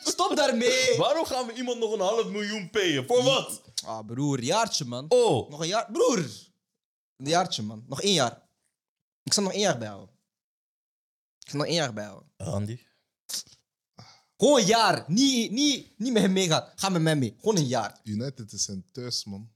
Stop 0.04 0.36
daarmee. 0.36 0.96
Waarom 0.96 1.24
gaan 1.24 1.46
we 1.46 1.52
iemand 1.52 1.78
nog 1.78 1.92
een 1.92 2.00
half 2.00 2.26
miljoen 2.26 2.70
payen? 2.70 3.06
Voor 3.06 3.22
wat? 3.22 3.62
Ah, 3.84 4.06
broer, 4.06 4.42
jaartje, 4.42 4.84
man. 4.84 5.04
Oh, 5.08 5.50
Nog 5.50 5.60
een 5.60 5.66
jaar. 5.66 5.90
Broer. 5.92 6.18
Een 7.16 7.28
jaartje, 7.28 7.62
man. 7.62 7.84
Nog 7.88 8.02
één 8.02 8.12
jaar. 8.12 8.42
Ik 9.22 9.32
zal 9.32 9.42
nog 9.42 9.52
één 9.52 9.60
jaar 9.60 9.78
bijhouden. 9.78 10.14
Ik 11.42 11.50
zal 11.50 11.58
nog 11.58 11.68
één 11.68 11.76
jaar 11.76 11.92
bijhouden. 11.92 12.30
Randy. 12.36 12.78
Gewoon 14.36 14.60
een 14.60 14.66
jaar. 14.66 15.04
Niet, 15.08 15.50
niet, 15.50 15.86
niet 15.98 16.12
met 16.12 16.22
hem 16.22 16.32
meegaan. 16.32 16.68
Ga 16.76 16.88
met 16.88 17.02
mij 17.02 17.16
mee. 17.16 17.34
Gewoon 17.40 17.56
een 17.56 17.66
jaar. 17.66 18.00
United 18.04 18.52
is 18.52 18.62
zijn 18.64 18.84
thuis, 18.92 19.24
man. 19.24 19.50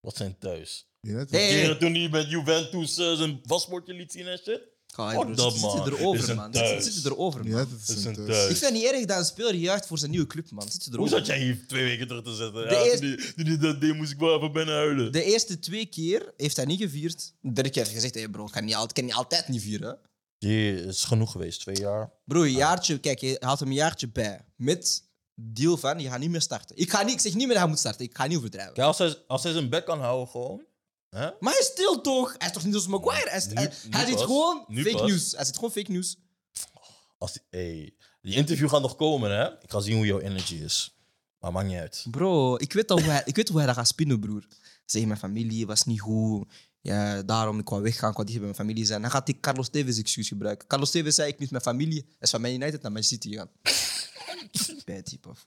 Wat 0.00 0.16
zijn 0.16 0.38
thuis? 0.38 0.88
United 1.00 1.30
Hey. 1.30 1.48
Keren 1.48 1.78
toen 1.78 1.94
hij 1.94 2.08
met 2.08 2.30
Juventus 2.30 2.98
eh, 2.98 3.14
zijn 3.16 3.40
paspoortje 3.40 3.94
liet 3.94 4.12
zien 4.12 4.26
en 4.26 4.38
shit? 4.38 4.60
Ga, 4.86 5.10
Fuck 5.10 5.20
broer. 5.20 5.36
dat, 5.36 5.52
Zit 5.52 5.60
man. 5.62 5.76
je 5.84 5.90
is 5.92 5.98
erover, 5.98 6.30
een 6.30 6.36
man. 6.36 6.50
thuis. 6.50 6.84
Zit 6.84 7.02
je 7.02 7.08
erover, 7.10 7.44
man. 7.44 7.52
United 7.58 7.80
is 7.80 7.86
Dat 7.86 7.96
is 7.96 8.02
zijn 8.02 8.18
een 8.18 8.26
thuis. 8.26 8.38
thuis. 8.38 8.50
Ik 8.50 8.56
vind 8.56 8.72
het 8.72 8.82
niet 8.82 8.90
erg 8.92 9.04
dat 9.04 9.18
een 9.18 9.24
speler 9.24 9.54
juicht 9.54 9.86
voor 9.86 9.98
zijn 9.98 10.10
nieuwe 10.10 10.26
club, 10.26 10.50
man. 10.50 10.70
Zit 10.70 10.84
je 10.84 10.90
Hoe 10.90 10.98
erover? 10.98 11.16
zat 11.18 11.26
jij 11.26 11.40
hier 11.40 11.64
twee 11.66 11.84
weken 11.84 12.06
terug 12.06 12.22
te 12.24 12.34
zetten? 12.34 12.68
De 12.68 12.74
Ja, 12.74 12.82
eerste- 12.82 12.98
toen, 12.98 13.16
die, 13.16 13.34
toen 13.34 13.44
die 13.44 13.56
dat 13.58 13.80
deed, 13.80 13.94
moest 13.94 14.12
ik 14.12 14.18
wel 14.18 14.36
even 14.36 14.52
bijna 14.52 14.72
huilen. 14.72 15.12
De 15.12 15.22
eerste 15.24 15.58
twee 15.58 15.86
keer 15.86 16.32
heeft 16.36 16.56
hij 16.56 16.64
niet 16.64 16.80
gevierd. 16.80 17.32
De 17.40 17.52
derde 17.52 17.70
keer 17.70 17.82
heeft 17.82 17.86
hij 17.86 17.94
gezegd, 18.00 18.14
hey 18.14 18.28
bro, 18.28 18.44
ik 18.46 18.52
kan, 18.52 18.64
niet, 18.64 18.74
al- 18.74 18.84
ik 18.84 18.94
kan 18.94 19.04
niet 19.04 19.14
altijd 19.14 19.48
niet 19.48 19.62
vieren. 19.62 19.98
Die 20.46 20.84
is 20.84 21.04
genoeg 21.04 21.30
geweest, 21.30 21.60
twee 21.60 21.76
jaar. 21.76 22.10
Bro, 22.24 22.42
een 22.42 22.50
jaartje, 22.52 22.98
kijk, 22.98 23.18
je 23.20 23.36
haalt 23.40 23.58
hem 23.60 23.68
een 23.68 23.74
jaartje 23.74 24.08
bij. 24.08 24.44
Met 24.56 25.02
deal 25.34 25.76
van, 25.76 25.98
je 25.98 26.08
gaat 26.08 26.18
niet 26.18 26.30
meer 26.30 26.40
starten. 26.40 26.76
Ik, 26.76 26.90
ga 26.90 27.02
niet, 27.02 27.14
ik 27.14 27.20
zeg 27.20 27.32
niet 27.34 27.40
meer 27.46 27.48
dat 27.52 27.58
hij 27.58 27.68
moet 27.68 27.78
starten. 27.78 28.04
Ik 28.04 28.16
ga 28.16 28.26
niet 28.26 28.36
overdrijven. 28.38 28.74
Kijk, 28.74 28.86
als 28.86 28.98
hij, 28.98 29.16
als 29.26 29.42
hij 29.42 29.52
zijn 29.52 29.68
bek 29.68 29.84
kan 29.84 30.00
houden 30.00 30.28
gewoon. 30.28 30.62
Hè? 31.10 31.30
Maar 31.40 31.52
hij 31.52 31.60
is 31.60 31.66
stil 31.66 32.00
toch? 32.00 32.34
Hij 32.38 32.46
is 32.48 32.52
toch 32.54 32.64
niet 32.64 32.74
als 32.74 32.86
Maguire? 32.86 33.28
Hij, 33.28 33.38
is- 33.38 33.46
Nu- 33.46 33.54
hij, 33.54 33.72
nu 33.84 33.90
hij 33.90 34.06
zit 34.06 34.20
gewoon 34.20 34.64
Nu 34.68 34.82
fake 34.82 34.96
pas. 34.96 35.10
news. 35.10 35.32
Hij 35.32 35.44
zit 35.44 35.54
gewoon 35.54 35.70
fake 35.70 35.92
news. 35.92 36.16
Als 37.18 37.32
die, 37.32 37.42
hey, 37.50 37.94
die 38.22 38.34
interview 38.34 38.68
gaat 38.68 38.80
nog 38.80 38.96
komen, 38.96 39.30
hè? 39.30 39.44
Ik 39.62 39.70
ga 39.70 39.80
zien 39.80 39.96
hoe 39.96 40.06
jouw 40.06 40.20
energy 40.20 40.54
is. 40.54 40.96
Maar 41.38 41.52
maakt 41.52 41.66
niet 41.68 41.78
uit. 41.78 42.04
Bro, 42.10 42.56
ik 42.56 42.72
weet, 42.72 42.90
al 42.90 43.00
hoe 43.00 43.10
hij, 43.10 43.22
ik 43.24 43.36
weet 43.36 43.48
hoe 43.48 43.56
hij 43.56 43.66
dat 43.66 43.76
gaat 43.76 43.88
spinnen, 43.88 44.20
broer. 44.20 44.46
Zeg, 44.84 45.04
mijn 45.04 45.18
familie 45.18 45.66
was 45.66 45.84
niet 45.84 46.00
goed. 46.00 46.48
Ja, 46.86 47.22
daarom 47.22 47.58
ik 47.58 47.68
wou 47.68 47.82
weggaan, 47.82 48.10
ik 48.10 48.16
wou 48.16 48.26
dicht 48.26 48.38
bij 48.38 48.48
mijn 48.48 48.60
familie 48.60 48.84
zijn. 48.84 49.02
Dan 49.02 49.10
gaat 49.10 49.26
hij 49.26 49.36
Carlos 49.40 49.68
Tevez 49.68 49.98
excuus 49.98 50.28
gebruiken. 50.28 50.68
Carlos 50.68 50.90
Tevez 50.90 51.14
zei, 51.14 51.28
ik 51.28 51.38
niet 51.38 51.50
mijn 51.50 51.62
familie. 51.62 52.06
Is 52.20 52.30
van 52.30 52.40
Man 52.40 52.50
United 52.50 52.82
naar 52.82 52.92
Man 52.92 53.02
City 53.02 53.28
type 55.04 55.28
af. 55.28 55.46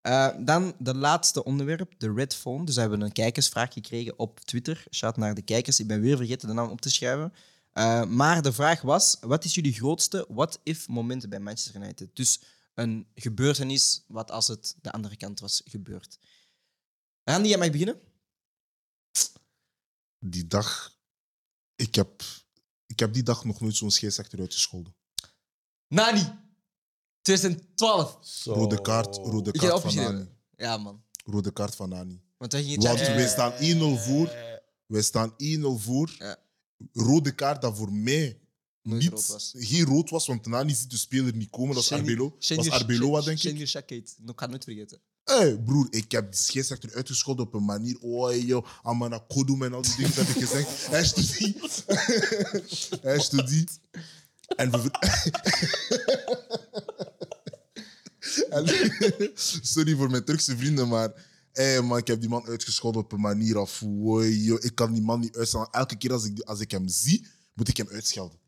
Eh, 0.00 0.28
dan 0.38 0.74
de 0.78 0.94
laatste 0.94 1.44
onderwerp, 1.44 1.94
de 1.98 2.12
Red 2.12 2.34
Phone. 2.34 2.64
Dus 2.64 2.74
we 2.74 2.80
hebben 2.80 3.00
een 3.00 3.12
kijkersvraag 3.12 3.72
gekregen 3.72 4.18
op 4.18 4.40
Twitter. 4.40 4.84
Shout 4.90 5.16
naar 5.16 5.34
de 5.34 5.42
kijkers. 5.42 5.80
Ik 5.80 5.86
ben 5.86 6.00
weer 6.00 6.16
vergeten 6.16 6.48
de 6.48 6.54
naam 6.54 6.70
op 6.70 6.80
te 6.80 6.90
schrijven. 6.90 7.32
Eh, 7.72 8.04
maar 8.04 8.42
de 8.42 8.52
vraag 8.52 8.80
was: 8.80 9.16
wat 9.20 9.44
is 9.44 9.54
jullie 9.54 9.72
grootste 9.72 10.26
what-if 10.28 10.88
moment 10.88 11.28
bij 11.28 11.40
Manchester 11.40 11.82
United? 11.82 12.08
Dus 12.12 12.40
een 12.74 13.06
gebeurtenis 13.14 14.04
wat 14.06 14.30
als 14.30 14.48
het 14.48 14.76
de 14.80 14.92
andere 14.92 15.16
kant 15.16 15.40
was 15.40 15.62
gebeurd. 15.64 16.18
Randy, 17.24 17.48
jij 17.48 17.58
mag 17.58 17.70
beginnen. 17.70 18.00
Die 20.24 20.46
dag... 20.46 20.96
Ik 21.76 21.94
heb, 21.94 22.22
ik 22.86 22.98
heb 22.98 23.12
die 23.12 23.22
dag 23.22 23.44
nog 23.44 23.60
nooit 23.60 23.76
zo'n 23.76 23.90
scheidsrechter 23.90 24.38
uitgescholden. 24.38 24.94
Nani. 25.88 26.38
2012. 27.22 28.18
Zo. 28.22 28.52
Rode 28.52 28.80
kaart, 28.80 29.16
rode 29.16 29.52
Ik 29.52 29.60
kaart 29.60 29.72
van 29.72 29.80
opgeschreven. 29.80 30.14
Nani. 30.14 30.28
Ja, 30.56 30.76
man. 30.76 31.04
Rode 31.24 31.52
kaart 31.52 31.74
van 31.74 31.88
Nani. 31.88 32.22
Want 32.36 32.52
wij 32.52 32.62
gingen 32.62 32.82
Want 32.82 32.98
wij 32.98 33.28
staan 33.28 33.52
1-0 33.52 34.02
voor. 34.02 34.32
Wij 34.86 35.02
staan 35.02 35.32
1-0 35.32 35.36
voor. 35.76 36.14
Ja. 36.18 36.36
Rode 36.92 37.34
kaart 37.34 37.62
dat 37.62 37.76
voor 37.76 37.92
mij 37.92 38.40
Nooit 38.82 39.02
niet, 39.02 39.10
rood 39.10 39.26
was. 39.26 39.52
geen 39.56 39.84
rood 39.84 40.10
was, 40.10 40.26
want 40.26 40.46
Nani 40.46 40.74
ziet 40.74 40.90
de 40.90 40.96
speler 40.96 41.34
niet 41.34 41.50
komen. 41.50 41.74
Dat 41.74 41.84
is 41.84 41.92
Arbelo. 41.92 42.36
Dat 42.38 42.64
is 42.64 42.70
Arbeloa, 42.70 43.20
denk 43.20 43.36
ik. 43.36 43.38
Schengen 43.38 43.68
Shakate. 43.68 43.94
Ik 43.94 44.12
ga 44.24 44.32
het 44.36 44.50
nooit 44.50 44.64
vergeten. 44.64 45.00
Hey, 45.24 45.58
broer, 45.58 45.86
ik 45.90 46.12
heb 46.12 46.32
die 46.32 46.40
scheidsrechter 46.40 46.94
uitgescholden 46.94 47.46
op 47.46 47.54
een 47.54 47.64
manier. 47.64 47.96
Oh, 48.00 48.34
yo, 48.46 48.64
Amana 48.82 49.24
Kodum 49.28 49.62
en 49.62 49.72
al 49.72 49.82
die 49.82 49.96
dingen 49.96 50.12
heb 50.14 50.28
ik 50.28 50.48
gezegd. 50.48 50.86
Hij 50.90 51.04
studie. 51.04 51.56
Hij 53.08 53.18
studie. 53.20 53.68
En 54.56 54.70
we. 54.70 54.90
En- 58.50 58.66
Sorry 59.62 59.96
voor 59.96 60.10
mijn 60.10 60.24
Turkse 60.24 60.56
vrienden, 60.56 60.88
maar. 60.88 61.30
Hey, 61.52 61.80
man, 61.82 61.98
ik 61.98 62.06
heb 62.06 62.20
die 62.20 62.28
man 62.28 62.46
uitgescholden 62.46 63.02
op 63.02 63.12
een 63.12 63.20
manier 63.20 63.58
af. 63.58 63.82
Oh, 63.82 64.44
yo, 64.44 64.56
ik 64.60 64.74
kan 64.74 64.92
die 64.92 65.02
man 65.02 65.20
niet 65.20 65.36
uitschelden. 65.36 65.72
Elke 65.72 65.96
keer 65.96 66.12
als 66.12 66.24
ik, 66.24 66.40
als 66.40 66.60
ik 66.60 66.70
hem 66.70 66.88
zie, 66.88 67.26
moet 67.54 67.68
ik 67.68 67.76
hem 67.76 67.88
uitschelden. 67.88 68.38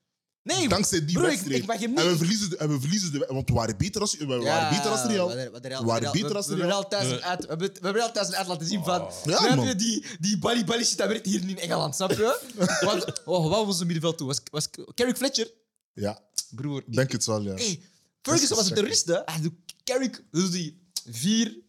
Nee, 0.45 0.69
Dankzij 0.69 1.05
die 1.05 1.15
bro, 1.15 1.23
ik, 1.25 1.31
wedstrijd. 1.31 1.61
ik 1.61 1.67
mag 1.67 1.79
hem 1.79 1.97
En 1.97 2.11
we 2.11 2.17
verliezen, 2.17 2.51
de, 2.51 2.57
en 2.57 2.69
we 2.69 2.81
verliezen 2.81 3.13
de, 3.13 3.27
want 3.29 3.49
we 3.49 3.55
waren 3.55 3.77
beter 3.77 4.01
als, 4.01 4.17
we 4.17 4.27
waren 4.27 4.77
beter 4.77 4.91
als 4.91 5.05
Real. 5.05 5.29
We 5.29 5.35
waren, 5.35 5.53
we 5.53 5.69
We 5.79 5.85
waren 5.85 6.13
beter 6.13 6.29
we, 6.29 6.35
als 6.35 6.47
we, 6.47 6.53
hebben 6.53 6.71
Real. 6.71 6.83
al 6.83 6.89
thuis 6.89 7.21
uit, 7.21 7.41
we, 7.41 7.49
hebben, 7.49 7.73
we 7.73 7.81
hebben 7.81 8.03
al 8.03 8.13
thuis 8.13 8.29
een 8.29 8.35
uit 8.35 8.47
laten 8.47 8.67
zien 8.67 8.85
van... 8.85 9.11
Ja, 9.25 9.39
snap 9.39 9.57
man. 9.57 9.67
je, 9.67 9.75
die, 9.75 10.07
die 10.21 10.39
Bali 10.39 10.65
Bali 10.65 10.85
shit, 10.85 10.99
dat 10.99 11.09
werkt 11.09 11.27
hier 11.27 11.41
niet 11.41 11.51
in 11.51 11.63
Engeland, 11.63 11.95
snap 11.95 12.11
je? 12.11 12.41
Want, 12.87 13.25
oh, 13.25 13.49
wat 13.51 13.67
was 13.67 13.77
het 13.79 13.85
middenveld 13.85 14.19
toen? 14.19 14.27
Was, 14.27 14.41
was 14.51 14.69
Carrick 14.95 15.17
Fletcher? 15.17 15.51
Ja, 15.93 16.21
Broer, 16.51 16.83
ik 16.87 16.95
denk 16.95 17.13
het 17.13 17.25
wel, 17.25 17.41
ja. 17.43 17.55
Hey, 17.55 17.81
Ferguson 18.23 18.57
was 18.57 18.69
een 18.69 18.75
terrorist, 18.75 19.07
hè? 19.07 19.19
Hij 19.25 19.41
doet 19.41 19.55
Carrick, 19.85 20.23
dus 20.31 20.51
die 20.51 20.83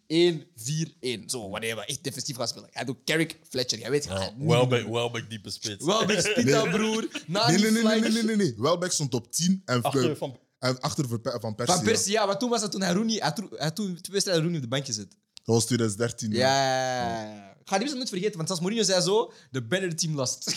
4-1-4-1. 0.07 1.25
Zo, 1.25 1.49
wanneer 1.49 1.75
we 1.75 1.85
echt 1.85 2.03
defensief 2.03 2.35
gaan 2.35 2.47
spelen. 2.47 2.69
Hij 2.71 2.85
doet 2.85 2.97
Carrick 3.05 3.39
Fletcher. 3.49 3.79
Jij 3.79 3.89
weet, 3.89 4.09
niet 4.09 4.47
Welbeck. 4.47 4.87
Welbeck 4.87 5.29
diepe 5.29 5.49
spits. 5.49 5.85
Wel 5.85 6.05
bij 6.05 6.21
Spita, 6.31 6.69
broer. 6.69 7.07
Na 7.27 7.47
Nee, 7.47 7.57
die 7.57 7.71
nee, 7.71 7.83
nee, 7.83 7.99
nee, 7.99 8.11
nee, 8.11 8.23
nee, 8.23 8.35
nee. 8.35 8.53
Welbeck 8.57 8.91
stond 8.91 9.13
op 9.13 9.31
10 9.31 9.61
en 9.65 9.81
Achter 9.81 10.17
van... 10.17 10.39
en 10.59 10.79
achter 10.79 11.07
Van, 11.07 11.19
van 11.41 11.55
Persie. 11.55 11.75
Van 11.75 11.85
ja. 11.85 11.91
Persie, 11.91 12.11
ja. 12.11 12.25
Maar 12.25 12.37
toen 12.39 12.49
was 12.49 12.61
dat 12.61 12.71
toen 12.71 12.81
hij 12.81 12.93
Rooney... 12.93 13.15
Hij, 13.55 13.71
toen 13.71 13.85
twee 13.85 14.11
wedstrijden 14.11 14.43
Rooney 14.43 14.57
op 14.57 14.63
de 14.63 14.69
bankje 14.69 14.93
zit. 14.93 15.09
Dat 15.33 15.55
was 15.55 15.65
2013. 15.65 16.31
Ja, 16.31 16.37
ja, 16.37 17.01
ja, 17.01 17.21
ja. 17.35 17.53
Ik 17.65 17.71
ga 17.71 17.77
die 17.77 17.79
mensen 17.79 17.97
nooit 17.97 18.09
vergeten, 18.09 18.35
want 18.35 18.47
zelfs 18.47 18.61
Mourinho 18.63 18.83
zei 18.85 19.01
zo, 19.01 19.33
the 19.51 19.63
better 19.63 19.95
team 19.95 20.15
lost. 20.15 20.43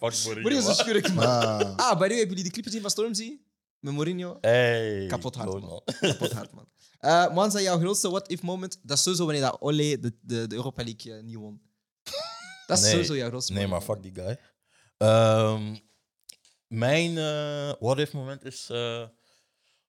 Fuck 0.00 0.24
Mourinho 0.24 0.58
is 0.58 0.66
een 0.66 0.74
schurk, 0.74 1.12
man. 1.14 1.24
Ah, 1.26 1.76
Ah, 1.76 1.98
by 1.98 2.02
the 2.02 2.08
way, 2.08 2.18
hebben 2.18 2.28
jullie 2.28 2.42
die 2.42 2.52
clip 2.52 2.64
gezien 2.64 2.80
van 2.80 2.90
Stormzy? 2.90 3.38
Met 3.80 3.94
Mourinho? 3.94 4.38
Hey. 4.40 5.06
Kapot 5.06 5.34
hard, 5.34 5.60
man. 5.60 5.82
Kapot 6.00 6.32
hard, 6.32 6.52
man. 6.52 6.66
Uh, 7.00 7.34
Manza, 7.34 7.60
jouw 7.60 7.78
grootste 7.78 8.10
what-if 8.10 8.42
moment? 8.42 8.78
Dat 8.82 8.96
is 8.96 9.02
sowieso 9.02 9.24
wanneer 9.24 9.42
dat 9.42 9.60
Ole 9.60 9.98
de, 10.00 10.12
de, 10.22 10.46
de 10.46 10.54
Europa 10.54 10.82
League 10.84 11.16
eh, 11.16 11.22
niet 11.22 11.36
won. 11.36 11.60
Dat 12.66 12.78
is 12.78 12.82
Nee. 12.84 12.92
sowieso 12.92 13.16
jouw 13.16 13.28
grootste 13.28 13.52
Nee, 13.52 13.66
maar 13.66 13.80
fuck 13.82 14.02
die 14.02 14.12
guy. 14.14 14.38
Ehm, 14.96 15.76
mijn 16.66 17.18
eh 17.18 17.72
what-if 17.80 18.12
moment 18.12 18.44
is... 18.44 18.68
eh, 18.70 19.06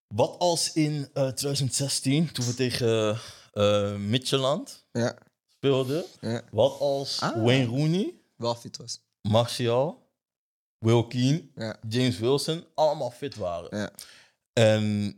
wat 0.08 0.36
als 0.40 0.74
in 0.74 1.10
eh, 1.14 1.28
2016, 1.28 2.32
toen 2.32 2.46
we 2.46 2.54
tegen 2.54 3.18
eh 3.54 3.96
Midtjylland 3.96 4.86
moment. 4.92 5.16
speelden... 5.48 6.06
Ja, 6.22 6.30
ja. 6.30 6.42
Wat 6.52 6.80
als 6.80 7.20
Ah. 7.20 7.44
Wayne 7.44 7.66
Rooney, 7.66 8.14
Wel 8.36 8.56
fit 8.56 8.78
was. 8.78 9.02
Martial, 9.22 10.10
Ja, 11.56 11.78
James 11.90 12.20
Wilson 12.20 12.66
allemaal 12.76 13.12
fit 13.12 13.36
waren. 13.36 13.78
ja. 13.78 13.92
En 14.54 15.16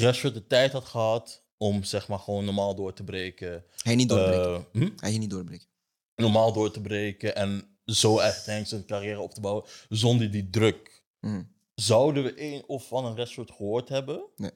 Rashford 0.00 0.34
de 0.34 0.46
tijd 0.46 0.72
had 0.72 0.84
gehad 0.84 1.42
om 1.56 1.84
zeg 1.84 2.08
maar 2.08 2.18
gewoon 2.18 2.44
normaal 2.44 2.74
door 2.74 2.92
te 2.92 3.04
breken. 3.04 3.64
Hij 3.82 3.94
niet 3.94 4.08
doorbreken. 4.08 4.66
Eh, 4.72 4.80
hm? 4.80 4.90
Hij 4.96 5.18
niet 5.18 5.30
doorbreken. 5.30 5.66
Normaal 6.14 6.52
door 6.52 6.70
te 6.70 6.80
breken 6.80 7.36
en 7.36 7.78
zo 7.84 8.18
echt 8.18 8.46
Henk 8.46 8.66
zijn 8.66 8.86
carrière 8.86 9.20
op 9.20 9.34
te 9.34 9.40
bouwen 9.40 9.64
zonder 9.88 10.30
die 10.30 10.50
druk. 10.50 11.02
Mhm. 11.20 11.42
Zouden 11.74 12.22
we 12.22 12.34
één 12.34 12.68
of 12.68 12.88
van 12.88 13.04
een 13.04 13.16
Rashford 13.16 13.50
gehoord 13.50 13.88
hebben? 13.88 14.24
Nee. 14.36 14.50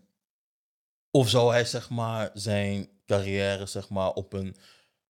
Of 1.11 1.29
zou 1.29 1.53
hij 1.53 1.65
zeg 1.65 1.91
maar 1.91 2.31
zijn 2.35 2.89
carrière 3.07 3.67
zeg 3.67 3.89
maar 3.89 4.13
op 4.13 4.33
een 4.33 4.57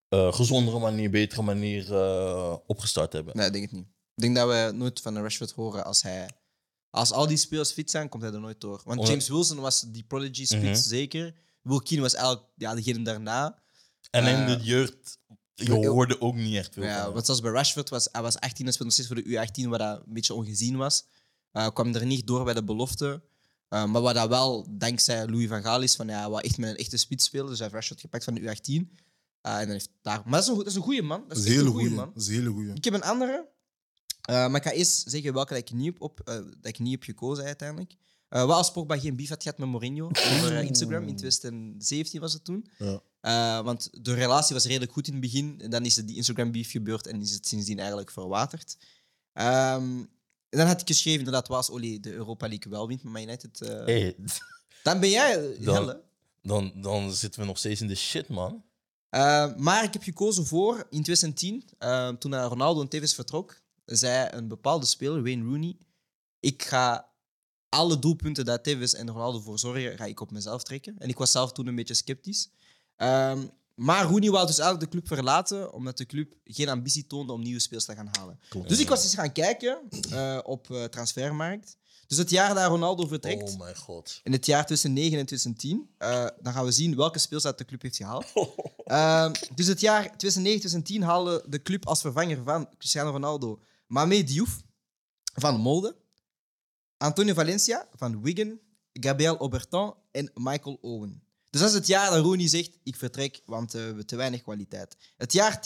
eh, 0.09 0.33
gezondere 0.33 0.78
manier, 0.78 1.11
betere 1.11 1.43
manier 1.43 1.95
eh, 1.95 2.57
opgestart 2.66 3.12
hebben? 3.12 3.37
Nee, 3.37 3.47
ik 3.47 3.53
denk 3.53 3.64
het 3.64 3.72
niet. 3.72 3.87
Ik 4.14 4.22
denk 4.22 4.37
dat 4.37 4.49
we 4.49 4.70
nooit 4.74 5.01
van 5.01 5.16
een 5.16 5.22
Rashford 5.22 5.53
horen 5.53 5.85
als 5.85 6.03
hij 6.03 6.28
Als 6.93 7.12
al 7.12 7.26
die 7.26 7.36
spelers 7.36 7.70
fit 7.72 7.90
zijn, 7.90 8.09
komt 8.09 8.22
hij 8.22 8.32
er 8.32 8.40
nooit 8.40 8.61
door. 8.61 8.80
Want 8.84 9.09
James 9.09 9.28
Wilson 9.28 9.59
was 9.61 9.80
die 9.80 10.05
prodigy 10.05 10.45
spits, 10.47 10.62
Mhm. 10.62 10.74
zeker. 10.88 11.34
Wilkien 11.62 12.01
was 12.01 12.14
eigenlijk 12.14 12.47
ja, 12.57 12.74
degene 12.74 13.03
daarna. 13.03 13.62
En 14.11 14.26
in 14.26 14.34
Eh, 14.34 14.47
de 14.47 14.64
jeugd, 14.64 15.18
je 15.55 15.88
hoorde 15.88 16.20
ook 16.20 16.34
niet 16.34 16.57
echt 16.57 16.72
veel 16.74 16.82
Ja, 16.82 17.12
want 17.12 17.24
zoals 17.24 17.40
bij 17.40 17.51
Rashford 17.51 17.88
was 17.88 18.09
hij 18.12 18.22
was 18.22 18.38
18 18.38 18.66
en 18.66 18.72
speelde 18.72 18.84
nog 18.84 18.93
steeds 18.93 19.09
voor 19.09 19.16
de 19.16 19.62
U18, 19.64 19.68
waar 19.68 19.78
dat 19.78 20.03
een 20.07 20.12
beetje 20.12 20.34
ongezien 20.34 20.76
was. 20.76 21.05
Eh 21.53 21.68
kwam 21.72 21.95
er 21.95 22.07
niet 22.07 22.26
door 22.26 22.45
bij 22.45 22.55
de 22.55 22.64
belofte. 22.64 23.22
Eh, 23.68 23.84
maar 23.84 24.03
wat 24.03 24.14
dat 24.14 24.28
wel, 24.28 24.66
dankzij 24.70 25.26
Louis 25.26 25.49
van 25.49 25.62
Gaal 25.62 25.80
is, 25.82 25.97
van 25.97 26.07
ja, 26.09 26.20
hij 26.20 26.28
wou 26.28 26.43
echt 26.43 26.59
met 26.59 26.70
een 26.70 26.76
echte 26.76 26.97
spits 26.97 27.24
spelen. 27.24 27.47
Dus 27.47 27.59
hij 27.59 27.62
heeft 27.66 27.74
Rashford 27.78 28.01
gepakt 28.01 28.24
van 28.24 28.34
de 28.34 28.40
U18. 28.40 28.97
Eh, 29.40 29.53
en 29.55 29.61
dan 29.61 29.70
heeft 29.70 29.88
daar... 30.03 30.22
Maar 30.24 30.32
dat 30.32 30.43
is 30.43 30.49
een, 30.49 30.57
dat 30.57 30.66
is 30.66 30.74
een 30.74 30.82
goede 30.82 31.03
man. 31.03 31.20
Dat 31.20 31.28
Dat 31.28 31.38
is, 31.38 31.45
een 31.45 31.51
hele 31.53 31.70
goede 31.70 31.90
man. 31.90 32.11
Dat 32.14 32.22
is 32.22 32.28
een 32.28 32.34
hele 32.34 32.51
goeie. 32.51 32.72
Ik 32.74 32.84
heb 32.84 32.95
een 32.95 33.03
andere. 33.03 33.49
Eh, 34.23 34.35
maar 34.49 34.57
ik 34.57 34.62
ga 34.66 34.70
eerst 34.73 35.11
zeggen 35.11 35.33
welke 35.33 35.55
dat 35.55 35.62
ik 35.62 35.73
niet 35.77 35.87
heb, 35.93 36.01
op, 36.03 36.20
eh, 36.25 36.35
dat 36.35 36.47
ik 36.66 36.79
niet 36.79 36.93
heb 36.93 37.03
gekozen 37.03 37.45
uiteindelijk. 37.45 37.95
Eh 38.29 38.45
wat 38.45 38.57
als 38.57 38.73
Pogba 38.73 38.99
geen 38.99 39.16
beef 39.16 39.29
had 39.29 39.43
gehad 39.43 39.59
met 39.59 39.68
Mourinho 39.68 40.07
over 40.33 40.53
Instagram. 40.62 41.03
In 41.09 41.16
2017 41.16 42.20
was 42.20 42.33
het 42.33 42.45
toen. 42.45 42.66
Ja. 42.79 43.01
Eh, 43.20 43.64
want 43.64 43.89
de 44.05 44.14
relatie 44.14 44.55
was 44.55 44.64
redelijk 44.64 44.93
goed 44.93 45.07
in 45.07 45.12
het 45.12 45.23
begin. 45.23 45.61
En 45.61 45.70
dan 45.70 45.85
is 45.85 45.97
er 45.97 46.07
die 46.07 46.16
Instagram 46.16 46.53
beef 46.53 46.70
gebeurd 46.70 47.07
en 47.07 47.20
is 47.20 47.33
het 47.33 47.47
sindsdien 47.49 47.79
eigenlijk 47.79 48.11
verwaterd. 48.11 48.77
Ehm, 49.33 49.99
en 50.49 50.59
dan 50.59 50.66
had 50.66 50.81
ik 50.81 50.87
geschreven 50.87 51.18
inderdaad, 51.18 51.49
was 51.49 51.70
Oli 51.70 52.01
de 52.01 52.12
Europa 52.12 52.49
League 52.49 52.73
wel 52.73 52.87
wint 52.89 53.03
met 53.03 53.12
Man 53.12 53.23
United. 53.23 53.61
eh, 53.61 53.85
Hey, 53.85 54.16
Dan 54.83 55.01
ben 55.01 55.11
jij 55.11 55.51
uh, 55.59 55.64
Dan- 55.66 55.75
helle. 55.75 56.03
dan, 56.43 56.73
dan 56.77 57.12
zitten 57.12 57.41
we 57.41 57.47
nog 57.47 57.59
steeds 57.59 57.81
in 57.81 57.87
de 57.87 57.95
shit, 57.95 58.29
man. 58.29 58.64
Eh, 59.09 59.55
maar 59.57 59.85
ik 59.85 59.93
heb 59.93 60.03
gekozen 60.03 60.47
voor 60.47 60.77
in 60.91 61.03
2010, 61.03 61.64
eh, 61.79 62.09
toen 62.09 62.35
Ronaldo 62.45 62.81
en 62.81 62.89
Tevez 62.89 63.14
vertrok, 63.14 63.61
zei 63.85 64.28
een 64.30 64.49
bepaalde 64.49 64.87
speler, 64.87 65.22
Wayne 65.22 65.45
Rooney, 65.45 65.76
ik 66.41 66.62
ga 66.62 67.11
alle 67.68 67.99
doelpunten 67.99 68.45
dat 68.45 68.64
Tevez 68.64 68.93
en 68.95 69.11
Ronaldo 69.11 69.41
voor 69.41 69.59
zorgen, 69.59 69.97
ga 69.97 70.05
ik 70.05 70.20
op 70.20 70.30
mezelf 70.30 70.62
trekken. 70.62 70.99
En 70.99 71.09
ik 71.09 71.18
was 71.18 71.30
zelf 71.30 71.53
toen 71.53 71.66
een 71.66 71.74
beetje 71.74 71.95
sceptisch. 71.95 72.51
Ehm, 72.97 73.47
maar 73.74 74.05
Rooney 74.05 74.30
wou 74.30 74.47
dus 74.47 74.59
eigenlijk 74.59 74.91
de 74.93 74.99
club 74.99 75.09
verlaten, 75.16 75.72
omdat 75.72 75.97
de 75.97 76.07
club 76.07 76.35
geen 76.45 76.68
ambitie 76.68 77.07
toonde 77.07 77.33
om 77.33 77.43
nieuwe 77.43 77.61
spelers 77.61 77.85
te 77.85 77.95
gaan 77.95 78.09
halen. 78.18 78.41
Klopt. 78.49 78.68
Dus 78.68 78.78
ik 78.78 78.89
was 78.89 79.03
eens 79.05 79.14
gaan 79.14 79.33
kijken 79.33 79.78
eh, 80.11 80.39
op 80.43 80.70
eh, 80.70 80.85
transfermarkt. 80.85 81.76
Dus 82.07 82.18
het 82.18 82.30
jaar 82.30 82.55
dat 82.55 82.66
Ronaldo 82.68 83.07
vertrekt, 83.07 83.53
Oh 83.53 83.59
mijn 83.59 83.76
god. 83.76 84.20
in 84.22 84.33
het 84.33 84.47
jaar 84.47 84.66
tussen 84.66 84.95
2009 84.95 85.18
en 85.18 85.26
2010. 85.26 85.91
eh, 85.99 86.26
dan 86.43 86.53
gaan 86.53 86.64
we 86.64 86.70
zien 86.72 86.97
welke 86.97 87.18
speels 87.18 87.43
dat 87.43 87.59
de 87.59 87.64
club 87.64 87.83
heeft 87.83 87.97
gehaald. 87.97 88.24
Ehm, 88.85 89.33
dus 89.55 89.66
het 89.66 89.80
jaar 89.80 90.14
2009-2010 90.16 91.03
haalde 91.03 91.45
de 91.49 91.62
club 91.62 91.87
als 91.87 92.01
vervanger 92.01 92.43
van 92.43 92.68
Cristiano 92.78 93.11
Ronaldo 93.11 93.61
Mame 93.93 94.24
Diouf 94.24 94.62
van 95.34 95.61
Molde, 95.61 95.97
Antonio 96.97 97.34
Valencia 97.34 97.88
van 97.95 98.22
Wigan, 98.22 98.61
Gabriel 98.93 99.36
Aubertin 99.36 99.95
en 100.11 100.30
Michael 100.34 100.78
Owen. 100.80 101.22
Dus 101.51 101.61
dat 101.61 101.70
is 101.70 101.76
het 101.76 101.86
jaar 101.86 102.11
dat 102.11 102.24
Rooney 102.24 102.49
zegt, 102.49 102.78
ik 102.82 102.97
vertrek, 102.97 103.43
want 103.45 103.74
eh, 103.74 103.80
we 103.80 103.86
hebben 103.86 104.07
te 104.07 104.16
weinig 104.16 104.43
kwaliteit. 104.43 104.97
Het 105.16 105.32
jaar 105.32 105.57
10-11, 105.57 105.61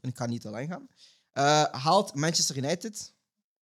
en 0.00 0.08
ik 0.08 0.16
ga 0.16 0.26
niet 0.26 0.40
te 0.40 0.50
lang 0.50 0.68
gaan, 0.68 0.88
eh, 1.32 1.80
haalt 1.82 2.14
Manchester 2.14 2.56
United, 2.56 3.14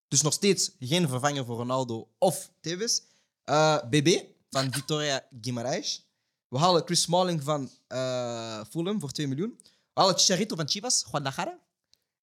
dus 0.09 0.23
nog 0.23 0.33
steeds 0.33 0.71
geen 0.79 1.09
vervanger 1.09 1.45
voor 1.45 1.57
Ronaldo 1.57 2.11
of 2.19 2.53
Tevez, 2.61 3.01
eh, 3.45 3.83
BB 3.91 4.23
van 4.51 4.73
Victoria 4.73 5.27
Guimaraes. 5.41 6.09
We 6.49 6.59
halen 6.59 6.83
Chris 6.85 7.03
Smalling 7.03 7.43
van 7.43 7.71
eh, 7.87 8.65
Fulham 8.71 9.01
voor 9.01 9.11
2 9.11 9.27
miljoen. 9.27 9.61
We 9.63 10.01
halen 10.01 10.19
Chicharito 10.19 10.57
van 10.57 10.69
Chivas, 10.69 11.05
Guadalajara. 11.05 11.59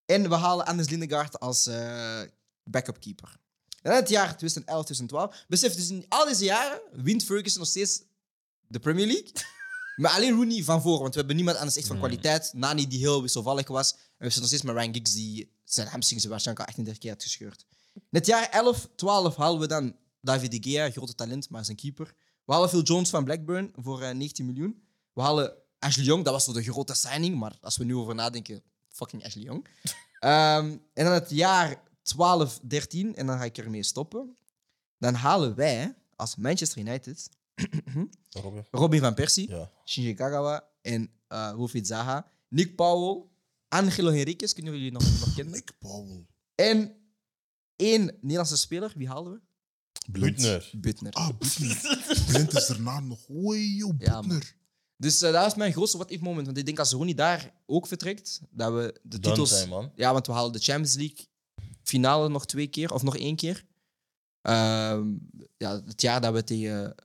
En 0.08 0.30
we 0.30 0.36
halen 0.36 0.66
Anders 0.66 0.90
Lindegaard 0.90 1.40
als 1.40 1.68
eh, 1.68 2.22
backup 2.64 3.00
keeper. 3.00 3.38
En 3.82 3.92
in 3.92 3.98
het 3.98 4.10
jaar 4.10 4.38
2011, 4.38 4.86
2012. 4.86 5.46
Besef, 5.48 5.76
dus 5.76 5.90
in 5.90 6.06
al 6.10 6.26
deze 6.26 6.44
jaren 6.44 6.82
wint 6.92 7.24
Ferguson 7.24 7.60
nog 7.60 7.70
steeds 7.70 8.02
de 8.68 8.80
Premier 8.80 9.06
League. 9.06 9.32
Maar 9.98 10.12
alleen 10.12 10.36
Rooney 10.36 10.64
van 10.64 10.82
voor, 10.82 11.00
want 11.00 11.10
we 11.10 11.18
hebben 11.18 11.36
niemand 11.36 11.58
anders 11.58 11.78
echt 11.78 11.88
van 11.88 11.98
kwaliteit. 11.98 12.52
Nani 12.54 12.88
die 12.88 13.00
heel 13.00 13.22
wisselvallig 13.22 13.68
was. 13.68 13.92
En 13.92 13.98
we 14.18 14.24
zitten 14.24 14.40
nog 14.40 14.50
steeds 14.50 14.64
met 14.64 14.76
Ryan 14.76 14.94
Giggs 14.94 15.14
die 15.14 15.52
zijn 15.64 15.88
hamstrings 15.88 16.26
waarschijnlijk 16.26 16.68
al 16.68 16.74
38 16.74 17.04
keer 17.04 17.12
had 17.12 17.24
gescheurd. 17.24 17.66
In 17.94 18.02
het 18.10 18.26
jaar 18.26 18.50
11, 18.50 18.90
12 18.96 19.36
halen 19.36 19.60
we 19.60 19.68
dan 19.68 19.96
David 20.22 20.52
de 20.52 20.70
Gea, 20.70 20.90
grote 20.90 21.16
talent, 21.16 21.50
maar 21.50 21.66
zijn 21.66 21.78
keeper. 21.78 22.14
We 22.46 22.54
halen 22.54 22.70
Phil 22.70 22.82
Jones 22.82 23.10
van 23.10 23.24
Blackburn 23.24 23.72
voor 23.76 24.02
eh, 24.02 24.16
19 24.16 24.46
miljoen. 24.46 24.84
We 25.14 25.22
halen 25.22 25.54
Ashley 25.80 26.06
Young, 26.06 26.24
dat 26.24 26.34
was 26.34 26.44
zo 26.44 26.54
de 26.54 26.64
grote 26.64 26.94
signing, 26.94 27.40
maar 27.40 27.58
als 27.62 27.78
we 27.78 27.84
nu 27.84 27.96
over 27.96 28.16
nadenken, 28.16 28.64
fucking 28.98 29.24
Ashley 29.26 29.44
Young. 29.44 29.66
Ehm, 30.20 30.78
en 30.94 31.04
dan 31.06 31.14
het 31.14 31.30
jaar 31.30 31.84
12, 32.02 32.60
13, 32.64 33.16
en 33.16 33.26
dan 33.26 33.38
ga 33.38 33.44
ik 33.44 33.58
ermee 33.58 33.84
stoppen. 33.84 34.38
Dan 34.98 35.14
halen 35.14 35.56
wij 35.56 35.96
als 36.16 36.36
Manchester 36.36 36.80
United 36.80 37.30
Robin? 38.30 38.66
Robin 38.72 39.00
van 39.00 39.14
Persie, 39.14 39.50
Ja. 39.50 39.72
Shinji 39.86 40.14
Kagawa 40.14 40.64
en 40.82 41.12
uh, 41.30 41.66
Zaha, 41.82 42.32
Nick 42.48 42.76
Powell, 42.76 43.24
Angelo 43.68 44.12
Henriquez, 44.12 44.54
kunnen 44.54 44.74
jullie 44.74 44.92
nog, 44.92 45.04
nog 45.20 45.34
kennen? 45.36 45.54
Nick 45.54 45.72
Powell. 45.80 46.26
En 46.56 46.96
één 47.76 48.06
Nederlandse 48.22 48.58
speler, 48.58 48.94
wie 48.96 49.08
haalden 49.08 49.34
we? 49.34 49.40
Blind. 50.12 50.36
Butner. 50.36 50.70
Butner. 50.78 51.14
Ah, 51.14 51.30
Butner. 51.38 51.78
Blind 52.28 52.54
is 52.54 52.68
daarna 52.68 53.00
nog. 53.00 53.30
Oei, 53.30 53.76
joh, 53.76 53.94
Ja, 53.98 54.20
Butner. 54.20 54.56
Dus 54.98 55.22
eh, 55.22 55.32
dat 55.32 55.46
is 55.46 55.56
mijn 55.56 55.72
grootste 55.72 55.98
what-if 55.98 56.20
moment. 56.20 56.46
Want 56.46 56.58
ik 56.58 56.66
denk 56.66 56.80
als 56.80 56.92
Rooney 56.92 57.14
daar 57.14 57.54
ook 57.66 57.88
vertrekt, 57.88 58.42
dat 58.50 58.74
we 58.74 59.00
de 59.04 59.20
titels... 59.20 59.50
zijn, 59.50 59.70
man. 59.70 59.92
Ja, 59.96 60.14
want 60.14 60.28
we 60.28 60.34
halen 60.34 60.52
de 60.52 60.60
Champions 60.60 60.96
League 60.96 61.26
finale 61.84 62.30
nog 62.30 62.46
twee 62.46 62.68
keer, 62.68 62.94
of 62.94 63.04
nog 63.04 63.18
één 63.18 63.36
keer. 63.36 63.66
Ehm, 64.42 65.14
ja, 65.58 65.82
het 65.86 66.02
jaar 66.02 66.22
dat 66.22 66.34
we 66.34 66.44
tegen 66.44 66.96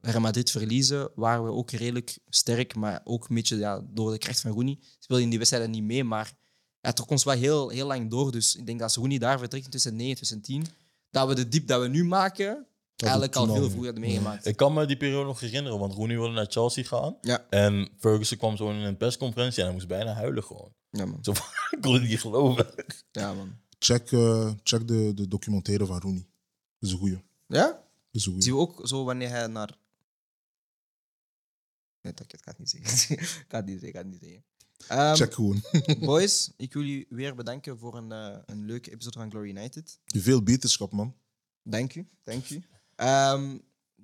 Real 0.00 0.20
Madrid 0.20 0.50
verliezen, 0.50 1.10
waren 1.14 1.44
we 1.44 1.50
ook 1.50 1.70
redelijk 1.70 2.18
sterk, 2.28 2.74
maar 2.74 3.00
ook 3.04 3.28
een 3.28 3.34
beetje 3.34 3.56
ja, 3.56 3.82
door 3.88 4.10
de 4.10 4.18
kracht 4.18 4.40
van 4.40 4.50
Rooney. 4.50 4.78
Speelde 4.98 5.22
in 5.22 5.28
die 5.28 5.38
wedstrijden 5.38 5.70
niet 5.70 5.82
mee, 5.82 6.04
maar 6.04 6.32
hij 6.80 6.92
trok 6.92 7.10
ons 7.10 7.24
wel 7.24 7.34
heel, 7.34 7.68
heel 7.68 7.86
lang 7.86 8.10
door. 8.10 8.32
Dus 8.32 8.56
ik 8.56 8.66
denk 8.66 8.78
dat 8.78 8.88
als 8.88 8.96
Rooney 8.96 9.18
daar 9.18 9.38
vertrekt 9.38 9.70
tussen 9.70 9.96
9 9.96 10.10
en 10.10 10.40
2010, 10.40 10.66
dat 11.10 11.28
we 11.28 11.34
de 11.34 11.48
diep 11.48 11.66
dat 11.66 11.80
we 11.80 11.88
nu 11.88 12.04
maken, 12.04 12.66
eigenlijk 12.96 13.36
al 13.36 13.44
veel 13.46 13.54
al- 13.54 13.60
vroeger 13.60 13.84
hadden 13.84 14.00
meegemaakt. 14.04 14.46
Ik 14.46 14.56
kan 14.56 14.72
me 14.74 14.86
die 14.86 14.96
periode 14.96 15.24
nog 15.26 15.40
herinneren, 15.40 15.78
want 15.78 15.92
Rooney 15.94 16.16
wilde 16.16 16.32
naar 16.34 16.46
Chelsea 16.48 16.84
gaan. 16.84 17.16
Ja. 17.20 17.46
En 17.50 17.88
Ferguson 17.98 18.38
kwam 18.38 18.56
zo 18.56 18.70
in 18.70 18.76
een 18.76 18.96
persconferentie 18.96 19.58
en 19.58 19.64
hij 19.64 19.74
moest 19.74 19.88
bijna 19.88 20.12
huilen 20.12 20.44
gewoon. 20.44 20.74
Ja, 20.90 21.04
man. 21.06 21.18
Zo 21.24 21.32
van, 21.32 21.46
ik 21.76 21.80
kon 21.80 21.94
het 21.94 22.02
niet 22.02 22.20
geloven. 22.20 22.66
Ja, 23.10 23.34
man. 23.34 23.56
Check, 23.78 24.12
eh, 24.12 24.50
check 24.62 24.88
de, 24.88 25.12
de 25.14 25.28
documentaire 25.28 25.86
van 25.86 26.00
Rooney. 26.00 26.26
Dat 26.78 26.88
is 26.88 26.92
een 26.92 26.98
goeie. 26.98 27.22
Ja? 27.46 27.66
Dat 27.66 27.80
is 28.10 28.24
een 28.26 28.30
goeie. 28.32 28.42
Zien 28.42 28.54
we 28.54 28.60
ook 28.60 28.80
zo 28.88 29.04
wanneer 29.04 29.28
hij 29.28 29.46
naar. 29.46 29.78
Nee, 32.02 32.14
dat 32.14 32.32
ik 32.32 32.44
het 32.44 32.58
niet 32.58 32.70
zeggen. 32.70 33.12
ik 33.40 33.44
kan 33.48 33.60
het 33.60 33.68
niet 33.68 33.80
zeggen. 33.80 33.88
Ik 33.88 33.92
kan 33.94 34.02
het 34.02 34.10
niet 34.10 34.20
zeggen. 34.30 34.44
Ehm, 34.88 35.14
Check 35.14 35.34
gewoon. 35.34 35.62
boys, 36.10 36.52
ik 36.56 36.72
wil 36.72 36.82
jullie 36.82 37.06
weer 37.08 37.34
bedanken 37.34 37.78
voor 37.78 37.96
een, 37.96 38.12
eh, 38.12 38.36
een 38.46 38.64
leuke 38.64 38.90
episode 38.90 39.18
van 39.18 39.30
Glory 39.30 39.48
United. 39.48 40.00
Veel 40.04 40.42
beterschap, 40.42 40.92
man. 40.92 41.14
Dank 41.62 41.94
u, 41.94 42.08
dank 42.24 42.50
u. 42.50 42.62
Ehm, 42.96 43.54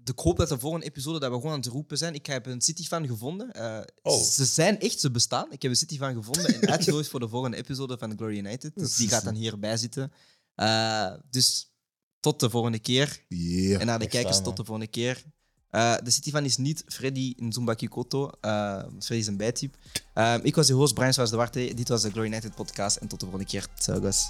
ik 0.05 0.19
hoop 0.19 0.37
dat 0.37 0.49
de 0.49 0.59
volgende 0.59 0.87
episode 0.87 1.19
dat 1.19 1.31
we 1.31 1.37
gewoon 1.37 1.53
aan 1.53 1.59
het 1.59 1.69
roepen 1.69 1.99
zijn. 1.99 2.15
Ik 2.15 2.27
heb 2.27 2.47
een 2.47 2.61
City 2.61 2.85
fan 2.87 3.07
gevonden. 3.07 3.53
Eh, 3.53 3.81
Oh. 4.03 4.23
Ze 4.23 4.45
zijn 4.45 4.81
echt, 4.81 5.01
ze 5.01 5.11
bestaan. 5.11 5.53
Ik 5.53 5.63
heb 5.63 5.71
een 5.71 5.77
City 5.77 5.99
fan 5.99 6.15
gevonden 6.15 6.61
en 6.61 6.71
uitgenodigd 6.71 7.11
voor 7.11 7.21
de 7.21 7.29
volgende 7.29 7.57
episode 7.57 7.99
van 7.99 8.17
Glory 8.17 8.37
United. 8.39 8.73
Dus 8.75 8.97
die 8.97 9.09
gaat 9.09 9.25
dan 9.25 9.35
hierbij 9.35 9.77
zitten. 9.77 10.13
Eh, 10.55 11.13
dus 11.31 11.71
tot 12.21 12.41
de 12.41 12.51
volgende 12.51 12.79
keer. 12.79 13.25
Yeah. 13.29 13.81
En 13.81 13.87
naar 13.87 13.99
de 13.99 14.07
kijkers, 14.07 14.43
tot 14.43 14.57
de 14.57 14.65
volgende 14.65 14.91
keer. 14.91 15.23
Eh, 15.71 15.95
de 16.05 16.11
City 16.11 16.31
van 16.31 16.45
is 16.45 16.57
niet 16.57 16.85
Freddy 16.87 17.35
Nzumba 17.37 17.75
Kikoto. 17.75 18.31
Eh 18.41 18.79
Freddy 18.99 19.15
is 19.15 19.27
een 19.27 19.37
bijtype. 19.37 19.79
Ik 20.43 20.55
was 20.55 20.67
de 20.67 20.73
host, 20.73 20.95
Brian 20.95 21.13
Swaas 21.13 21.31
de 21.31 21.37
Warte. 21.37 21.73
Dit 21.75 21.89
was 21.89 22.03
de 22.03 22.11
Glory 22.11 22.27
United 22.27 22.55
podcast. 22.55 22.97
En 22.97 23.09
tot 23.09 23.21
de 23.21 23.27
volgende 23.27 23.51
keer. 23.51 23.67
Ciao, 23.79 24.01
guys. 24.01 24.29